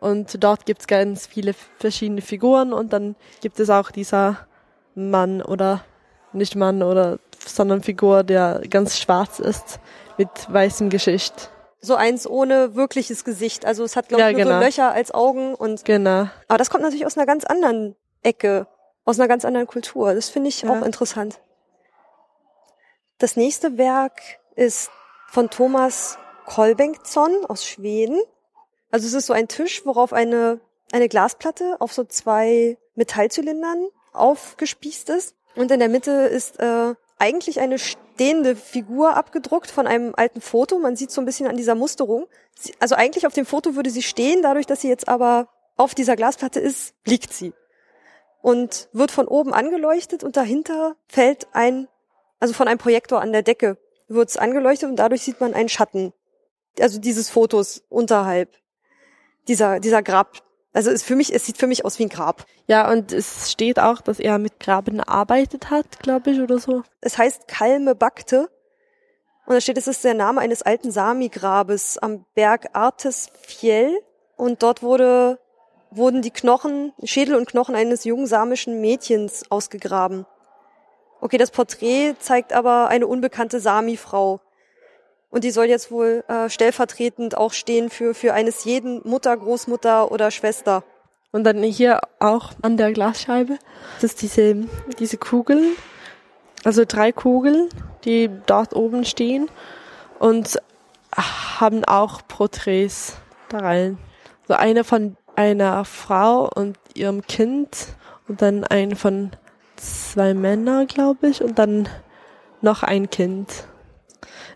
[0.00, 4.46] Und dort gibt's ganz viele verschiedene Figuren und dann gibt es auch dieser
[4.94, 5.84] Mann oder
[6.32, 9.78] nicht Mann oder sondern Figur, der ganz schwarz ist
[10.16, 11.50] mit weißem Geschicht.
[11.84, 13.66] So eins ohne wirkliches Gesicht.
[13.66, 14.58] Also es hat, glaube Ja, ich, nur genau.
[14.58, 16.28] so Löcher als Augen und Genau.
[16.48, 18.66] aber das kommt natürlich aus einer ganz anderen Ecke,
[19.04, 20.14] aus einer ganz anderen Kultur.
[20.14, 20.70] Das finde ich Ja.
[20.70, 21.40] auch interessant.
[23.18, 24.20] Das nächste Werk
[24.56, 24.90] ist
[25.28, 28.20] von Thomas Kolbengtsson aus Schweden.
[28.90, 30.60] Also es ist so ein Tisch, worauf eine,
[30.92, 35.34] eine Glasplatte auf so zwei Metallzylindern aufgespießt ist.
[35.56, 40.78] Und in der Mitte ist äh, eigentlich eine stehende Figur abgedruckt von einem alten Foto.
[40.78, 42.26] Man sieht so ein bisschen an dieser Musterung.
[42.54, 45.94] Sie, also eigentlich auf dem Foto würde sie stehen, dadurch, dass sie jetzt aber auf
[45.94, 47.52] dieser Glasplatte ist, liegt sie.
[48.42, 51.88] Und wird von oben angeleuchtet und dahinter fällt ein,
[52.40, 53.78] also von einem Projektor an der Decke
[54.08, 56.12] wird es angeleuchtet und dadurch sieht man einen Schatten.
[56.78, 58.50] Also dieses Fotos unterhalb
[59.48, 60.42] dieser, dieser Grab.
[60.74, 62.44] Also es für mich, es sieht für mich aus wie ein Grab.
[62.66, 66.82] Ja, und es steht auch, dass er mit Graben gearbeitet hat, glaube ich, oder so.
[67.00, 68.50] Es heißt Kalme Bakte.
[69.46, 74.00] Und da steht, es ist der Name eines alten Sami-Grabes am Berg Artes Fjell.
[74.36, 75.38] Und dort wurde,
[75.92, 80.26] wurden die Knochen, Schädel und Knochen eines jungen samischen Mädchens ausgegraben.
[81.20, 84.40] Okay, das Porträt zeigt aber eine unbekannte Sami-Frau.
[85.34, 90.12] Und die soll jetzt wohl äh, stellvertretend auch stehen für, für eines jeden Mutter, Großmutter
[90.12, 90.84] oder Schwester.
[91.32, 93.58] Und dann hier auch an der Glasscheibe,
[94.00, 94.54] das ist diese,
[95.00, 95.74] diese Kugeln,
[96.62, 97.68] also drei Kugeln,
[98.04, 99.48] die dort oben stehen
[100.20, 100.56] und
[101.16, 103.16] haben auch Porträts
[103.48, 103.98] da rein.
[104.46, 107.88] So eine von einer Frau und ihrem Kind
[108.28, 109.32] und dann eine von
[109.74, 111.88] zwei Männern, glaube ich, und dann
[112.60, 113.66] noch ein Kind.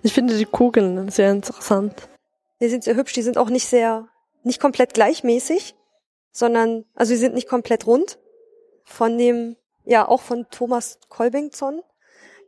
[0.02, 2.08] Ich finde die Kugeln sehr interessant.
[2.60, 4.08] Die sind sehr hübsch, die sind auch nicht sehr,
[4.42, 5.74] nicht komplett gleichmäßig,
[6.32, 8.18] sondern, also sie sind nicht komplett rund.
[8.84, 11.82] Von dem, ja, auch von Thomas Kolbengzon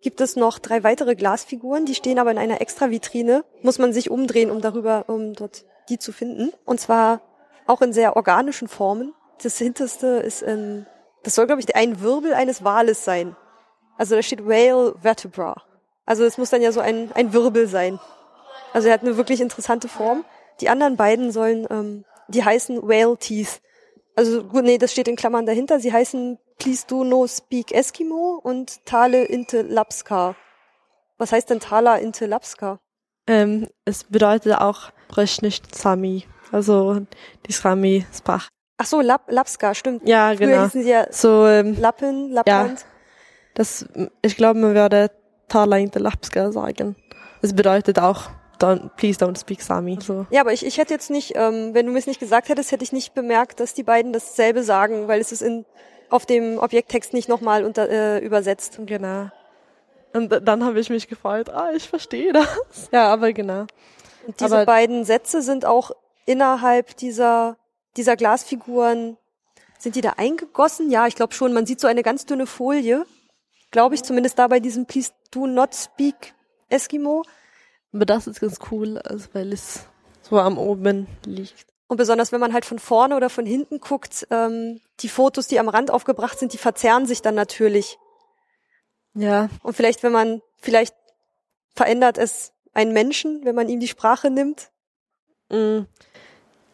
[0.01, 3.45] gibt es noch drei weitere Glasfiguren, die stehen aber in einer extra Vitrine.
[3.63, 6.53] Muss man sich umdrehen, um darüber, um dort die zu finden.
[6.65, 7.21] Und zwar
[7.67, 9.15] auch in sehr organischen Formen.
[9.43, 10.87] Das hinterste ist in,
[11.23, 13.37] das soll, glaube ich, ein Wirbel eines Wales sein.
[13.99, 15.63] Also da steht Whale Vertebra.
[16.11, 18.01] Also es muss dann ja so ein, ein Wirbel sein.
[18.73, 20.25] Also er hat eine wirklich interessante Form.
[20.61, 23.61] Die anderen beiden sollen, ähm, die heißen Whale Teeth.
[24.17, 25.79] Also gut, nee, das steht in Klammern dahinter.
[25.79, 30.35] Sie heißen Please do no speak Eskimo und Tale inte Lapska.
[31.17, 32.81] Was heißt denn Tala inte Lapska?
[33.29, 36.25] Ähm, es bedeutet auch Brech nicht Sami.
[36.51, 37.03] Also
[37.47, 38.49] die Sami-Sprach.
[38.79, 40.09] Ach so, Lap Lapska, stimmt.
[40.09, 40.65] Ja, Früher genau.
[40.65, 42.85] hießen sie ja So, ähm, Lappen, Lappland.
[43.55, 43.87] das,
[44.23, 45.13] ich glaube, man würde
[45.51, 46.97] Tala inte Lapska sagen.
[47.43, 49.97] Es bedeutet auch don't, please don't speak Sami.
[49.97, 52.49] Also, Ja, aber ich, ich hätte jetzt nicht, ähm, wenn du mir es nicht gesagt
[52.49, 55.65] hättest, hätte ich nicht bemerkt, dass die beiden dasselbe sagen, weil es ist in
[56.09, 58.79] auf dem Objekttext nicht nochmal unter, äh, übersetzt.
[58.85, 59.31] genau.
[60.13, 62.49] Und dann habe ich mich gefreut, ah, ich verstehe das.
[62.93, 63.67] Ja, aber genau.
[64.27, 65.93] Und diese Aber- beiden Sätze sind auch
[66.27, 67.57] innerhalb dieser,
[67.97, 69.17] dieser Glasfiguren,
[69.79, 70.91] sind die da eingegossen?
[70.91, 71.53] Ja, ich glaube schon.
[71.53, 73.07] Man sieht so eine ganz dünne Folie,
[73.71, 76.35] glaube ich, zumindest da bei diesem Please do not speak
[76.69, 77.23] Eskimo.
[77.93, 79.81] Aber das ist ganz cool, also weil es
[80.23, 81.67] so am oben liegt.
[81.89, 85.59] Und besonders wenn man halt von vorne oder von hinten guckt, ähm, die Fotos, die
[85.59, 87.99] am Rand aufgebracht sind, die verzerren sich dann natürlich.
[89.15, 90.95] Ja, Und vielleicht, wenn man, vielleicht
[91.75, 94.71] verändert es einen Menschen, wenn man ihm die Sprache nimmt.
[95.49, 95.81] mm,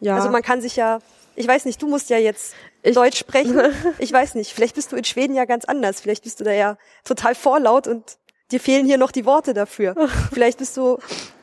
[0.01, 0.15] ja.
[0.15, 0.99] Also man kann sich ja,
[1.35, 2.53] ich weiß nicht, du musst ja jetzt
[2.83, 3.59] Ich- Deutsch sprechen.
[3.99, 5.99] Ich weiß nicht, vielleicht bist du in Schweden ja ganz anders.
[6.01, 8.03] Vielleicht bist du da ja total vorlaut und
[8.51, 9.95] dir fehlen hier noch die Worte dafür.
[10.31, 10.97] Vielleicht bist du,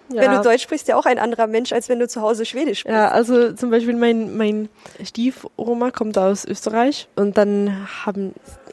[0.09, 0.37] wenn Ja.
[0.39, 2.95] du Deutsch sprichst, ja auch ein anderer Mensch, als wenn du zu Hause Schwedisch sprichst.
[2.97, 4.69] Ja, also zum Beispiel mein, mein
[5.05, 8.33] Stiefoma kommt aus Österreich und dann haben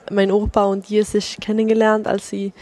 [0.09, 2.53] mein Opa und die sich kennengelernt, als sie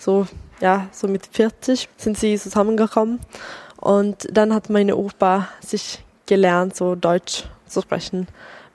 [0.00, 0.26] so,
[0.60, 3.18] ja, so mit 40 sind sie zusammengekommen
[3.76, 8.26] und dann hat meine Opa sich gelernt, so Deutsch zu sprechen,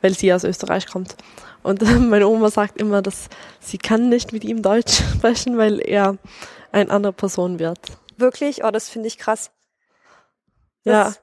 [0.03, 1.15] weil sie aus Österreich kommt.
[1.63, 6.17] Und meine Oma sagt immer, dass sie kann nicht mit ihm Deutsch sprechen, weil er
[6.71, 7.79] eine andere Person wird.
[8.17, 8.63] Wirklich?
[8.63, 9.49] Oh, das finde ich krass.
[10.83, 11.13] Ja.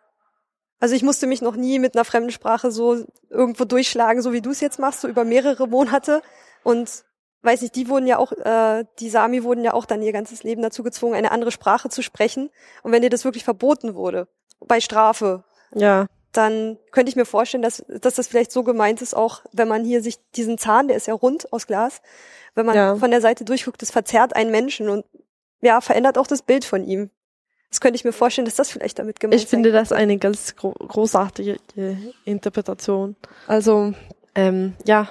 [0.81, 4.41] Also ich musste mich noch nie mit einer fremden Sprache so irgendwo durchschlagen, so wie
[4.41, 6.23] du es jetzt machst, so über mehrere Monate.
[6.65, 7.05] Und
[7.43, 10.43] weiß nicht, die wurden ja auch, äh, die Sami wurden ja auch dann ihr ganzes
[10.43, 12.49] Leben dazu gezwungen, eine andere Sprache zu sprechen.
[12.83, 14.27] Und wenn dir das wirklich verboten wurde,
[14.61, 15.45] bei Strafe,
[15.75, 19.69] Ja, dann könnte ich mir vorstellen, dass, dass das vielleicht so gemeint ist, auch wenn
[19.69, 22.01] man hier sich diesen Zahn, der ist ja rund aus Glas,
[22.55, 22.97] wenn man Ja.
[22.97, 25.05] von der Seite durchguckt, das verzerrt einen Menschen und
[25.61, 27.11] ja, verändert auch das Bild von ihm.
[27.69, 30.57] Das könnte ich mir vorstellen, dass das vielleicht damit gemeint Ich finde das eine ganz
[30.57, 31.95] gro großartige äh,
[32.25, 33.15] Interpretation.
[33.47, 33.93] Also,
[34.35, 35.09] ähm, ja,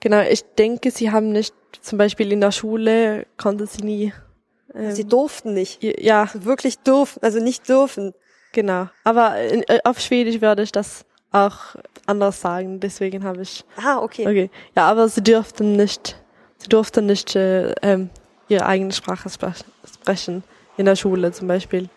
[0.00, 0.20] genau.
[0.22, 4.12] Ich denke, sie haben nicht, zum Beispiel in der Schule konnte sie nie.
[4.74, 5.82] Ähm, Sie durften nicht.
[5.82, 8.14] ja, Also wirklich dürfen, also nicht dürfen.
[8.52, 8.88] Genau.
[9.04, 11.56] Aber in, äh, auf Schwedisch würde ich das auch
[12.06, 12.80] anders sagen.
[12.80, 13.64] Deswegen habe ich.
[13.76, 14.22] Ah, okay.
[14.26, 14.50] Okay.
[14.76, 16.16] Ja, aber sie dürften nicht.
[16.58, 18.10] Sie durften nicht äh, ähm,
[18.48, 19.64] ihre eigene Sprache sprech
[19.94, 20.42] sprechen
[20.76, 21.88] in der Schule zum Beispiel.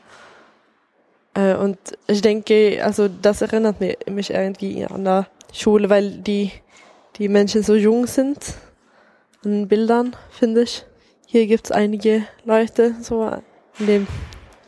[1.34, 1.78] Äh, und
[2.08, 6.52] ich denke, also das erinnert mi- mich irgendwie an der Schule, weil die
[7.18, 8.56] die Menschen so jung sind
[9.44, 10.86] an Bildern, finde ich.
[11.28, 13.30] Hier gibt's einige Leute so
[13.80, 14.08] in dem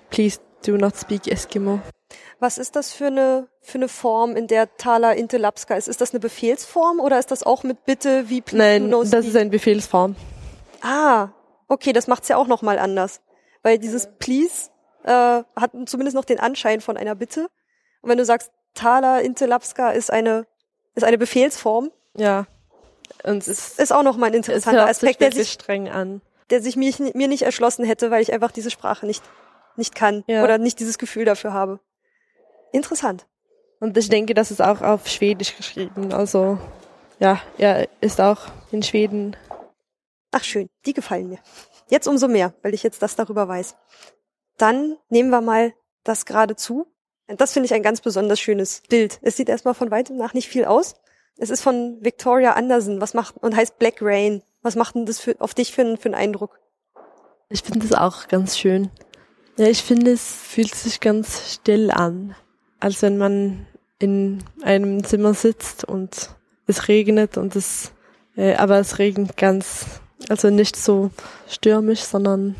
[0.09, 1.79] Please do not speak Eskimo.
[2.39, 5.87] Was ist das für eine, für eine Form, in der Tala Intelapska ist?
[5.87, 9.25] Ist das eine Befehlsform oder ist das auch mit Bitte wie please Nein, no das
[9.25, 10.15] ist eine Befehlsform.
[10.81, 11.29] Ah,
[11.67, 13.21] okay, das macht's ja auch noch mal anders.
[13.63, 14.69] Weil dieses Please
[15.03, 17.47] äh, hat zumindest noch den Anschein von einer Bitte.
[18.01, 20.45] Und wenn du sagst, Tala Intelapska ist eine,
[20.93, 22.45] ist eine Befehlsform, Ja.
[23.23, 25.51] Und es ist, ist auch noch mal ein es interessanter hört sich Aspekt, der sich,
[25.51, 26.21] streng an.
[26.49, 29.23] der sich mir, mir nicht erschlossen hätte, weil ich einfach diese Sprache nicht,
[29.77, 30.43] nicht kann Ja.
[30.43, 31.79] oder nicht dieses Gefühl dafür habe.
[32.71, 33.25] Interessant.
[33.79, 36.13] Und ich denke, das ist auch auf Schwedisch geschrieben.
[36.13, 36.57] Also,
[37.19, 39.35] ja, er ist auch in Schweden.
[40.31, 41.39] Ach schön, die gefallen mir.
[41.89, 43.75] Jetzt umso mehr, weil ich jetzt das darüber weiß.
[44.57, 45.73] Dann nehmen wir mal
[46.03, 46.87] das geradezu.
[47.27, 49.19] Das finde ich ein ganz besonders schönes Bild.
[49.21, 50.95] Es sieht erstmal von weitem nach nicht viel aus.
[51.37, 53.01] Es ist von Victoria Anderson.
[53.01, 54.41] Was macht und heißt Black Rain.
[54.61, 56.59] Was macht denn das für, auf dich für, einen- für einen Eindruck?
[57.49, 58.89] Ich finde es auch ganz schön.
[59.57, 62.35] Ja, ich finde, es fühlt sich ganz still an.
[62.79, 63.65] Als wenn man
[63.99, 66.31] in einem Zimmer sitzt und
[66.67, 67.93] es regnet und es,
[68.35, 69.85] äh, aber es regnet ganz,
[70.29, 71.11] also nicht so
[71.47, 72.55] stürmisch, sondern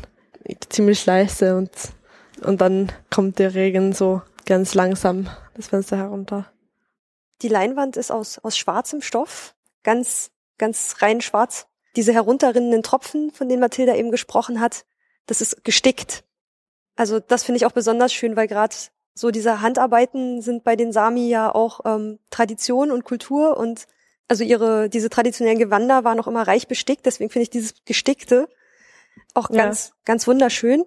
[0.70, 1.70] ziemlich leise und
[2.42, 6.50] und dann kommt der Regen so ganz langsam das Fenster herunter.
[7.42, 11.66] Die Leinwand ist aus, aus schwarzem Stoff, ganz, ganz rein schwarz.
[11.96, 14.84] Diese herunterrinnenden Tropfen, von denen Mathilda eben gesprochen hat,
[15.26, 16.24] das ist gestickt.
[16.96, 18.74] Also das finde ich auch besonders schön, weil gerade
[19.14, 23.86] so diese Handarbeiten sind bei den Sami ja auch ähm, Tradition und Kultur und
[24.28, 28.48] also ihre diese traditionellen Gewänder waren auch immer reich bestickt, deswegen finde ich dieses gestickte
[29.34, 29.64] auch Ja.
[29.64, 30.84] ganz ganz wunderschön.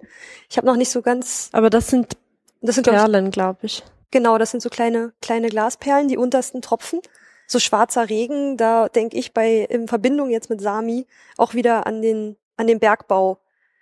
[0.49, 2.18] Ich habe noch nicht so ganz Aber das sind
[2.61, 3.84] das sind Perlen, glaube ich.
[4.11, 6.99] genau, das sind so kleine kleine Glasperlen, die untersten Tropfen.
[7.48, 11.07] So schwarzer Regen, da denke ich bei in Verbindung jetzt mit Sami
[11.38, 13.40] auch wieder an den an den Bergbau.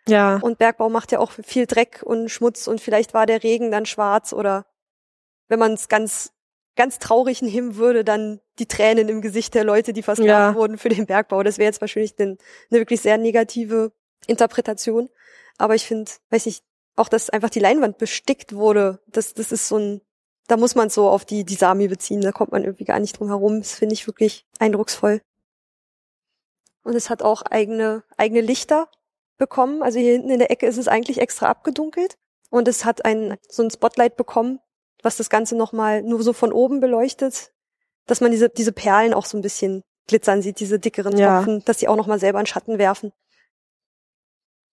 [0.07, 3.71] Ja, Und Bergbau macht ja auch viel Dreck und Schmutz und vielleicht war der Regen
[3.71, 4.65] dann schwarz oder
[5.47, 6.33] wenn man es ganz,
[6.75, 10.55] ganz traurig nehmen würde, dann die Tränen im Gesicht der Leute, die versklavt Ja.
[10.55, 11.43] wurden für den Bergbau.
[11.43, 12.37] Das wäre jetzt wahrscheinlich eine,
[12.69, 13.91] wirklich sehr negative
[14.27, 15.09] Interpretation.
[15.57, 16.63] Aber ich finde, weiß nicht,
[16.95, 20.01] auch dass einfach die Leinwand bestickt wurde, das, das ist so ein,
[20.47, 23.19] da muss man so auf die, die Sami beziehen, da kommt man irgendwie gar nicht
[23.19, 23.59] drum herum.
[23.59, 25.21] Das finde ich wirklich eindrucksvoll.
[26.83, 28.87] Und es hat auch eigene, eigene Lichter
[29.37, 29.83] bekommen.
[29.83, 32.17] Also hier hinten in der Ecke ist es eigentlich extra abgedunkelt.
[32.49, 34.59] Und es hat ein, so ein Spotlight bekommen,
[35.03, 37.51] was das Ganze nochmal nur so von oben beleuchtet,
[38.05, 41.37] dass man diese, diese Perlen auch so ein bisschen glitzern sieht, diese dickeren Ja.
[41.37, 43.11] Tropfen, dass die auch nochmal selber einen Schatten werfen.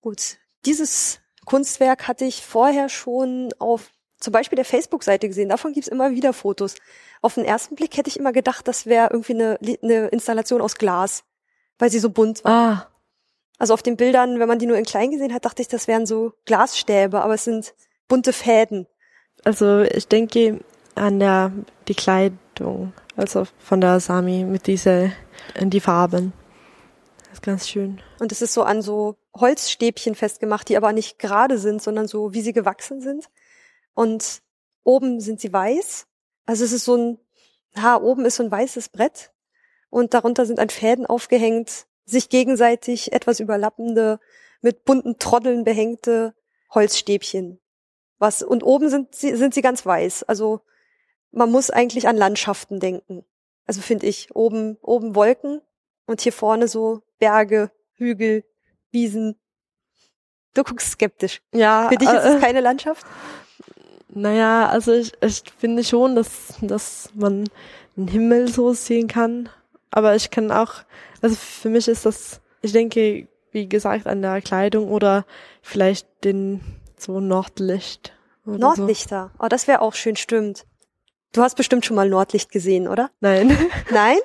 [0.01, 0.39] Gut.
[0.65, 5.51] Dieses Kunstwerk hatte ich vorher schon auf zum Beispiel der Facebook-Seite gesehen.
[5.51, 6.77] Davon gibt's immer wieder Fotos.
[7.20, 10.77] Auf den ersten Blick hätte ich immer gedacht, das wäre irgendwie eine, eine Installation aus
[10.77, 11.24] Glas,
[11.78, 12.53] weil sie so bunt war.
[12.53, 12.93] ah,
[13.65, 15.89] Also auf den Bildern, wenn man die nur in klein gesehen hat, dachte ich, das
[15.89, 17.73] wären so Glasstäbe, aber es sind
[18.09, 18.86] bunte Fäden.
[19.43, 20.61] also ich denke
[20.95, 21.51] an der
[21.89, 25.12] die Kleidung, also von der Sami mit diese
[25.55, 26.35] in die Farben.
[27.20, 28.03] Das ist ganz schön.
[28.19, 32.35] Und es ist so an so Holzstäbchen festgemacht, die aber nicht gerade sind, sondern so,
[32.35, 33.31] wie sie gewachsen sind.
[33.95, 34.43] Und
[34.82, 36.07] oben sind sie weiß.
[36.45, 37.19] Also es ist so ein,
[37.82, 39.32] ha, oben ist so ein weißes Brett
[39.89, 44.20] und darunter sind an Fäden aufgehängt, sich gegenseitig etwas überlappende,
[44.60, 46.35] mit bunten Troddeln behängte
[46.74, 47.60] Holzstäbchen.
[48.18, 50.24] Was, und oben sind sie, sind sie ganz weiß.
[50.24, 50.60] Also
[51.32, 53.24] man muss eigentlich an Landschaften denken.
[53.66, 55.60] Also finde ich, oben, oben Wolken
[56.06, 58.44] und hier vorne so Berge, Hügel,
[58.90, 59.39] Wiesen.
[60.55, 61.43] Du guckst skeptisch.
[61.52, 63.05] Ja, Für dich ist äh, es keine Landschaft?
[64.09, 67.48] Naja, also ich, ich finde schon, dass, dass man
[67.97, 69.48] den Himmel so sehen kann.
[69.96, 70.72] Aber ich kann auch,
[71.22, 75.24] also für mich ist das, ich denke, wie gesagt, an der Kleidung oder
[75.62, 76.60] vielleicht den
[76.98, 78.12] so Nordlicht.
[78.44, 79.30] Nordlichter.
[79.38, 80.66] Oh, das wäre auch schön, stimmt.
[81.32, 83.04] Du hast bestimmt schon mal Nordlicht gesehen, oder?
[83.04, 83.10] So.
[83.20, 83.56] Nein.
[83.92, 84.16] Nein?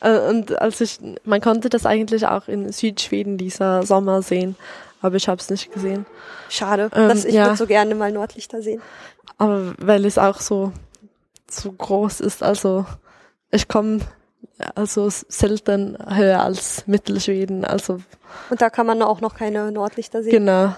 [0.00, 4.56] Äh, Und als ich, man konnte das eigentlich auch in Südschweden dieser Sommer sehen,
[5.00, 6.04] aber ich habe es nicht gesehen.
[6.50, 6.90] Schade.
[6.94, 7.46] Ähm, dass ich ja.
[7.46, 8.82] würde so gerne mal Nordlichter sehen.
[9.38, 10.70] Aber weil es auch so
[11.48, 12.84] so groß ist, also
[13.50, 14.00] ich komme
[14.74, 18.00] also selten höher als Mittelschweden, also
[18.50, 20.32] Und da kann man auch noch keine Nordlichter sehen.
[20.32, 20.74] genau,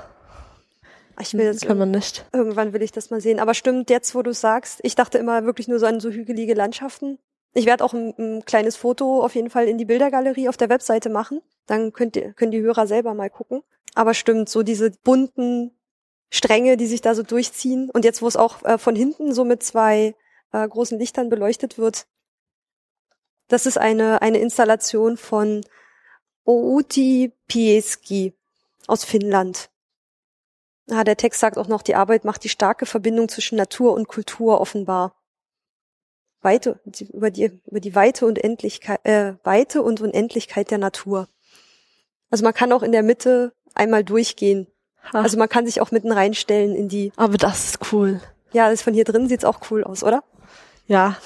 [1.20, 2.24] Ich will jetzt kann man nicht.
[2.32, 3.40] Irgendwann will ich das mal sehen.
[3.40, 6.54] Aber stimmt, jetzt wo du sagst, ich dachte immer wirklich nur so an so hügelige
[6.54, 7.18] Landschaften.
[7.52, 10.68] Ich werde auch ein, ein kleines Foto auf jeden Fall in die Bildergalerie auf der
[10.68, 11.40] Webseite machen.
[11.66, 13.62] Dann könnt ihr, können die Hörer selber mal gucken.
[13.94, 15.70] Aber stimmt, so diese bunten
[16.30, 17.90] Stränge, die sich da so durchziehen.
[17.92, 20.16] Und jetzt, wo es auch äh, von hinten so mit zwei
[20.52, 22.06] äh, großen Lichtern beleuchtet wird.
[23.48, 25.60] Das ist eine, eine Installation von
[26.44, 28.34] Outi Pieski
[28.86, 29.70] aus Finnland.
[30.90, 34.08] Ah, der Text sagt auch noch, die Arbeit macht die starke Verbindung zwischen Natur und
[34.08, 35.16] Kultur offenbar.
[36.42, 36.78] Weite,
[37.10, 41.28] über die, über die Weite und Endlichkeit, äh, Weite und Unendlichkeit der Natur.
[42.30, 44.66] Also man kann auch in der Mitte einmal durchgehen.
[45.12, 45.22] Ha.
[45.22, 48.20] Also man kann sich auch mitten reinstellen in die, aber das ist cool.
[48.52, 50.22] ja, das von hier drin sieht's auch cool aus, oder?
[50.86, 51.16] Ja,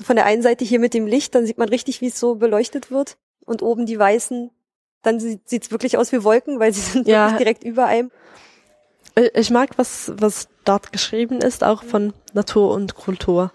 [0.00, 2.34] Von der einen Seite hier mit dem Licht, dann sieht man richtig, wie es so
[2.34, 3.16] beleuchtet wird.
[3.44, 4.50] Und oben die weißen,
[5.02, 7.36] dann sieht, sieht's wirklich aus wie Wolken, weil sie sind Ja.
[7.36, 8.10] direkt über einem.
[9.16, 13.52] ich ich mag was was dort geschrieben ist, auch von Natur und Kultur,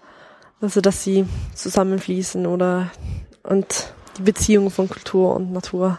[0.60, 2.90] also dass sie zusammenfließen oder
[3.42, 5.98] und die Beziehung von Kultur und Natur.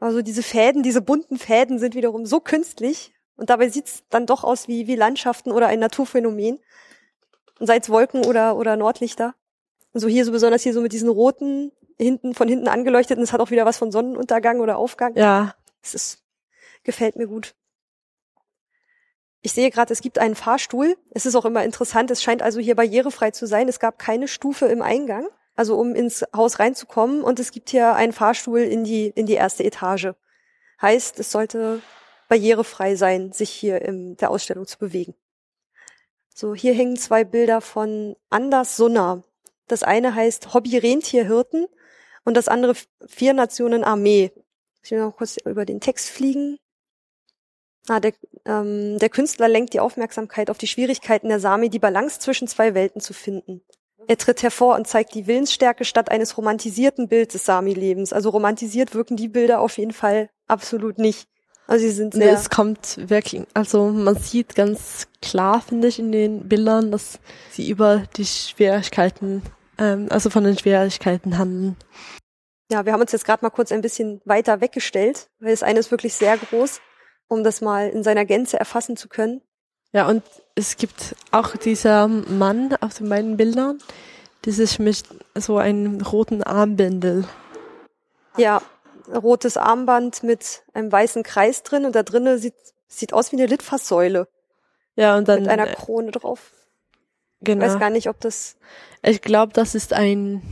[0.00, 4.44] Also diese Fäden, diese bunten Fäden sind wiederum so künstlich und dabei sieht's dann doch
[4.44, 6.58] aus wie, wie Landschaften oder ein Naturphänomen.
[7.58, 9.34] Und sei es Wolken oder, oder Nordlichter.
[9.92, 13.24] Und so hier so besonders hier so mit diesen roten, hinten, von hinten angeleuchtet und
[13.24, 15.16] es hat auch wieder was von Sonnenuntergang oder Aufgang.
[15.16, 16.22] Ja, Es ist,
[16.84, 17.54] gefällt mir gut.
[19.40, 20.96] Ich sehe gerade, es gibt einen Fahrstuhl.
[21.10, 22.10] Es ist auch immer interessant.
[22.10, 23.68] Es scheint also hier barrierefrei zu sein.
[23.68, 27.22] Es gab keine Stufe im Eingang, also um ins Haus reinzukommen.
[27.22, 30.08] Und es gibt hier einen Fahrstuhl in die, in die erste Etage.
[30.82, 31.80] Heißt, es sollte
[32.28, 35.14] barrierefrei sein, sich hier in der Ausstellung zu bewegen.
[36.38, 39.24] So, hier hängen zwei Bilder von Anders Sunner.
[39.68, 41.66] Das eine heißt Hobby Rentierhirten
[42.26, 42.74] und das andere
[43.06, 44.32] Vier Nationen Armee.
[44.82, 46.58] Ich will noch kurz über den Text fliegen.
[47.88, 48.12] Ah, der,
[48.44, 52.74] ähm, der Künstler lenkt die Aufmerksamkeit auf die Schwierigkeiten der Sami, die Balance zwischen zwei
[52.74, 53.62] Welten zu finden.
[54.06, 58.12] Er tritt hervor und zeigt die Willensstärke statt eines romantisierten Bildes des Sami-Lebens.
[58.12, 61.30] Also romantisiert wirken die Bilder auf jeden Fall absolut nicht.
[61.66, 62.26] Also sie sind sehr.
[62.26, 67.18] Nee, es kommt wirklich, also man sieht ganz klar, finde ich, in den Bildern, dass
[67.50, 69.42] sie über die Schwierigkeiten,
[69.78, 71.76] ähm, also von den Schwierigkeiten handeln.
[72.70, 75.78] Ja, wir haben uns jetzt gerade mal kurz ein bisschen weiter weggestellt, weil das eine
[75.78, 76.80] ist wirklich sehr groß,
[77.28, 79.40] um das mal in seiner Gänze erfassen zu können.
[79.92, 80.22] Ja, und
[80.54, 83.78] es gibt auch dieser Mann auf den beiden Bildern,
[84.44, 85.02] der sich mit
[85.34, 87.24] so einem roten Armbindel.
[88.36, 88.60] Ja,
[89.08, 92.54] rotes Armband mit einem weißen Kreis drin und da drinnen sieht,
[92.88, 94.28] sieht aus wie eine Litfaßsäule.
[94.96, 95.42] Ja, und dann.
[95.42, 96.52] Mit einer Krone drauf.
[97.40, 97.64] Genau.
[97.64, 98.56] Ich weiß gar nicht, ob das.
[99.02, 100.42] Ich glaube, das ist ein.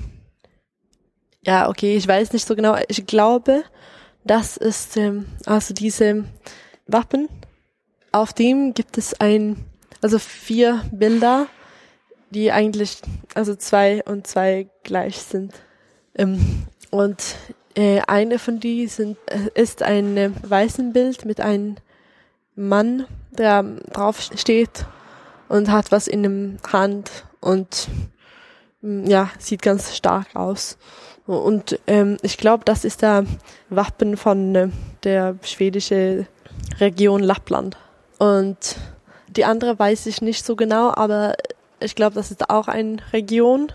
[1.42, 2.76] Ja, okay, ich weiß nicht so genau.
[2.88, 3.64] Ich glaube,
[4.24, 6.24] das ist ähm, also diese
[6.86, 7.28] Wappen.
[8.12, 9.64] Auf dem gibt es ein,
[10.00, 11.46] also vier Bilder,
[12.30, 13.02] die eigentlich
[13.34, 15.52] also zwei und zwei gleich sind.
[16.14, 17.36] Ähm, und
[17.74, 21.76] äh, eine von die sind, äh, ist ein äh, weißen Bild mit einem
[22.54, 24.86] Mann, der drauf steht
[25.48, 27.10] und hat was in der Hand
[27.40, 27.88] und
[28.80, 30.78] mm, ja, sieht ganz stark aus.
[31.26, 33.24] Und ähm, ich glaube, das ist der
[33.70, 34.72] Wappen von
[35.04, 36.26] der schwedischen
[36.80, 37.78] Region Lappland.
[38.18, 38.76] Und
[39.28, 41.34] die andere weiß ich nicht so genau, aber
[41.80, 43.72] ich glaube, das ist auch eine Region,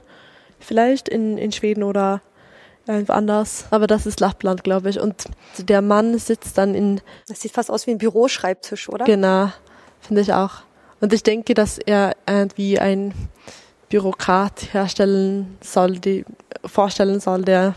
[0.59, 2.21] vielleicht in, in Schweden oder
[2.87, 3.65] irgendwo anders.
[3.71, 4.99] Aber das ist Lappland, glaube ich.
[4.99, 5.25] Und
[5.57, 7.01] der Mann sitzt dann in.
[7.27, 9.05] Das sieht fast aus wie ein Büroschreibtisch, oder?
[9.05, 9.51] Genau,
[10.01, 10.61] finde ich auch.
[11.01, 13.13] Und ich denke, dass er irgendwie ein
[13.89, 16.25] Bürokrat herstellen soll, die
[16.65, 17.75] vorstellen soll, der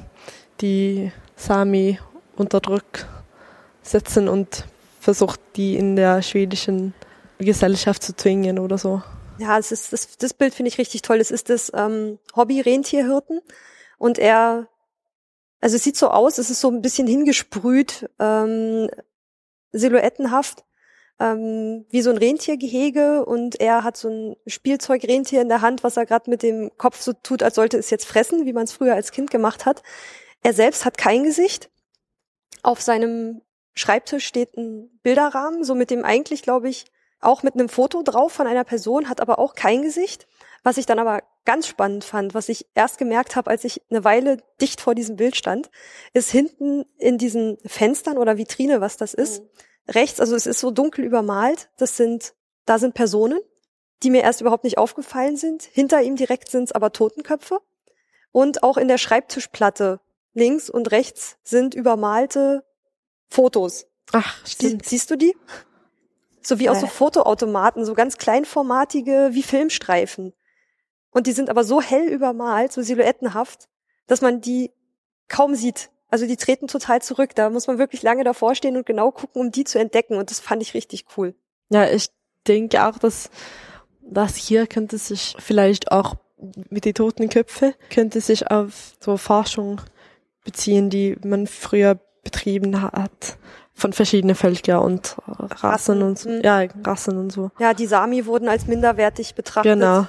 [0.61, 1.99] die Sami
[2.37, 3.07] unter Druck
[3.83, 4.65] setzen und
[5.01, 6.95] versucht, die in der schwedischen
[7.39, 9.03] Gesellschaft zu zwingen oder so.
[9.39, 11.19] Ja, es ist, das, das Bild finde ich richtig toll.
[11.19, 13.41] Es ist das ähm, Hobby Rentierhirten
[13.99, 14.69] und er,
[15.63, 18.91] also es sieht so aus, es ist so ein bisschen hingesprüht, ähm,
[19.71, 20.65] silhouettenhaft,
[21.21, 25.97] ähm, wie so ein Rentiergehege und er hat so ein Spielzeugrentier in der Hand, was
[25.97, 28.73] er gerade mit dem Kopf so tut, als sollte es jetzt fressen, wie man es
[28.73, 29.85] früher als Kind gemacht hat.
[30.43, 31.71] Er selbst hat kein Gesicht.
[32.65, 33.41] Auf seinem
[33.75, 36.87] Schreibtisch steht ein Bilderrahmen, so mit dem eigentlich, glaube ich,
[37.21, 40.27] auch mit einem Foto drauf von einer Person, hat aber auch kein Gesicht.
[40.63, 44.05] Was ich dann aber ganz spannend fand, was ich erst gemerkt habe, als ich eine
[44.05, 45.71] Weile dicht vor diesem Bild stand,
[46.13, 49.49] ist hinten in diesen Fenstern oder Vitrine, was das ist, mhm.
[49.89, 52.35] rechts, also es ist so dunkel übermalt, das sind,
[52.65, 53.41] da sind Personen,
[54.03, 55.63] die mir erst überhaupt nicht aufgefallen sind.
[55.65, 57.61] Hinter ihm direkt sind es aber Totenköpfe.
[58.33, 60.01] Und auch in der Schreibtischplatte
[60.33, 62.65] links und rechts sind übermalte
[63.29, 63.87] Fotos.
[64.13, 64.85] Ach, stimmt.
[64.85, 65.37] Sie, siehst du die?
[66.41, 70.33] So wie aus so Fotoautomaten, so ganz kleinformatige wie Filmstreifen.
[71.13, 73.69] Und die sind aber so hell übermalt, so silhouettenhaft,
[74.07, 74.71] dass man die
[75.29, 75.91] kaum sieht.
[76.09, 77.35] Also die treten total zurück.
[77.35, 80.17] Da muss man wirklich lange davor stehen und genau gucken, um die zu entdecken.
[80.17, 81.35] Und das fand ich richtig cool.
[81.71, 82.09] Ja, ich
[82.47, 83.31] denke auch, dass
[84.01, 86.17] das hier könnte sich vielleicht auch
[86.71, 89.81] mit den toten Köpfe könnte sich auf so Forschung
[90.45, 93.39] beziehen, die man früher betrieben hat
[93.75, 96.29] von verschiedenen Völkern und Rassen und so.
[96.29, 96.41] Mhm.
[96.43, 97.51] Ja, Rassen und so.
[97.59, 99.75] Ja, die Sami wurden als minderwertig betrachtet.
[99.75, 100.07] Genau.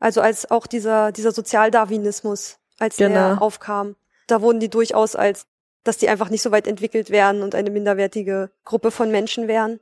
[0.00, 3.14] Also als auch dieser, dieser Sozialdarwinismus, als genau.
[3.14, 3.96] der aufkam.
[4.26, 5.46] Da wurden die durchaus als,
[5.84, 9.80] dass die einfach nicht so weit entwickelt wären und eine minderwertige Gruppe von Menschen wären.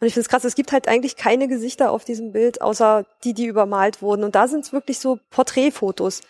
[0.00, 3.04] Und ich finde es krass, es gibt halt eigentlich keine Gesichter auf diesem Bild, außer
[3.24, 4.24] die, die übermalt wurden.
[4.24, 6.22] Und da sind es wirklich so Porträtfotos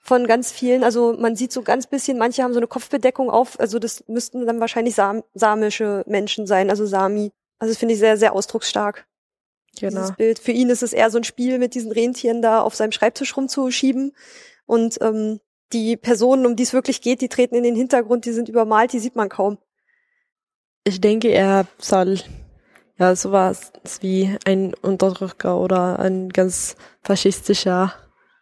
[0.00, 0.84] von ganz vielen.
[0.84, 3.58] Also man sieht so ganz bisschen, manche haben so eine Kopfbedeckung auf.
[3.58, 7.32] Also das müssten dann wahrscheinlich sam samische Menschen sein, also Sami.
[7.58, 9.07] Also das finde ich sehr, sehr ausdrucksstark.
[9.78, 10.00] Genau.
[10.00, 10.38] Dieses Bild.
[10.38, 13.36] Für ihn ist es eher so ein Spiel, mit diesen Rentieren da auf seinem Schreibtisch
[13.36, 14.12] rumzuschieben.
[14.66, 15.40] Und ähm,
[15.72, 18.92] die Personen, um die es wirklich geht, die treten in den Hintergrund, die sind übermalt,
[18.92, 19.58] die sieht man kaum.
[20.84, 22.18] Ich denke, er soll
[22.98, 27.94] ja sowas wie ein Unterdrücker oder ein ganz faschistischer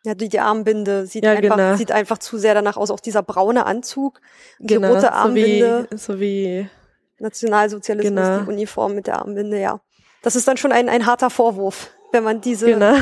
[0.07, 1.77] ja, die, die Armbinde sieht, ja, einfach, genau.
[1.77, 2.93] sieht einfach zu sehr danach aus.
[2.93, 4.21] Auch dieser braune Anzug,
[4.61, 5.89] die genau, rote Armbinde.
[5.91, 6.71] So wie, so wie
[7.19, 8.45] Nationalsozialismus, genau.
[8.45, 9.81] die Uniform mit der Armbinde, ja.
[10.23, 12.97] Das ist dann schon ein, ein harter Vorwurf, wenn man diese genau.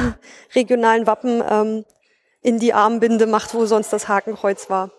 [0.54, 1.84] regionalen Wappen ähm,
[2.42, 4.90] in die Armbinde macht, wo sonst das Hakenkreuz war.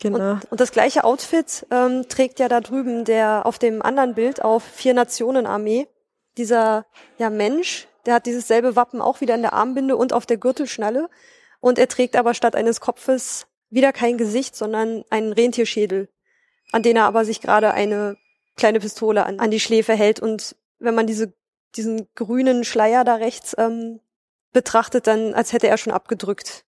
[0.00, 0.32] Genau.
[0.32, 4.42] Und, und das gleiche Outfit ähm, trägt ja da drüben der auf dem anderen Bild
[4.42, 5.88] auf Vier Nationen Armee.
[6.36, 6.86] Dieser
[7.18, 10.36] ja Mensch, der hat dieses selbe Wappen auch wieder in der Armbinde und auf der
[10.36, 11.08] Gürtelschnalle.
[11.60, 16.08] Und er trägt aber statt eines Kopfes wieder kein Gesicht, sondern einen Rentierschädel,
[16.70, 18.16] an den er aber sich gerade eine
[18.56, 20.20] kleine Pistole an, an die Schläfe hält.
[20.20, 21.32] Und wenn man diese,
[21.76, 24.00] diesen grünen Schleier da rechts ähm,
[24.52, 26.64] betrachtet, dann als hätte er schon abgedrückt.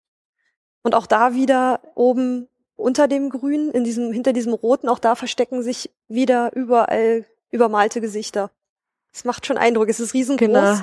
[0.82, 5.14] Und auch da wieder oben unter dem Grün, in diesem, hinter diesem Roten, auch da
[5.14, 8.50] verstecken sich wieder überall übermalte Gesichter.
[9.12, 9.88] Es macht schon Eindruck.
[9.88, 10.46] Es ist riesengroß.
[10.46, 10.80] Genau.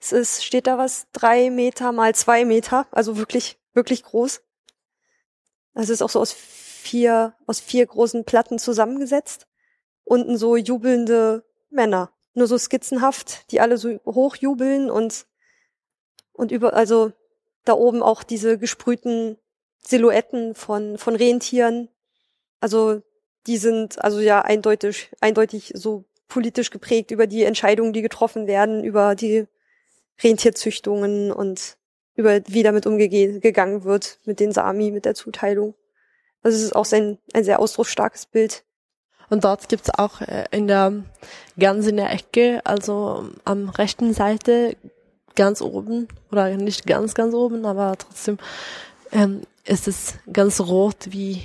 [0.00, 4.42] Es ist, steht da was, drei Meter mal zwei Meter, also wirklich, wirklich groß.
[5.74, 9.46] Also es ist auch so aus vier, aus vier großen Platten zusammengesetzt.
[10.04, 12.12] Unten so jubelnde Männer.
[12.34, 15.26] Nur so skizzenhaft, die alle so hochjubeln und,
[16.32, 17.12] und über, also
[17.64, 19.38] da oben auch diese gesprühten
[19.78, 21.88] Silhouetten von, von Rentieren.
[22.60, 23.02] Also
[23.46, 28.82] die sind also ja eindeutig, eindeutig so politisch geprägt über die Entscheidungen, die getroffen werden,
[28.82, 29.46] über die
[30.22, 31.76] Rentierzüchtungen und
[32.14, 35.74] über wie damit umgegangen wird mit den Sami, mit der Zuteilung.
[36.42, 38.64] Also es ist auch sein, ein sehr ausdrucksstarkes Bild.
[39.34, 40.92] Und dort gibt's auch äh, in der
[41.58, 44.76] ganz in der Ecke, also am rechten Seite,
[45.34, 48.38] ganz oben, oder nicht ganz, ganz oben, aber trotzdem
[49.10, 51.42] ähm, ist es ganz rot wie,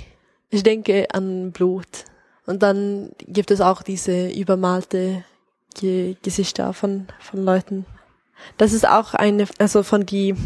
[0.50, 2.04] ich denke an Blut.
[2.46, 5.24] Und dann gibt es auch diese übermalte
[5.74, 7.86] Ge Gesichter von, von Leuten.
[8.56, 10.36] Das ist auch eine, also von die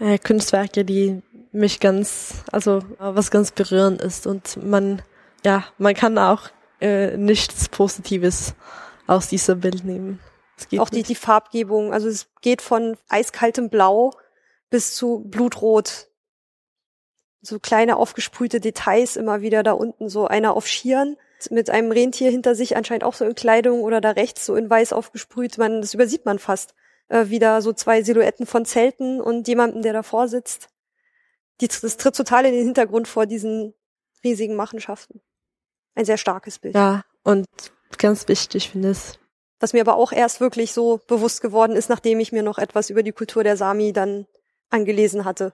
[0.00, 1.22] äh, Kunstwerke, die
[1.52, 5.02] mich ganz, also was ganz berührend ist und man,
[5.44, 6.50] ja, man kann auch
[6.84, 8.54] äh, nichts Positives
[9.06, 10.20] aus dieser Bild nehmen.
[10.78, 14.12] auch die, die Farbgebung, also es geht von eiskaltem Blau
[14.70, 16.08] bis zu Blutrot
[17.40, 21.16] so kleine aufgesprühte Details immer wieder da unten, so einer auf Schieren
[21.50, 24.70] mit einem Rentier hinter sich, anscheinend auch so in Kleidung oder da rechts so in
[24.70, 25.58] weiß aufgesprüht.
[25.58, 26.74] Man, das übersieht man fast.
[27.08, 30.68] Äh, wieder so zwei Silhouetten von Zelten und jemanden, der davor sitzt.
[31.60, 33.74] Die, das tritt total in den Hintergrund vor diesen
[34.22, 35.20] riesigen Machenschaften.
[35.94, 36.74] Ein sehr starkes Bild.
[36.74, 37.46] Ja, und
[37.98, 39.18] ganz wichtig finde ich.
[39.60, 42.90] Was mir aber auch erst wirklich so bewusst geworden ist, nachdem ich mir noch etwas
[42.90, 44.26] über die Kultur der Sami dann
[44.70, 45.52] angelesen hatte.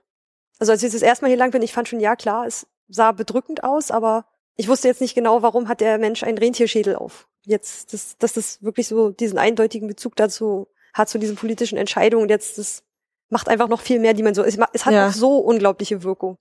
[0.59, 2.67] Also als ich das erste Mal hier lang bin, ich fand schon, ja klar, es
[2.87, 6.95] sah bedrückend aus, aber ich wusste jetzt nicht genau, warum hat der Mensch einen Rentierschädel
[6.95, 7.27] auf.
[7.45, 12.23] Jetzt, dass, dass das wirklich so diesen eindeutigen Bezug dazu hat, zu diesen politischen Entscheidungen.
[12.23, 12.83] Und jetzt, das
[13.29, 14.45] macht einfach noch viel mehr Dimension.
[14.45, 15.07] Es, es hat ja.
[15.07, 16.37] auch so unglaubliche Wirkung.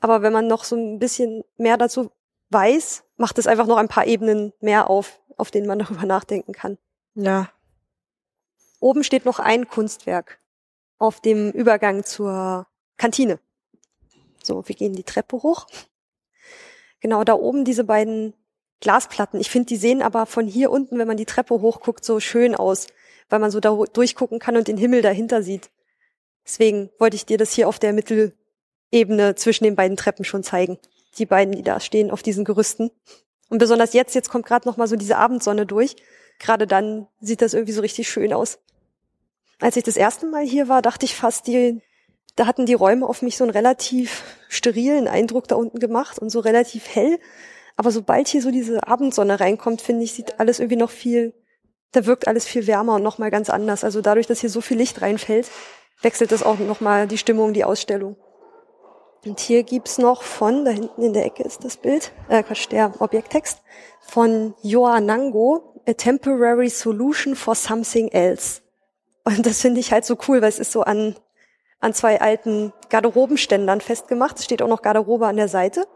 [0.00, 2.10] Aber wenn man noch so ein bisschen mehr dazu
[2.50, 6.52] weiß, macht es einfach noch ein paar Ebenen mehr auf, auf denen man darüber nachdenken
[6.52, 6.78] kann.
[7.14, 7.50] Ja.
[8.80, 10.38] Oben steht noch ein Kunstwerk
[10.98, 12.66] auf dem Übergang zur
[12.96, 13.38] Kantine.
[14.42, 15.66] So, wir gehen die Treppe hoch.
[17.00, 18.34] Genau, da oben diese beiden
[18.80, 19.40] Glasplatten.
[19.40, 22.54] Ich finde, die sehen aber von hier unten, wenn man die Treppe hochguckt, so schön
[22.54, 22.86] aus,
[23.28, 25.70] weil man so da durchgucken kann und den Himmel dahinter sieht.
[26.44, 30.78] Deswegen wollte ich dir das hier auf der Mittelebene zwischen den beiden Treppen schon zeigen.
[31.18, 32.90] Die beiden, die da stehen auf diesen Gerüsten.
[33.48, 35.96] Und besonders jetzt, jetzt kommt gerade noch mal so diese Abendsonne durch.
[36.38, 38.58] Gerade dann sieht das irgendwie so richtig schön aus.
[39.60, 41.80] Als ich das erste Mal hier war, dachte ich fast, die
[42.36, 46.28] da hatten die Räume auf mich so einen relativ sterilen Eindruck da unten gemacht und
[46.28, 47.18] so relativ hell.
[47.76, 51.32] Aber sobald hier so diese Abendsonne reinkommt, finde ich, sieht alles irgendwie noch viel,
[51.92, 53.84] da wirkt alles viel wärmer und nochmal ganz anders.
[53.84, 55.50] Also dadurch, dass hier so viel Licht reinfällt,
[56.02, 58.16] wechselt das auch nochmal die Stimmung, die Ausstellung.
[59.26, 62.70] Und hier gibt's noch von, da hinten in der Ecke ist das Bild, äh Quatsch,
[62.70, 63.60] der Objekttext,
[64.00, 68.62] von Nango, A Temporary Solution for Something Else.
[69.24, 71.16] Und das finde ich halt so cool, weil es ist so an
[71.80, 74.38] an zwei alten Garderobenständern festgemacht.
[74.38, 75.86] Es steht auch noch Garderobe an der Seite.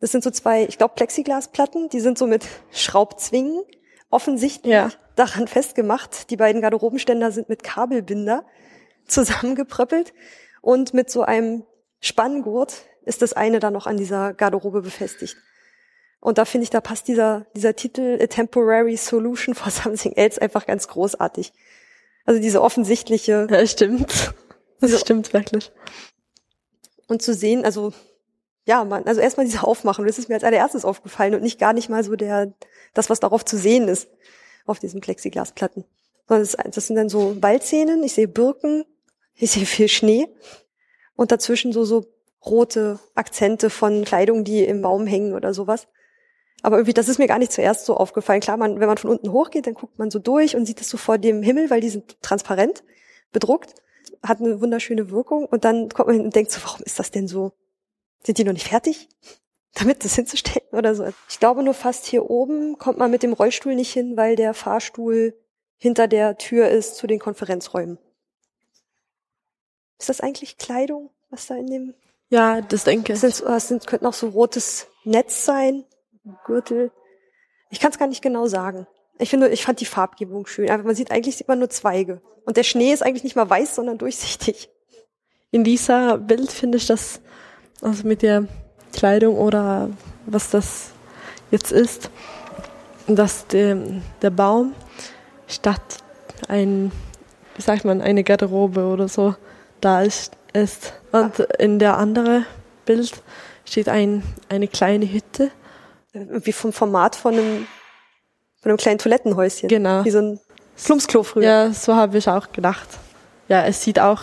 [0.00, 3.62] Das sind so zwei, ich glaube, Plexiglasplatten, die sind so mit Schraubzwingen
[4.10, 4.90] offensichtlich ja.
[5.14, 6.30] daran festgemacht.
[6.30, 8.44] Die beiden Garderobenständer sind mit Kabelbinder
[9.06, 10.12] zusammengepröppelt
[10.62, 11.64] und mit so einem
[12.00, 15.36] Spanngurt ist das eine dann noch an dieser Garderobe befestigt.
[16.20, 20.40] Und da finde ich, da passt dieser, dieser Titel A Temporary Solution for Something Else
[20.40, 21.52] einfach ganz großartig.
[22.24, 23.46] Also diese offensichtliche.
[23.50, 24.34] Ja, stimmt.
[24.80, 24.98] Das so.
[24.98, 25.72] stimmt wirklich.
[27.08, 27.92] Und zu sehen, also
[28.64, 31.72] ja, man, also erstmal diese Aufmachung, das ist mir als allererstes aufgefallen und nicht gar
[31.72, 32.52] nicht mal so der,
[32.94, 34.08] das, was darauf zu sehen ist,
[34.66, 35.84] auf diesen Plexiglasplatten.
[36.28, 38.84] Sondern das, das sind dann so Waldszenen, ich sehe Birken,
[39.34, 40.28] ich sehe viel Schnee
[41.20, 42.06] und dazwischen so, so
[42.44, 45.86] rote Akzente von Kleidung, die im Baum hängen oder sowas.
[46.62, 48.40] Aber irgendwie, das ist mir gar nicht zuerst so aufgefallen.
[48.40, 50.88] Klar, man, wenn man von unten hochgeht, dann guckt man so durch und sieht es
[50.88, 52.82] so vor dem Himmel, weil die sind transparent
[53.32, 53.74] bedruckt
[54.22, 57.10] hat eine wunderschöne Wirkung und dann kommt man hin und denkt so, warum ist das
[57.10, 57.52] denn so?
[58.22, 59.08] Sind die noch nicht fertig?
[59.74, 61.06] damit das hinzustellen oder so.
[61.28, 64.52] Ich glaube nur fast hier oben kommt man mit dem Rollstuhl nicht hin, weil der
[64.52, 65.38] Fahrstuhl
[65.76, 67.98] hinter der Tür ist zu den Konferenzräumen.
[70.00, 71.94] Ist das eigentlich Kleidung, was da in dem?
[72.30, 73.20] Ja, das denke ich.
[73.20, 75.84] Sind, das sind, könnte noch so rotes Netz sein,
[76.46, 76.90] Gürtel.
[77.68, 78.86] Ich kann es gar nicht genau sagen.
[79.18, 80.70] Ich finde, ich fand die Farbgebung schön.
[80.70, 82.22] Aber man sieht eigentlich sieht man nur Zweige.
[82.46, 84.70] Und der Schnee ist eigentlich nicht mal weiß, sondern durchsichtig.
[85.50, 87.20] In dieser Bild finde ich das,
[87.82, 88.46] also mit der
[88.94, 89.90] Kleidung oder
[90.24, 90.92] was das
[91.50, 92.10] jetzt ist,
[93.06, 93.76] dass der,
[94.22, 94.74] der Baum
[95.46, 95.98] statt
[96.48, 96.90] ein,
[97.56, 99.34] wie sagt man, eine Garderobe oder so
[99.80, 100.36] da ist.
[100.52, 100.92] ist.
[101.12, 102.44] Und in der andere
[102.84, 103.22] Bild
[103.64, 105.50] steht ein, eine kleine Hütte.
[106.12, 107.66] Wie vom Format von einem,
[108.60, 109.68] von einem kleinen Toilettenhäuschen.
[109.68, 110.04] Genau.
[110.04, 110.40] Wie so ein
[110.82, 111.44] Plumpsklo früher.
[111.44, 112.88] Ja, so habe ich auch gedacht.
[113.48, 114.22] Ja, es sieht auch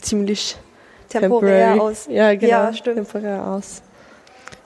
[0.00, 0.56] ziemlich
[1.08, 2.06] temporär aus.
[2.08, 2.48] Ja, genau.
[2.48, 2.96] Ja, stimmt.
[2.96, 3.82] Temporär aus.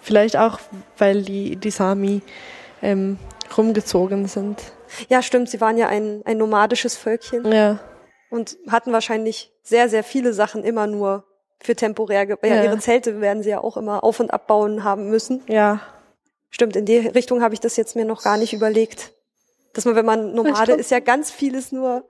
[0.00, 0.58] Vielleicht auch,
[0.98, 2.22] weil die, die Sami
[2.82, 3.18] ähm,
[3.56, 4.60] rumgezogen sind.
[5.08, 5.50] Ja, stimmt.
[5.50, 7.78] Sie waren ja ein, ein nomadisches Völkchen Ja.
[8.30, 11.24] Und hatten wahrscheinlich sehr, sehr viele Sachen immer nur
[11.60, 12.26] für temporär.
[12.26, 12.64] Ja, Ja.
[12.64, 15.42] ihre Zelte werden sie ja auch immer auf- und abbauen haben müssen.
[15.46, 15.80] Ja.
[16.50, 19.12] Stimmt, in die Richtung habe ich das jetzt mir noch gar nicht überlegt.
[19.74, 22.04] Dass man, wenn man Nomade ist, ja ganz vieles nur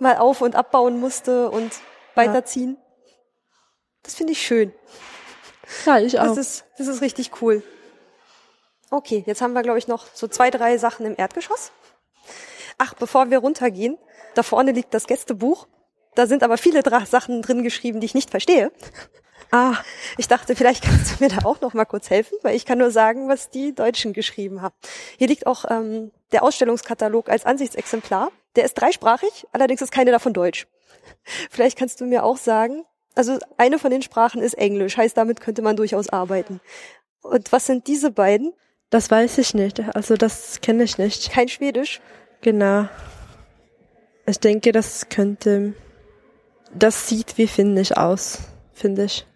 [0.00, 1.70] mal auf- und abbauen musste und
[2.14, 2.76] weiterziehen.
[4.02, 4.72] Das finde ich schön.
[5.86, 6.24] Ja, ich auch.
[6.24, 7.62] Das ist, das ist richtig cool.
[8.90, 11.72] Okay, jetzt haben wir, glaube ich, noch so zwei, drei Sachen im Erdgeschoss.
[12.78, 13.96] Ach, bevor wir runtergehen,
[14.34, 15.66] da vorne liegt das Gästebuch.
[16.14, 18.70] Da sind aber viele Sachen drin geschrieben, die ich nicht verstehe.
[19.50, 19.74] ah,
[20.16, 22.78] Ich dachte, vielleicht kannst du mir da auch noch mal kurz helfen, weil ich kann
[22.78, 24.74] nur sagen, was die Deutschen geschrieben haben.
[25.18, 28.30] Hier liegt auch ähm, der Ausstellungskatalog als Ansichtsexemplar.
[28.56, 30.66] Der ist dreisprachig, allerdings ist keine davon Deutsch.
[31.50, 32.84] Vielleicht kannst du mir auch sagen,
[33.16, 36.60] also eine von den Sprachen ist Englisch, heißt damit könnte man durchaus arbeiten.
[37.22, 38.52] Und was sind diese beiden?
[38.90, 39.80] das weiß ich nicht.
[39.96, 41.32] Also das kenne ich nicht.
[41.32, 42.00] Kein Schwedisch.
[42.42, 42.86] Genau.
[44.26, 45.74] Ich denke, das könnte,
[46.74, 48.38] das sieht wie finnisch aus,
[48.72, 49.26] finde ich.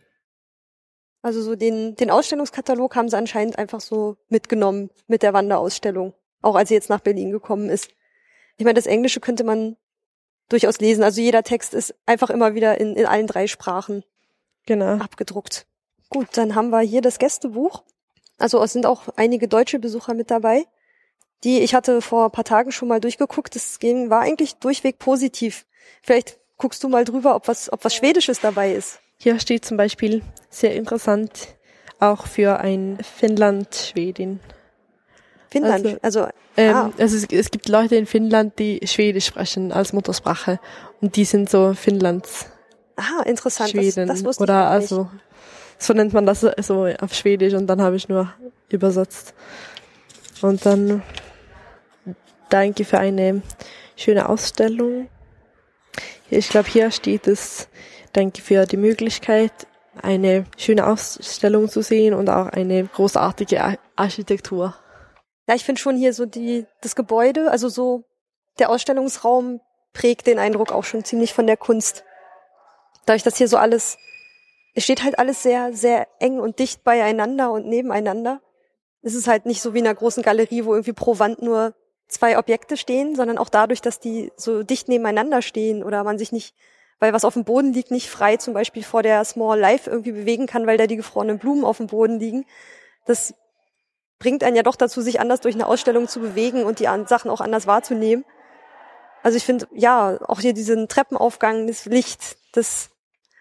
[1.21, 6.15] Also so den, den Ausstellungskatalog haben sie anscheinend einfach so mitgenommen mit der Wanderausstellung.
[6.41, 7.91] Auch als sie jetzt nach Berlin gekommen ist.
[8.57, 9.77] Ich meine, das Englische könnte man
[10.49, 11.03] durchaus lesen.
[11.03, 14.05] Also jeder Text ist einfach immer wieder in, in allen drei Sprachen
[14.67, 14.99] Genau.
[15.03, 15.67] abgedruckt.
[16.11, 17.83] Gut, dann haben wir hier das Gästebuch.
[18.39, 20.65] Also es sind auch einige deutsche Besucher mit dabei.
[21.45, 24.99] Die, ich hatte vor ein paar Tagen schon mal durchgeguckt, das ging, war eigentlich durchweg
[24.99, 25.67] positiv.
[26.03, 29.01] Vielleicht guckst du mal drüber, ob was, ob was Schwedisches dabei ist.
[29.19, 31.49] Hier steht zum Beispiel sehr interessant
[32.01, 34.41] auch für ein Finnland-Schwedin.
[35.51, 35.99] Finnland.
[36.03, 40.61] Also, Ähm, ah, also es, es gibt Leute in Finnland, die Schwedisch sprechen als Muttersprache
[41.01, 42.47] und die sind so Finnlands
[42.97, 43.71] ah, interessant.
[43.71, 45.09] Schweden das, das wusste oder also
[45.79, 48.33] so nennt man das so auf Schwedisch und dann habe ich nur
[48.69, 49.35] übersetzt.
[50.43, 51.03] Und dann
[52.49, 53.43] danke für eine
[53.97, 55.09] schöne Ausstellung.
[56.31, 57.69] Ich glaube, hier steht es,
[58.13, 59.53] danke für die Möglichkeit,
[60.03, 64.77] eine schöne Ausstellung zu sehen und auch eine großartige Ar Architektur.
[65.49, 68.05] Ja, ich finde schon hier so die, das Gebäude, also so
[68.59, 69.61] der Ausstellungsraum
[69.93, 72.05] prägt den Eindruck auch schon ziemlich von der Kunst.
[73.07, 73.97] Dadurch, dass hier so alles,
[74.75, 78.41] es steht halt alles sehr, sehr eng und dicht beieinander und nebeneinander.
[79.03, 81.75] Es ist halt nicht so wie in einer großen Galerie, wo irgendwie pro Wand nur
[82.09, 86.33] zwei Objekte stehen, sondern auch dadurch, dass die so dicht nebeneinander stehen oder man sich
[86.33, 86.55] nicht,
[86.99, 90.13] weil was auf dem Boden liegt, nicht frei zum Beispiel vor der Small Life irgendwie
[90.13, 92.47] bewegen kann, weil da die gefrorenen Blumen auf dem Boden liegen.
[93.07, 93.35] Das
[94.19, 97.31] bringt einen ja doch dazu, sich anders durch eine Ausstellung zu bewegen und die Sachen
[97.31, 98.25] auch anders wahrzunehmen.
[99.23, 102.91] Also ich finde, ja, auch hier diesen Treppenaufgang, das Licht, das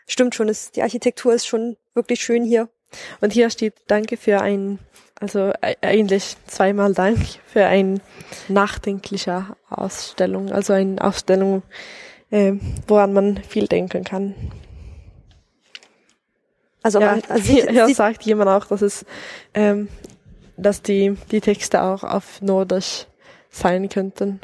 [0.08, 0.48] stimmt schon.
[0.48, 2.70] Das, die Architektur ist schon wirklich schön hier.
[3.22, 4.80] Und hier steht Danke für ein,
[5.20, 8.02] also e- eigentlich zweimal Dank für ein
[8.48, 11.64] nachdenklicher Ausstellung, also eine Ausstellung,
[12.30, 12.54] äh,
[12.88, 14.36] woran man viel denken kann.
[16.84, 19.06] Also, ja, man, also hier sieht, sagt jemand auch, dass es,
[19.54, 19.90] ähm,
[20.56, 23.08] dass die die Texte auch auf Nordisch
[23.50, 24.40] sein könnten.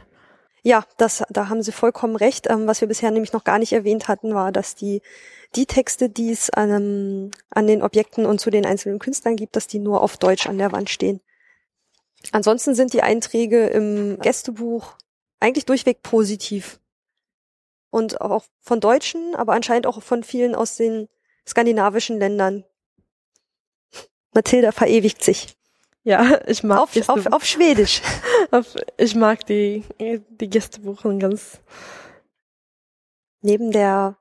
[0.64, 2.50] Ja, das, da haben Sie vollkommen recht.
[2.50, 5.02] Ähm, was wir bisher nämlich noch gar nicht erwähnt hatten, war, dass die
[5.56, 9.68] die Texte, die es an, an den Objekten und zu den einzelnen Künstlern gibt, dass
[9.68, 11.22] die nur auf Deutsch an der Wand stehen.
[12.32, 14.96] Ansonsten sind die Einträge im Gästebuch
[15.40, 16.80] eigentlich durchweg positiv.
[17.92, 21.08] Und auch von Deutschen, aber anscheinend auch von vielen aus den
[21.46, 22.64] skandinavischen Ländern.
[24.34, 25.56] Mathilda verewigt sich.
[26.04, 28.02] Ja, ich mag Auf, auf, auf Schwedisch.
[28.52, 31.62] auf- ich mag die die Gästebuchen ganz.
[33.42, 34.18] Neben der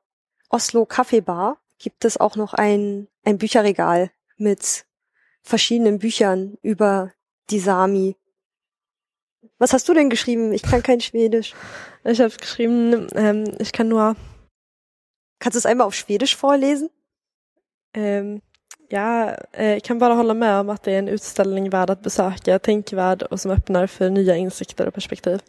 [0.48, 4.84] Oslo Kaffeebar gibt es auch noch ein, ein Bücherregal mit
[5.42, 7.12] verschiedenen Büchern über
[7.50, 8.16] die Sami.
[9.58, 10.52] Was hast du denn geschrieben?
[10.52, 11.54] Ich kann kein Schwedisch.
[12.04, 14.16] Ich habe geschrieben, ähm, ich kann nur.
[15.38, 16.90] Kannst du es einmal auf Schwedisch vorlesen?
[17.94, 18.42] Ähm,
[18.92, 22.02] ja, eh, jag kan bara hålla med om att det är en utställning värd att
[22.02, 25.40] besöka, tänkvärd och som öppnar för nya insikter och perspektiv.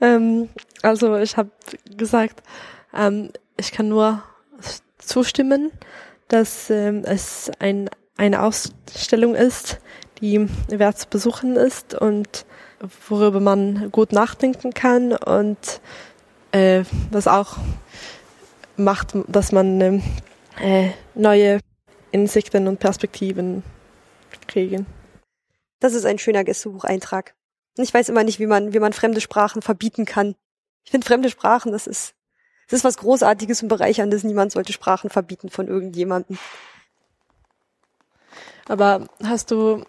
[0.00, 0.48] Ähm,
[0.82, 1.50] also ich habe
[1.84, 2.42] gesagt,
[2.98, 4.18] ähm, ich kann nur
[4.98, 5.70] zustimmen,
[6.28, 9.80] dass ähm, es ein, eine Ausstellung ist,
[10.20, 12.44] die wert zu besuchen ist und
[13.08, 15.80] worüber man gut nachdenken kann und
[16.52, 17.56] äh, was auch
[18.76, 20.02] macht, dass man
[20.60, 21.60] äh, neue
[22.10, 23.62] Insikten und Perspektiven
[24.46, 24.86] kriegen.
[25.80, 27.34] Das ist ein schöner Gästebucheintrag.
[27.76, 30.34] Ich weiß immer nicht, wie man, wie man fremde Sprachen verbieten kann.
[30.84, 32.14] Ich finde fremde Sprachen, das ist,
[32.68, 34.24] das ist was Großartiges und Bereicherndes.
[34.24, 36.38] Niemand sollte Sprachen verbieten von irgendjemandem.
[38.66, 39.84] Aber hast du,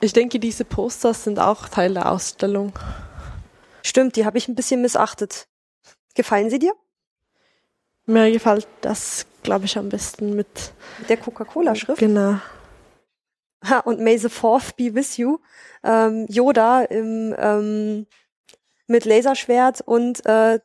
[0.00, 2.72] ich denke, diese Posters sind auch Teil der Ausstellung.
[3.82, 5.48] Stimmt, die habe ich ein bisschen missachtet.
[6.14, 6.74] Gefallen sie dir?
[8.06, 12.00] Mir gefällt das, glaube ich, am besten mit, mit der Coca-Cola-Schrift.
[12.00, 12.40] Genau.
[13.64, 15.38] Ha, und May the Fourth be with you.
[15.84, 18.06] Ähm, Yoda im, ähm,
[18.86, 20.60] mit Laserschwert und äh,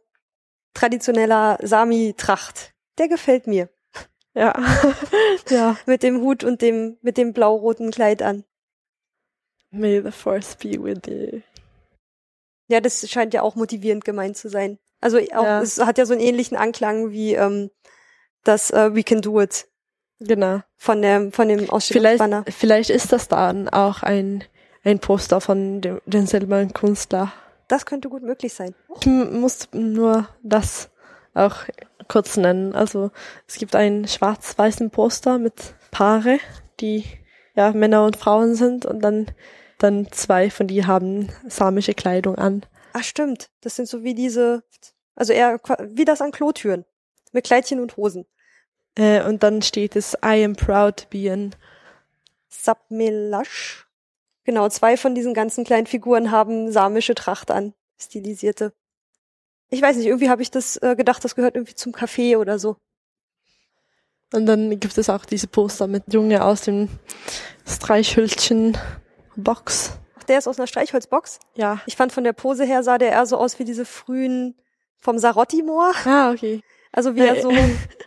[0.74, 2.74] traditioneller Sami-Tracht.
[2.98, 3.70] Der gefällt mir.
[4.34, 4.54] Ja.
[5.50, 5.78] ja.
[5.86, 8.44] Mit dem Hut und dem, mit dem blau-roten Kleid an.
[9.72, 11.42] May the Force be with you.
[12.68, 14.80] Ja, das scheint ja auch motivierend gemeint zu sein.
[15.06, 15.62] Also auch, ja.
[15.62, 17.70] es hat ja so einen ähnlichen Anklang wie ähm,
[18.44, 19.68] das äh, We Can Do It.
[20.20, 20.62] Genau.
[20.78, 22.42] Von dem, von dem Ausstellungsbanner.
[22.44, 24.44] Vielleicht, vielleicht ist das dann auch ein,
[24.84, 27.32] ein Poster von dem, denselben Künstler.
[27.68, 28.74] Das könnte gut möglich sein.
[29.00, 30.90] Ich muss nur das
[31.36, 31.58] auch
[32.08, 32.74] kurz nennen.
[32.74, 33.12] Also
[33.48, 36.40] es gibt einen schwarz-weißen Poster mit Paare,
[36.80, 37.04] die
[37.54, 39.28] ja Männer und Frauen sind und dann
[39.78, 42.66] dann zwei von die haben samische Kleidung an.
[42.94, 44.64] Ach stimmt, das sind so wie diese,
[45.16, 45.60] also eher
[45.90, 46.86] wie das an Klotüren
[47.32, 48.26] mit Kleidchen und Hosen.
[48.98, 51.56] Äh, und dann steht es I am proud to be an
[52.48, 53.88] Sapmelash.
[54.44, 58.74] Genau, zwei von diesen ganzen kleinen Figuren haben samische Tracht an, stilisierte.
[59.70, 62.60] Ich weiß nicht, irgendwie habe ich das äh, gedacht, das gehört irgendwie zum Café oder
[62.60, 62.78] so.
[64.34, 66.90] Und dann gibt es auch diese Poster mit Junge aus dem
[67.66, 68.78] Streichhölzchen
[69.36, 69.98] Box.
[70.18, 71.40] Ach, der ist aus einer Streichholzbox?
[71.56, 71.82] Ja.
[71.86, 74.56] Ich fand von der Pose her sah der eher so aus wie diese frühen
[75.06, 75.94] vom Sarotti-Moor.
[76.06, 76.62] Ah, okay.
[76.92, 77.52] Also wie er so,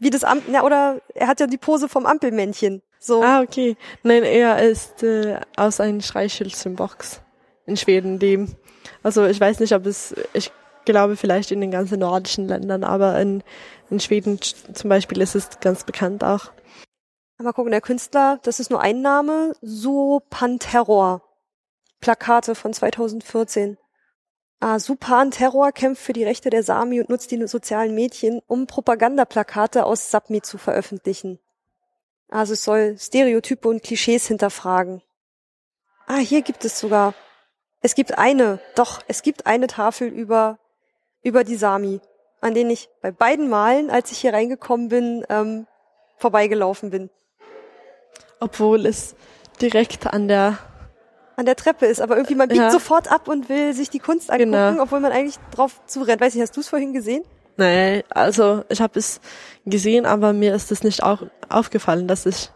[0.01, 2.83] wie das Amt, ja, oder er hat ja die Pose vom Ampelmännchen.
[2.99, 3.23] So.
[3.23, 3.77] Ah, okay.
[4.03, 7.21] Nein, er ist äh, aus einem Streichhölzchenbox
[7.67, 8.57] in Schweden, dem,
[9.03, 10.51] also ich weiß nicht, ob es, ich
[10.85, 13.43] glaube vielleicht in den ganzen nordischen Ländern, aber in,
[13.91, 16.51] in Schweden zum Beispiel ist es ganz bekannt auch.
[17.41, 21.23] Mal gucken, der Künstler, das ist nur ein Name, Supan Terror.
[22.01, 23.77] Plakate von 2014.
[24.61, 28.67] Ah, Supan Terror kämpft für die Rechte der Sami und nutzt die sozialen Medien, um
[28.67, 31.39] Propagandaplakate aus Sapmi zu veröffentlichen.
[32.29, 35.01] Also es soll Stereotype und Klischees hinterfragen.
[36.07, 37.15] Ah, hier gibt es sogar.
[37.81, 40.59] Es gibt eine, doch, es gibt eine Tafel über,
[41.23, 42.01] über die Sami,
[42.41, 45.69] an denen ich bei beiden Malen, als ich hier reingekommen bin, ähm,
[46.17, 47.11] vorbeigelaufen bin.
[48.41, 49.15] Obwohl es
[49.61, 50.59] direkt an der
[51.39, 52.71] an der Treppe ist, aber irgendwie man biegt ja.
[52.73, 54.83] sofort ab und will sich die Kunst angucken, genau.
[54.83, 56.21] obwohl man eigentlich drauf zurennt.
[56.21, 57.23] Weiß nicht, hast du es vorhin gesehen?
[57.57, 59.21] Nee, also ich habe es
[59.65, 62.51] gesehen, aber mir ist es nicht auch aufgefallen, dass ich.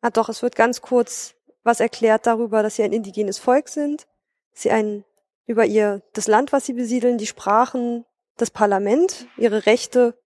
[0.00, 1.34] Ah doch, es wird ganz kurz
[1.64, 4.06] was erklärt darüber, dass sie ein indigenes Volk sind,
[4.52, 5.04] sie ein
[5.44, 8.04] über ihr das Land, was sie besiedeln, die Sprachen,
[8.36, 10.16] das Parlament, ihre Rechte.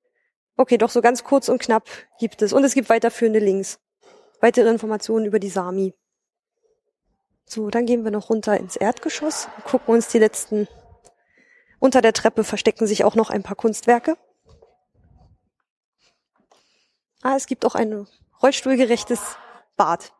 [0.58, 1.88] Okay, doch so ganz kurz und knapp
[2.18, 3.78] gibt es und es gibt weiterführende Links
[4.40, 5.94] weitere Informationen über die Sami.
[7.52, 10.68] So, dann gehen wir noch runter ins Erdgeschoss und gucken uns die letzten.
[11.80, 14.16] Unter der Treppe verstecken sich auch noch ein paar Kunstwerke.
[17.22, 18.06] Ah, es gibt auch ein
[18.40, 19.18] rollstuhlgerechtes
[19.76, 20.12] Bad.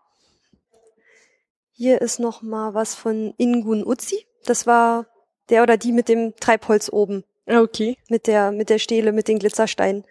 [1.71, 4.27] Hier ist noch mal was von Ingun Uzi.
[4.45, 5.07] Das war
[5.51, 7.23] der oder die mit dem Treibholz oben.
[7.47, 7.97] Okay.
[8.09, 10.05] Mit der, mit der Stele, mit den Glitzersteinen.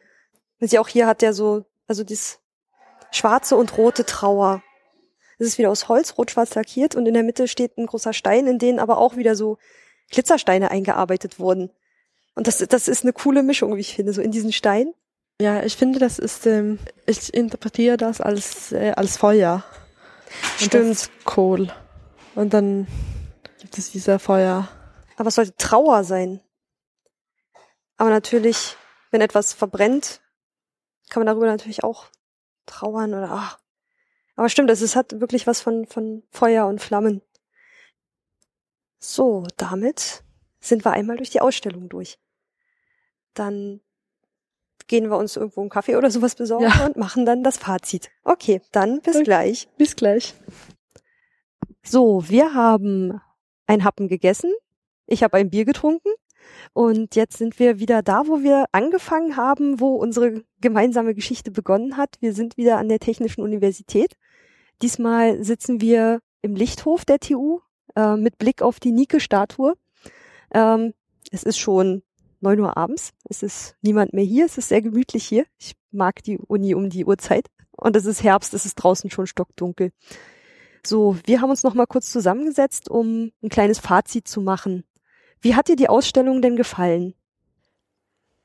[0.61, 2.39] Und sie auch hier hat der so, also dieses
[3.11, 4.63] schwarze und rote Trauer.
[5.39, 8.45] Es ist wieder aus Holz, rot-schwarz lackiert und in der Mitte steht ein großer Stein,
[8.45, 9.57] in den aber auch wieder so
[10.11, 11.71] Glitzersteine eingearbeitet wurden.
[12.35, 14.93] Und das, das ist eine coole Mischung, wie ich finde, so in diesen Stein.
[15.41, 19.63] Ja, ich finde, das ist, ähm, ich interpretiere das als, äh, als Feuer.
[20.57, 21.09] Stimmt.
[21.23, 21.71] Kohl.
[22.35, 22.87] Und dann
[23.59, 24.67] gibt es dieser Feuer.
[25.15, 26.41] Aber es sollte Trauer sein.
[27.97, 28.75] Aber natürlich,
[29.11, 30.21] wenn etwas verbrennt,
[31.09, 32.07] kann man darüber natürlich auch
[32.65, 33.58] trauern oder ach.
[34.39, 37.21] Aber stimmt, es hat wirklich was von, von Feuer und Flammen.
[38.97, 40.23] So, damit
[40.61, 42.17] sind wir einmal durch die Ausstellung durch.
[43.33, 43.81] Dann
[44.87, 46.85] gehen wir uns irgendwo einen Kaffee oder sowas besorgen ja.
[46.85, 48.11] und machen dann das Fazit.
[48.23, 49.25] Okay, dann bis okay.
[49.25, 49.67] gleich.
[49.75, 50.33] Bis gleich.
[51.83, 53.19] So, wir haben
[53.67, 54.53] ein Happen gegessen.
[55.05, 56.13] Ich habe ein Bier getrunken.
[56.71, 61.97] Und jetzt sind wir wieder da, wo wir angefangen haben, wo unsere gemeinsame Geschichte begonnen
[61.97, 62.15] hat.
[62.21, 64.15] Wir sind wieder an der Technischen Universität.
[64.81, 67.59] Diesmal sitzen wir im Lichthof der TU
[67.95, 69.75] äh, mit Blick auf die Nike-Statue.
[70.53, 70.93] Ähm,
[71.31, 72.03] es ist schon
[72.39, 73.11] neun Uhr abends.
[73.29, 74.45] Es ist niemand mehr hier.
[74.45, 75.45] Es ist sehr gemütlich hier.
[75.57, 77.47] Ich mag die Uni um die Uhrzeit.
[77.71, 78.53] Und es ist Herbst.
[78.53, 79.91] Es ist draußen schon stockdunkel.
[80.85, 84.85] So, wir haben uns noch mal kurz zusammengesetzt, um ein kleines Fazit zu machen.
[85.41, 87.13] Wie hat dir die Ausstellung denn gefallen?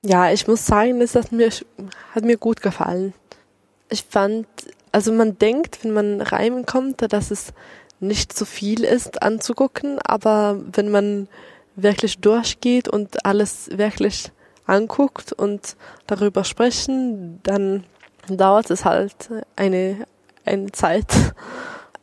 [0.05, 1.51] Ja, ich muss sagen, es hat mir,
[2.15, 3.15] hat mir gut gefallen.
[3.89, 4.47] Ich fand,
[4.95, 7.53] also man denkt, wenn man reinkommt, dass es
[7.99, 11.29] nicht so viel ist anzugucken, aber wenn man
[11.75, 14.31] wirklich durchgeht und alles wirklich
[14.67, 15.75] anguckt und
[16.07, 17.83] darüber sprechen, dann
[18.29, 20.07] dauert es halt eine,
[20.45, 21.13] eine Zeit.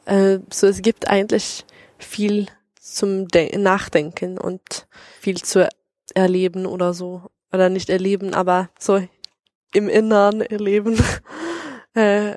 [0.04, 1.64] Äh, so es gibt eigentlich
[1.98, 2.48] viel
[2.78, 4.88] zum Den Nachdenken und
[5.22, 5.70] viel zu
[6.14, 7.22] erleben oder so.
[7.54, 9.02] Oder nicht erleben, aber so
[9.74, 11.02] im Inneren erleben,
[11.94, 12.36] äh,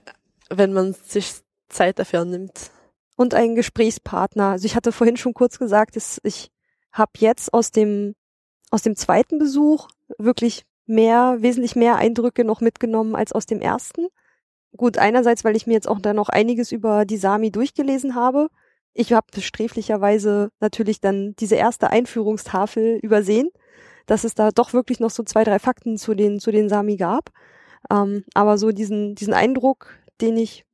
[0.50, 1.34] wenn man sich
[1.68, 2.70] Zeit dafür nimmt.
[3.16, 4.48] Und einen Gesprächspartner.
[4.50, 6.50] Also ich hatte vorhin schon kurz gesagt, dass ich
[6.92, 8.14] habe jetzt aus dem
[8.70, 9.88] aus dem zweiten Besuch
[10.18, 14.08] wirklich mehr, wesentlich mehr Eindrücke noch mitgenommen als aus dem ersten.
[14.76, 18.48] Gut, einerseits, weil ich mir jetzt auch da noch einiges über die Sami durchgelesen habe.
[18.92, 23.48] Ich habe sträflicherweise natürlich dann diese erste Einführungstafel übersehen,
[24.06, 26.96] dass es da doch wirklich noch so zwei, drei Fakten zu den, zu den Sami
[26.96, 27.30] gab.
[27.90, 29.88] Ähm, aber so diesen, diesen Eindruck,
[30.20, 30.64] den ich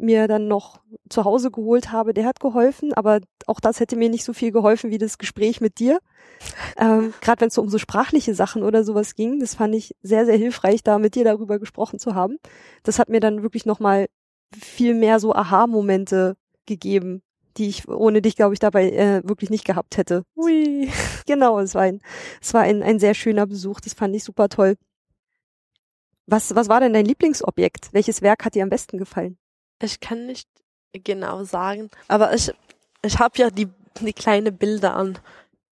[0.00, 4.08] mir dann noch zu Hause geholt habe, der hat geholfen, aber auch das hätte mir
[4.08, 5.98] nicht so viel geholfen wie das Gespräch mit dir.
[6.78, 9.94] Ähm, Gerade wenn es so um so sprachliche Sachen oder sowas ging, das fand ich
[10.02, 12.38] sehr, sehr hilfreich, da mit dir darüber gesprochen zu haben.
[12.82, 14.06] Das hat mir dann wirklich nochmal
[14.58, 16.36] viel mehr so Aha-Momente
[16.66, 17.22] gegeben,
[17.56, 20.24] die ich ohne dich, glaube ich, dabei äh, wirklich nicht gehabt hätte.
[20.36, 20.90] Ui.
[21.26, 22.00] Genau, es war ein,
[22.40, 24.76] es war ein, ein sehr schöner Besuch, das fand ich super toll.
[26.30, 27.92] Was, was war denn dein Lieblingsobjekt?
[27.92, 29.36] Welches Werk hat dir am besten gefallen?
[29.82, 30.48] Ich kann nicht
[30.92, 32.52] genau sagen, aber ich,
[33.02, 33.68] ich habe ja die,
[34.00, 35.18] die kleine Bilder an.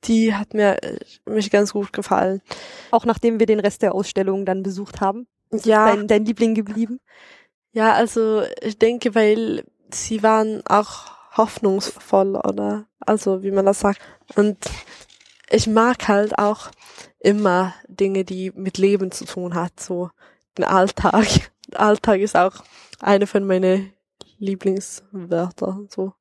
[0.05, 0.79] Die hat mir
[1.27, 2.43] mich ganz gut gefallen.
[2.91, 5.29] Auch nachdem wir den Rest der Ausstellung dann besucht haben?
[5.53, 5.95] Ja.
[5.95, 7.01] Dein, dein Liebling geblieben?
[7.73, 14.01] Ja, also ich denke, weil sie waren auch hoffnungsvoll oder also wie man das sagt.
[14.35, 14.59] Und
[15.51, 16.71] ich mag halt auch
[17.21, 20.11] immer Dinge, die mit Leben zu tun hat, so
[20.59, 21.51] den Alltag.
[21.75, 22.53] Alltag ist auch
[23.01, 23.93] eine von meinen
[24.39, 26.13] Lieblingswörter so.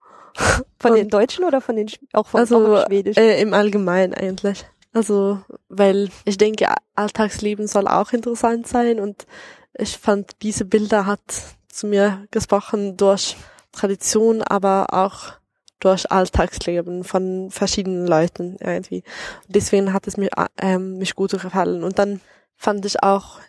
[0.80, 3.18] Von den Deutschen oder von den auch von also, Schwedisch?
[3.18, 4.66] Äh, Im Allgemeinen eigentlich.
[4.94, 9.26] Also, weil ich denke, Alltagsleben soll auch interessant sein und
[9.74, 11.22] ich fand, diese Bilder hat
[11.68, 13.36] zu mir gesprochen durch
[13.72, 15.34] Tradition, aber auch
[15.80, 19.04] durch Alltagsleben von verschiedenen Leuten irgendwie.
[19.48, 21.84] Deswegen hat es mir ähm, mich gut gefallen.
[21.84, 22.20] Und dann
[22.56, 23.40] fand ich auch,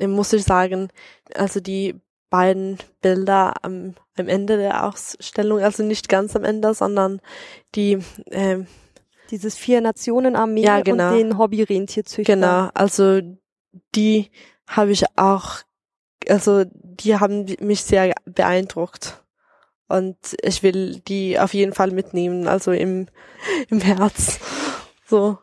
[0.00, 0.88] muss ich sagen,
[1.34, 2.00] also die
[2.30, 7.20] beiden Bilder am, am Ende der Ausstellung, also nicht ganz am Ende, sondern
[7.74, 7.98] die
[8.30, 8.66] ähm,
[9.30, 11.10] dieses vier Nationen Armee ja, genau.
[11.10, 12.34] und den Hobby Rentierzüchter.
[12.34, 13.20] Genau, also
[13.94, 14.30] die
[14.66, 15.58] habe ich auch,
[16.28, 19.22] also die haben mich sehr beeindruckt
[19.88, 23.06] und ich will die auf jeden Fall mitnehmen, also im
[23.68, 24.40] im Herz.
[25.06, 25.38] So.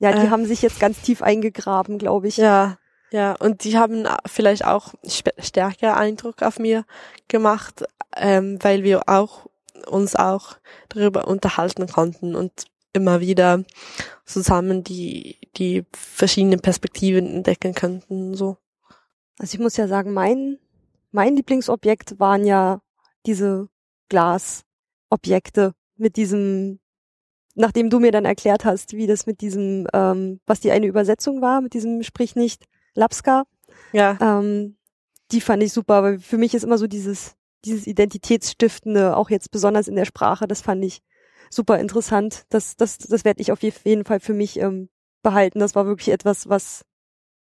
[0.00, 2.36] Ja, die äh, haben sich jetzt ganz tief eingegraben, glaube ich.
[2.36, 2.77] Ja.
[3.10, 4.94] Ja, und die haben vielleicht auch
[5.38, 6.84] stärker Eindruck auf mir
[7.26, 7.84] gemacht,
[8.16, 9.46] ähm, weil wir auch
[9.86, 10.58] uns auch
[10.88, 13.64] darüber unterhalten konnten und immer wieder
[14.24, 18.56] zusammen die die verschiedenen Perspektiven entdecken könnten so.
[19.38, 20.58] Also ich muss ja sagen, mein
[21.10, 22.82] mein Lieblingsobjekt waren ja
[23.24, 23.68] diese
[24.08, 26.80] Glasobjekte mit diesem
[27.54, 31.42] nachdem du mir dann erklärt hast, wie das mit diesem, ähm, was die eine Übersetzung
[31.42, 32.64] war, mit diesem Sprich nicht,
[32.98, 33.44] Lapska.
[33.92, 34.18] Ja.
[34.20, 34.76] Ähm,
[35.30, 39.50] die fand ich super, weil für mich ist immer so dieses, dieses Identitätsstiftende, auch jetzt
[39.50, 41.00] besonders in der Sprache, das fand ich
[41.50, 42.44] super interessant.
[42.50, 44.88] Das, das, das werde ich auf jeden Fall für mich ähm,
[45.22, 45.60] behalten.
[45.60, 46.84] Das war wirklich etwas, was,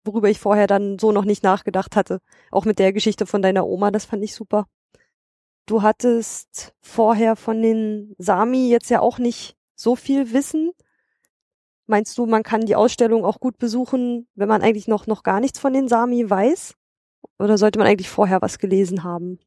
[0.04, 2.20] worüber ich vorher dann so noch nicht nachgedacht hatte.
[2.50, 4.66] Auch mit der Geschichte von deiner Oma, das fand ich super.
[5.66, 10.70] Du hattest vorher von den Sami jetzt ja auch nicht so viel Wissen.
[11.86, 15.40] Meinst du, man kann die Ausstellung auch gut besuchen, wenn man eigentlich noch, noch gar
[15.40, 16.74] nichts von den Sami weiß?
[17.38, 19.38] Oder sollte man eigentlich vorher was gelesen haben?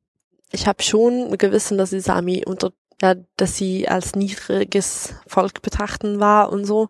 [0.52, 2.72] ich habe schon gewissen, dass die Sami unter
[3.02, 6.90] ja, dass sie als niedriges Volk betrachten war und so.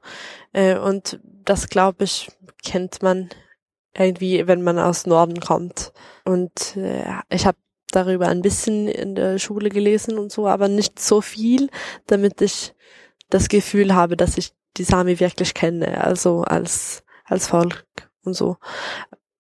[0.53, 2.31] Äh, und das, glaube ich,
[2.63, 3.29] kennt man
[3.95, 5.93] irgendwie, wenn man aus Norden kommt.
[6.25, 7.59] Und äh, ich habe
[7.91, 11.69] darüber ein bisschen in der Schule gelesen und so, aber nicht so viel,
[12.07, 12.73] damit ich
[13.29, 17.85] das Gefühl habe, dass ich die Sami wirklich kenne, also als als Volk
[18.23, 18.57] und so.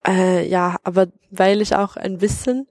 [0.05, 2.67] Äh, ja, aber weil ich auch ein bisschen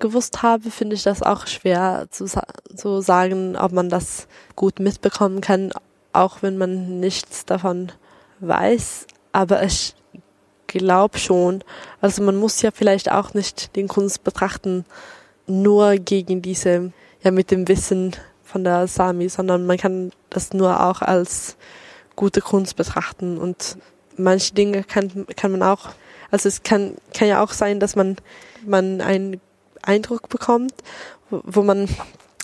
[0.00, 2.26] gewusst habe, finde ich das auch schwer zu,
[2.74, 5.72] zu sagen, ob man das gut mitbekommen kann,
[6.12, 7.92] auch wenn man nichts davon
[8.40, 9.06] weiß.
[9.32, 9.94] Aber ich
[10.66, 11.62] glaube schon.
[12.00, 14.84] Also man muss ja vielleicht auch nicht den Kunst betrachten
[15.46, 20.84] nur gegen diese, ja mit dem Wissen von der Sami, sondern man kann das nur
[20.84, 21.56] auch als
[22.20, 23.78] gute Kunst betrachten und
[24.18, 25.88] manche Dinge kann, kann man auch,
[26.30, 28.16] also es kann, kann ja auch sein, dass man,
[28.66, 29.40] man einen
[29.80, 30.74] Eindruck bekommt,
[31.30, 31.88] wo, man,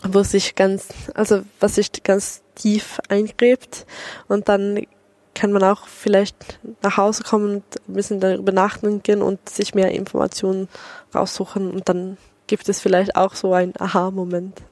[0.03, 3.85] wo sich ganz, also was sich ganz tief eingräbt
[4.29, 4.87] und dann
[5.35, 9.91] kann man auch vielleicht nach Hause kommen und ein bisschen darüber nachdenken und sich mehr
[9.91, 10.69] Informationen
[11.15, 12.17] raussuchen und dann
[12.47, 14.63] gibt es vielleicht auch so einen Aha-Moment.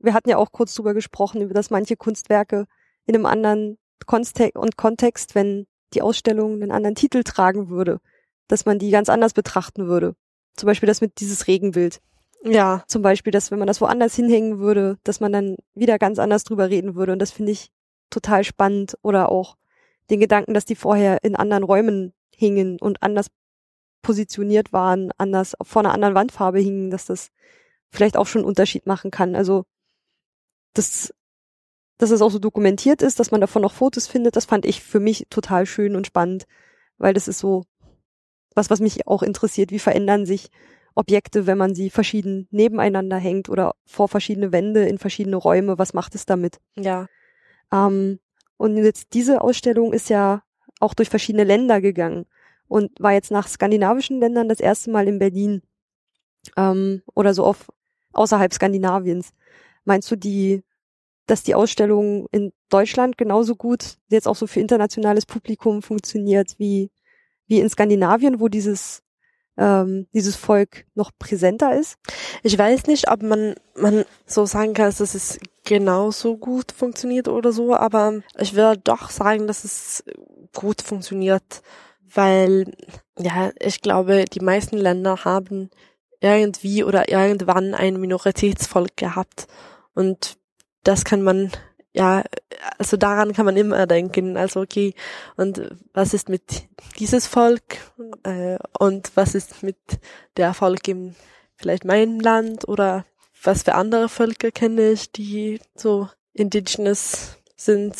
[0.00, 2.66] Wir hatten ja auch kurz drüber gesprochen, über dass manche Kunstwerke
[3.06, 8.00] in einem anderen Kontext und Kontext, wenn die Ausstellung einen anderen Titel tragen würde,
[8.48, 10.14] dass man die ganz anders betrachten würde.
[10.56, 12.00] Zum Beispiel das mit dieses Regenbild.
[12.44, 12.84] Ja.
[12.86, 16.44] Zum Beispiel, dass wenn man das woanders hinhängen würde, dass man dann wieder ganz anders
[16.44, 17.12] drüber reden würde.
[17.12, 17.70] Und das finde ich
[18.08, 18.96] total spannend.
[19.02, 19.56] Oder auch
[20.10, 23.26] den Gedanken, dass die vorher in anderen Räumen hingen und anders
[24.02, 27.30] positioniert waren, anders vor einer anderen Wandfarbe hingen, dass das
[27.90, 29.34] vielleicht auch schon einen Unterschied machen kann.
[29.34, 29.64] Also
[30.74, 31.12] das
[32.00, 34.82] dass es auch so dokumentiert ist, dass man davon noch Fotos findet, das fand ich
[34.82, 36.46] für mich total schön und spannend,
[36.96, 37.64] weil das ist so
[38.54, 39.70] was, was mich auch interessiert.
[39.70, 40.48] Wie verändern sich
[40.94, 45.78] Objekte, wenn man sie verschieden nebeneinander hängt oder vor verschiedene Wände in verschiedene Räume?
[45.78, 46.58] Was macht es damit?
[46.74, 47.06] Ja.
[47.70, 48.18] Ähm,
[48.56, 50.42] und jetzt diese Ausstellung ist ja
[50.80, 52.24] auch durch verschiedene Länder gegangen
[52.66, 55.60] und war jetzt nach skandinavischen Ländern das erste Mal in Berlin
[56.56, 57.68] ähm, oder so auf
[58.14, 59.34] außerhalb Skandinaviens.
[59.84, 60.64] Meinst du, die
[61.30, 66.90] dass die Ausstellung in Deutschland genauso gut jetzt auch so für internationales Publikum funktioniert wie,
[67.46, 69.02] wie in Skandinavien, wo dieses,
[69.56, 71.98] ähm, dieses Volk noch präsenter ist?
[72.42, 77.52] Ich weiß nicht, ob man, man so sagen kann, dass es genauso gut funktioniert oder
[77.52, 80.02] so, aber ich würde doch sagen, dass es
[80.52, 81.62] gut funktioniert,
[82.12, 82.72] weil,
[83.18, 85.70] ja, ich glaube, die meisten Länder haben
[86.20, 89.46] irgendwie oder irgendwann ein Minoritätsvolk gehabt
[89.94, 90.39] und
[90.82, 91.50] das kann man,
[91.92, 92.22] ja,
[92.78, 94.36] also daran kann man immer denken.
[94.36, 94.94] Also okay,
[95.36, 97.78] und was ist mit dieses Volk
[98.22, 99.76] äh, und was ist mit
[100.36, 101.14] der Volk im
[101.56, 103.04] vielleicht meinem Land oder
[103.42, 107.94] was für andere Völker kenne ich, die so indigenous sind.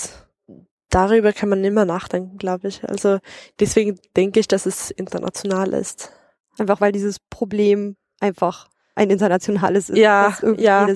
[0.88, 2.86] Darüber kann man immer nachdenken, glaube ich.
[2.88, 3.18] Also
[3.60, 6.12] deswegen denke ich, dass es international ist.
[6.58, 9.98] Einfach weil dieses Problem einfach ein internationales ist.
[9.98, 10.88] Ja, ja.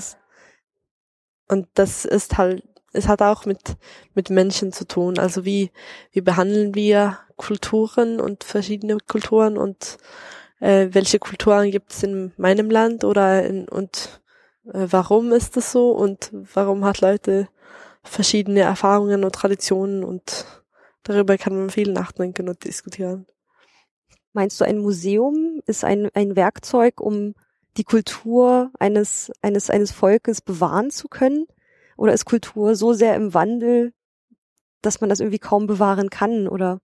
[1.48, 2.62] Und das ist halt,
[2.92, 3.76] es hat auch mit,
[4.14, 5.18] mit Menschen zu tun.
[5.18, 5.70] Also wie,
[6.12, 9.98] wie behandeln wir Kulturen und verschiedene Kulturen und
[10.60, 14.20] äh, welche Kulturen gibt es in meinem Land oder in, und
[14.72, 17.48] äh, warum ist das so und warum hat Leute
[18.02, 20.46] verschiedene Erfahrungen und Traditionen und
[21.02, 23.26] darüber kann man viel nachdenken und diskutieren.
[24.32, 27.34] Meinst du, ein Museum ist ein, ein Werkzeug, um
[27.76, 31.46] die Kultur eines, eines, eines Volkes bewahren zu können?
[31.96, 33.92] Oder ist Kultur so sehr im Wandel,
[34.82, 36.48] dass man das irgendwie kaum bewahren kann?
[36.48, 36.80] Oder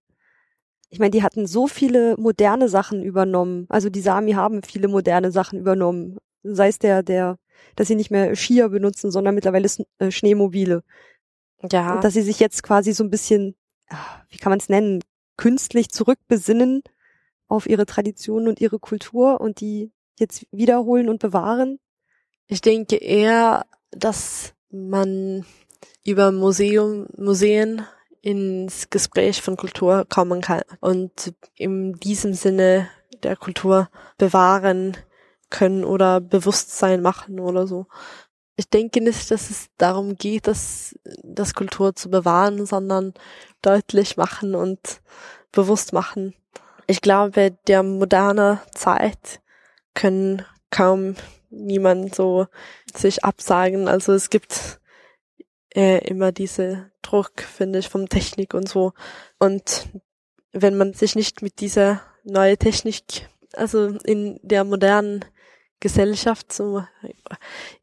[0.89, 3.67] ich meine, die hatten so viele moderne Sachen übernommen.
[3.69, 6.19] Also die Sami haben viele moderne Sachen übernommen.
[6.43, 7.37] Sei es der, der,
[7.77, 9.69] dass sie nicht mehr Skier benutzen, sondern mittlerweile
[9.99, 10.83] äh, Schneemobile.
[11.71, 11.95] Ja.
[11.95, 13.55] Und dass sie sich jetzt quasi so ein bisschen,
[13.89, 15.05] ah, wie kann man es nennen,
[15.37, 16.83] künstlich zurückbesinnen
[17.47, 21.79] auf ihre Traditionen und ihre Kultur und die jetzt wiederholen und bewahren?
[22.47, 25.45] Ich denke eher, dass man
[26.05, 27.83] über Museum, Museen
[28.23, 32.89] ins Gespräch von Kultur kommen kann und in diesem Sinne
[33.23, 33.89] der Kultur
[34.19, 34.97] bewahren
[35.49, 37.87] können oder Bewusstsein machen oder so.
[38.57, 43.15] Ich denke nicht, dass es darum geht, dass das Kultur zu bewahren, sondern
[43.63, 45.01] deutlich machen und
[45.51, 46.35] bewusst machen.
[46.87, 49.41] Ich glaube, der moderne Zeit
[50.01, 51.17] können kaum
[51.51, 52.47] niemand so
[52.95, 53.87] sich absagen.
[53.87, 54.81] Also es gibt
[55.75, 58.93] äh, immer diese Druck, finde ich, vom Technik und so.
[59.39, 59.89] Und
[60.53, 65.25] wenn man sich nicht mit dieser neue Technik, also in der modernen
[65.81, 66.53] Gesellschaft.
[66.53, 66.85] So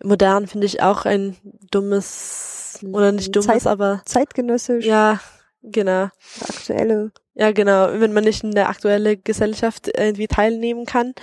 [0.04, 1.36] modern finde ich auch ein
[1.72, 4.86] dummes oder nicht dummes, Zeit, aber zeitgenössisch.
[4.86, 5.20] Ja,
[5.64, 6.10] genau.
[6.42, 7.12] Aktuelle.
[7.34, 8.00] Ja, genau.
[8.00, 11.14] Wenn man nicht in der aktuellen Gesellschaft irgendwie teilnehmen kann,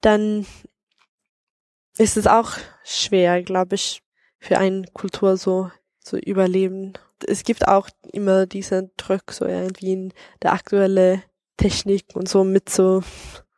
[0.00, 0.46] dann
[1.96, 2.52] ist es auch
[2.84, 4.02] schwer, glaube ich,
[4.38, 5.70] für eine Kultur so
[6.00, 6.92] zu überleben.
[7.26, 10.12] Es gibt auch immer diesen Druck, so irgendwie in
[10.42, 11.22] der aktuelle
[11.56, 13.02] Technik und so mit so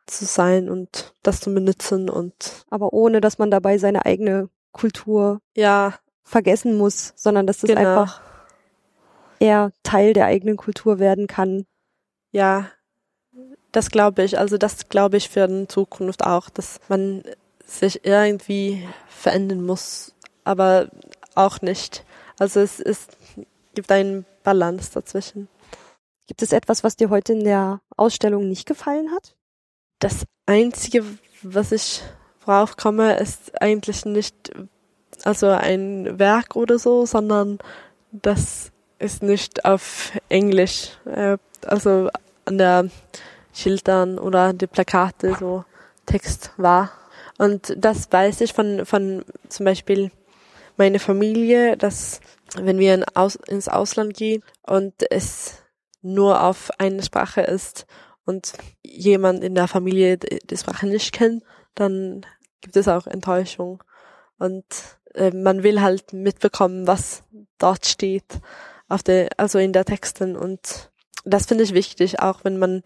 [0.07, 5.39] zu sein und das zu benutzen und aber ohne dass man dabei seine eigene Kultur
[5.55, 5.93] ja
[6.23, 7.81] vergessen muss, sondern dass das genau.
[7.81, 8.21] einfach
[9.39, 11.65] eher Teil der eigenen Kultur werden kann.
[12.31, 12.69] Ja,
[13.71, 14.37] das glaube ich.
[14.37, 17.23] Also das glaube ich für die Zukunft auch, dass man
[17.65, 20.89] sich irgendwie verändern muss, aber
[21.35, 22.03] auch nicht.
[22.37, 23.17] Also es ist,
[23.73, 25.47] gibt einen Balance dazwischen.
[26.27, 29.35] Gibt es etwas, was dir heute in der Ausstellung nicht gefallen hat?
[29.99, 31.05] Das Einzige,
[31.41, 32.01] was ich
[32.43, 34.51] drauf komme, ist eigentlich nicht
[35.23, 37.59] also ein Werk oder so, sondern
[38.11, 42.09] das ist nicht auf Englisch, äh, also
[42.45, 42.89] an der
[43.53, 45.65] Schildern oder die Plakate so
[46.05, 46.91] Text war.
[47.37, 50.11] Und das weiß ich von, von zum Beispiel
[50.77, 52.21] meine Familie, dass
[52.55, 55.63] wenn wir in Aus, ins Ausland gehen und es
[56.01, 57.85] nur auf eine Sprache ist
[58.25, 58.53] und
[58.83, 61.43] jemand in der Familie die Sprache nicht kennt,
[61.75, 62.25] dann
[62.61, 63.83] gibt es auch Enttäuschung.
[64.37, 64.65] Und
[65.13, 67.23] äh, man will halt mitbekommen, was
[67.57, 68.39] dort steht,
[68.89, 70.35] auf der, also in der Texten.
[70.35, 70.91] Und
[71.25, 72.83] das finde ich wichtig, auch wenn man,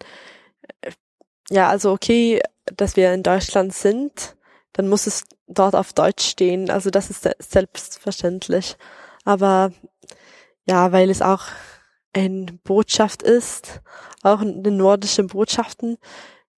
[1.50, 4.36] ja, also okay, dass wir in Deutschland sind,
[4.72, 6.70] dann muss es dort auf Deutsch stehen.
[6.70, 8.76] Also das ist selbstverständlich.
[9.24, 9.72] Aber
[10.66, 11.44] ja, weil es auch
[12.12, 13.80] eine Botschaft ist,
[14.22, 15.98] auch in den nordischen Botschaften,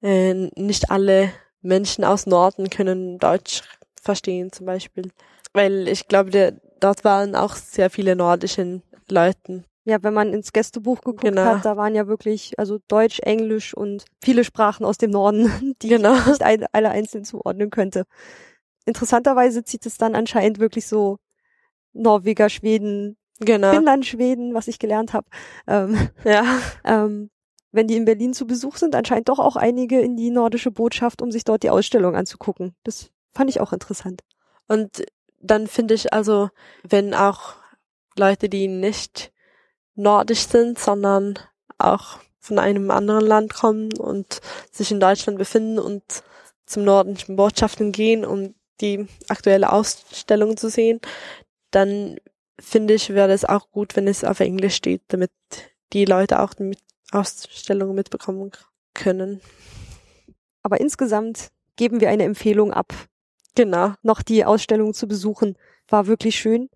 [0.03, 3.63] äh, nicht alle Menschen aus Norden können Deutsch
[4.01, 5.11] verstehen zum Beispiel.
[5.53, 9.65] Weil ich glaube, dort waren auch sehr viele nordischen Leuten.
[9.87, 11.45] Ja, wenn man ins Gästebuch geguckt genau.
[11.45, 15.89] hat, da waren ja wirklich, also Deutsch, Englisch und viele Sprachen aus dem Norden, die
[15.89, 16.17] genau.
[16.17, 18.05] ich nicht ein, alle einzeln zuordnen könnte.
[18.85, 21.19] Interessanterweise zieht es dann anscheinend wirklich so
[21.93, 23.71] Norweger, Schweden, genau.
[23.71, 25.29] Finnland, Schweden, was ich gelernt habe.
[25.69, 26.45] Ähm, ja.
[26.85, 27.31] Ähm,
[27.71, 31.21] wenn die in Berlin zu Besuch sind, anscheinend doch auch einige in die nordische Botschaft,
[31.21, 32.75] um sich dort die Ausstellung anzugucken.
[32.85, 34.23] Das fand ich auch interessant.
[34.67, 35.05] Und
[35.41, 36.49] dann finde ich also,
[36.83, 37.55] wenn auch
[38.17, 39.33] Leute, die nicht
[39.97, 41.39] nordisch sind, sondern
[41.79, 44.41] auch von einem anderen Land kommen und
[44.71, 46.03] sich in Deutschland befinden und
[46.65, 51.01] zum nordischen Botschaften gehen, um die aktuelle Ausstellung zu sehen,
[51.71, 52.19] dann
[52.59, 55.31] finde ich, wäre es auch gut, wenn es auf Englisch steht, damit
[55.93, 56.77] die Leute auch die
[57.13, 58.51] Ausstellung mitbekommen
[58.95, 59.41] können.
[60.63, 62.93] Aber insgesamt geben wir eine Empfehlung ab.
[63.55, 63.95] Genau.
[64.03, 65.57] Noch die Ausstellung zu besuchen.
[65.89, 66.69] War wirklich schön.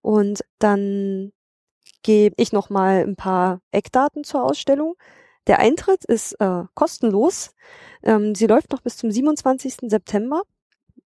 [0.00, 1.32] Und dann
[2.06, 4.94] gebe ich noch mal ein paar Eckdaten zur Ausstellung.
[5.48, 7.50] Der Eintritt ist äh, kostenlos.
[8.04, 9.90] Ähm, sie läuft noch bis zum 27.
[9.90, 10.42] September.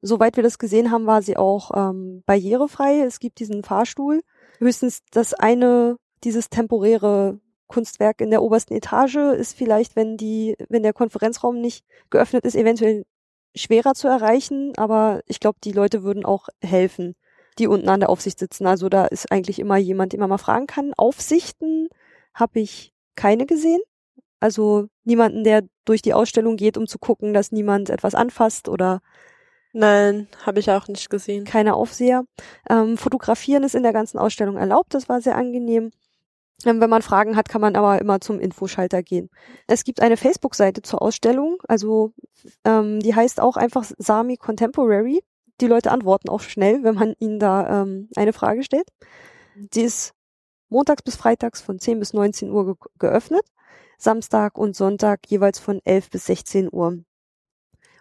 [0.00, 3.00] Soweit wir das gesehen haben, war sie auch ähm, barrierefrei.
[3.00, 4.22] Es gibt diesen Fahrstuhl.
[4.58, 10.82] Höchstens das eine, dieses temporäre Kunstwerk in der obersten Etage ist vielleicht, wenn die, wenn
[10.82, 13.04] der Konferenzraum nicht geöffnet ist, eventuell
[13.54, 14.72] schwerer zu erreichen.
[14.78, 17.16] Aber ich glaube, die Leute würden auch helfen
[17.58, 18.66] die unten an der Aufsicht sitzen.
[18.66, 20.92] Also da ist eigentlich immer jemand, den man mal fragen kann.
[20.96, 21.88] Aufsichten
[22.34, 23.80] habe ich keine gesehen.
[24.40, 29.00] Also niemanden, der durch die Ausstellung geht, um zu gucken, dass niemand etwas anfasst oder
[29.78, 31.44] Nein, habe ich auch nicht gesehen.
[31.44, 32.24] Keine Aufseher.
[32.70, 35.90] Ähm, Fotografieren ist in der ganzen Ausstellung erlaubt, das war sehr angenehm.
[36.64, 39.28] Ähm, wenn man Fragen hat, kann man aber immer zum Infoschalter gehen.
[39.66, 42.14] Es gibt eine Facebook-Seite zur Ausstellung, also
[42.64, 45.22] ähm, die heißt auch einfach Sami Contemporary
[45.60, 48.88] die Leute antworten auch schnell, wenn man ihnen da ähm, eine Frage stellt.
[49.72, 50.12] Sie ist
[50.68, 53.44] montags bis freitags von 10 bis 19 Uhr ge geöffnet,
[53.98, 56.98] Samstag und Sonntag jeweils von 11 bis 16 Uhr.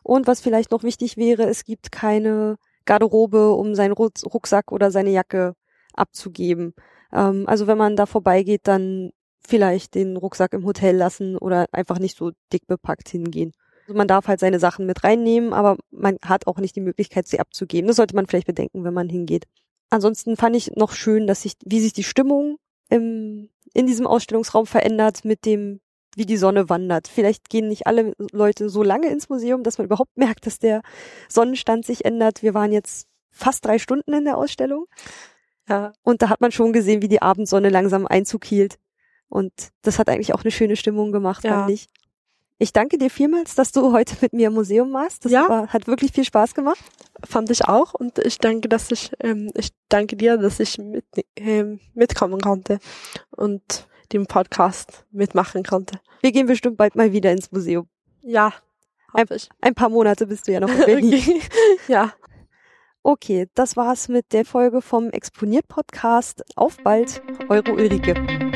[0.03, 5.10] Und was vielleicht noch wichtig wäre, es gibt keine Garderobe, um seinen Rucksack oder seine
[5.10, 5.56] Jacke
[5.94, 6.73] abzugeben.
[7.11, 11.99] Ähm, also wenn man da vorbeigeht, dann vielleicht den Rucksack im Hotel lassen oder einfach
[11.99, 13.52] nicht so dick bepackt hingehen.
[13.86, 17.28] Also man darf halt seine Sachen mit reinnehmen, aber man hat auch nicht die Möglichkeit,
[17.28, 17.88] sie abzugeben.
[17.88, 19.45] Das sollte man vielleicht bedenken, wenn man hingeht.
[19.91, 22.57] Ansonsten fand ich noch schön, dass sich, wie sich die Stimmung
[22.90, 25.82] im, in diesem Ausstellungsraum verändert mit dem,
[26.16, 27.07] wie die Sonne wandert.
[27.07, 30.82] Vielleicht gehen nicht alle Leute so lange ins Museum, dass man überhaupt merkt, dass der
[31.30, 32.41] Sonnenstand sich ändert.
[32.41, 34.88] Wir waren jetzt fast drei Stunden in der Ausstellung.
[35.70, 35.94] Ja.
[36.02, 38.78] Und da hat man schon gesehen, wie die Abendsonne langsam Einzug hielt.
[39.28, 39.52] Und
[39.82, 41.52] das hat eigentlich auch eine schöne Stimmung gemacht, ja.
[41.52, 41.88] fand ich.
[42.57, 45.26] Ich danke dir vielmals, dass du heute mit mir im Museum warst.
[45.26, 45.49] Das Ja.
[45.49, 46.80] war, hat wirklich viel Spaß gemacht.
[47.26, 51.06] Fand ich auch und ich danke, dass ich, ähm, ich danke dir, dass ich mit,
[51.36, 52.80] ähm, mitkommen konnte
[53.32, 55.99] und den Podcast mitmachen konnte.
[56.22, 57.88] Wir gehen bestimmt bald mal wieder ins Museum.
[58.22, 58.53] Ja,
[59.30, 59.49] ich.
[59.61, 61.14] Ein paar Monate bist du ja noch in Berlin.
[61.14, 61.41] Okay.
[61.88, 62.14] Ja.
[63.03, 66.44] Okay, das war's mit der Folge vom Exponiert Podcast.
[66.56, 68.55] Auf bald, eure Ulrike.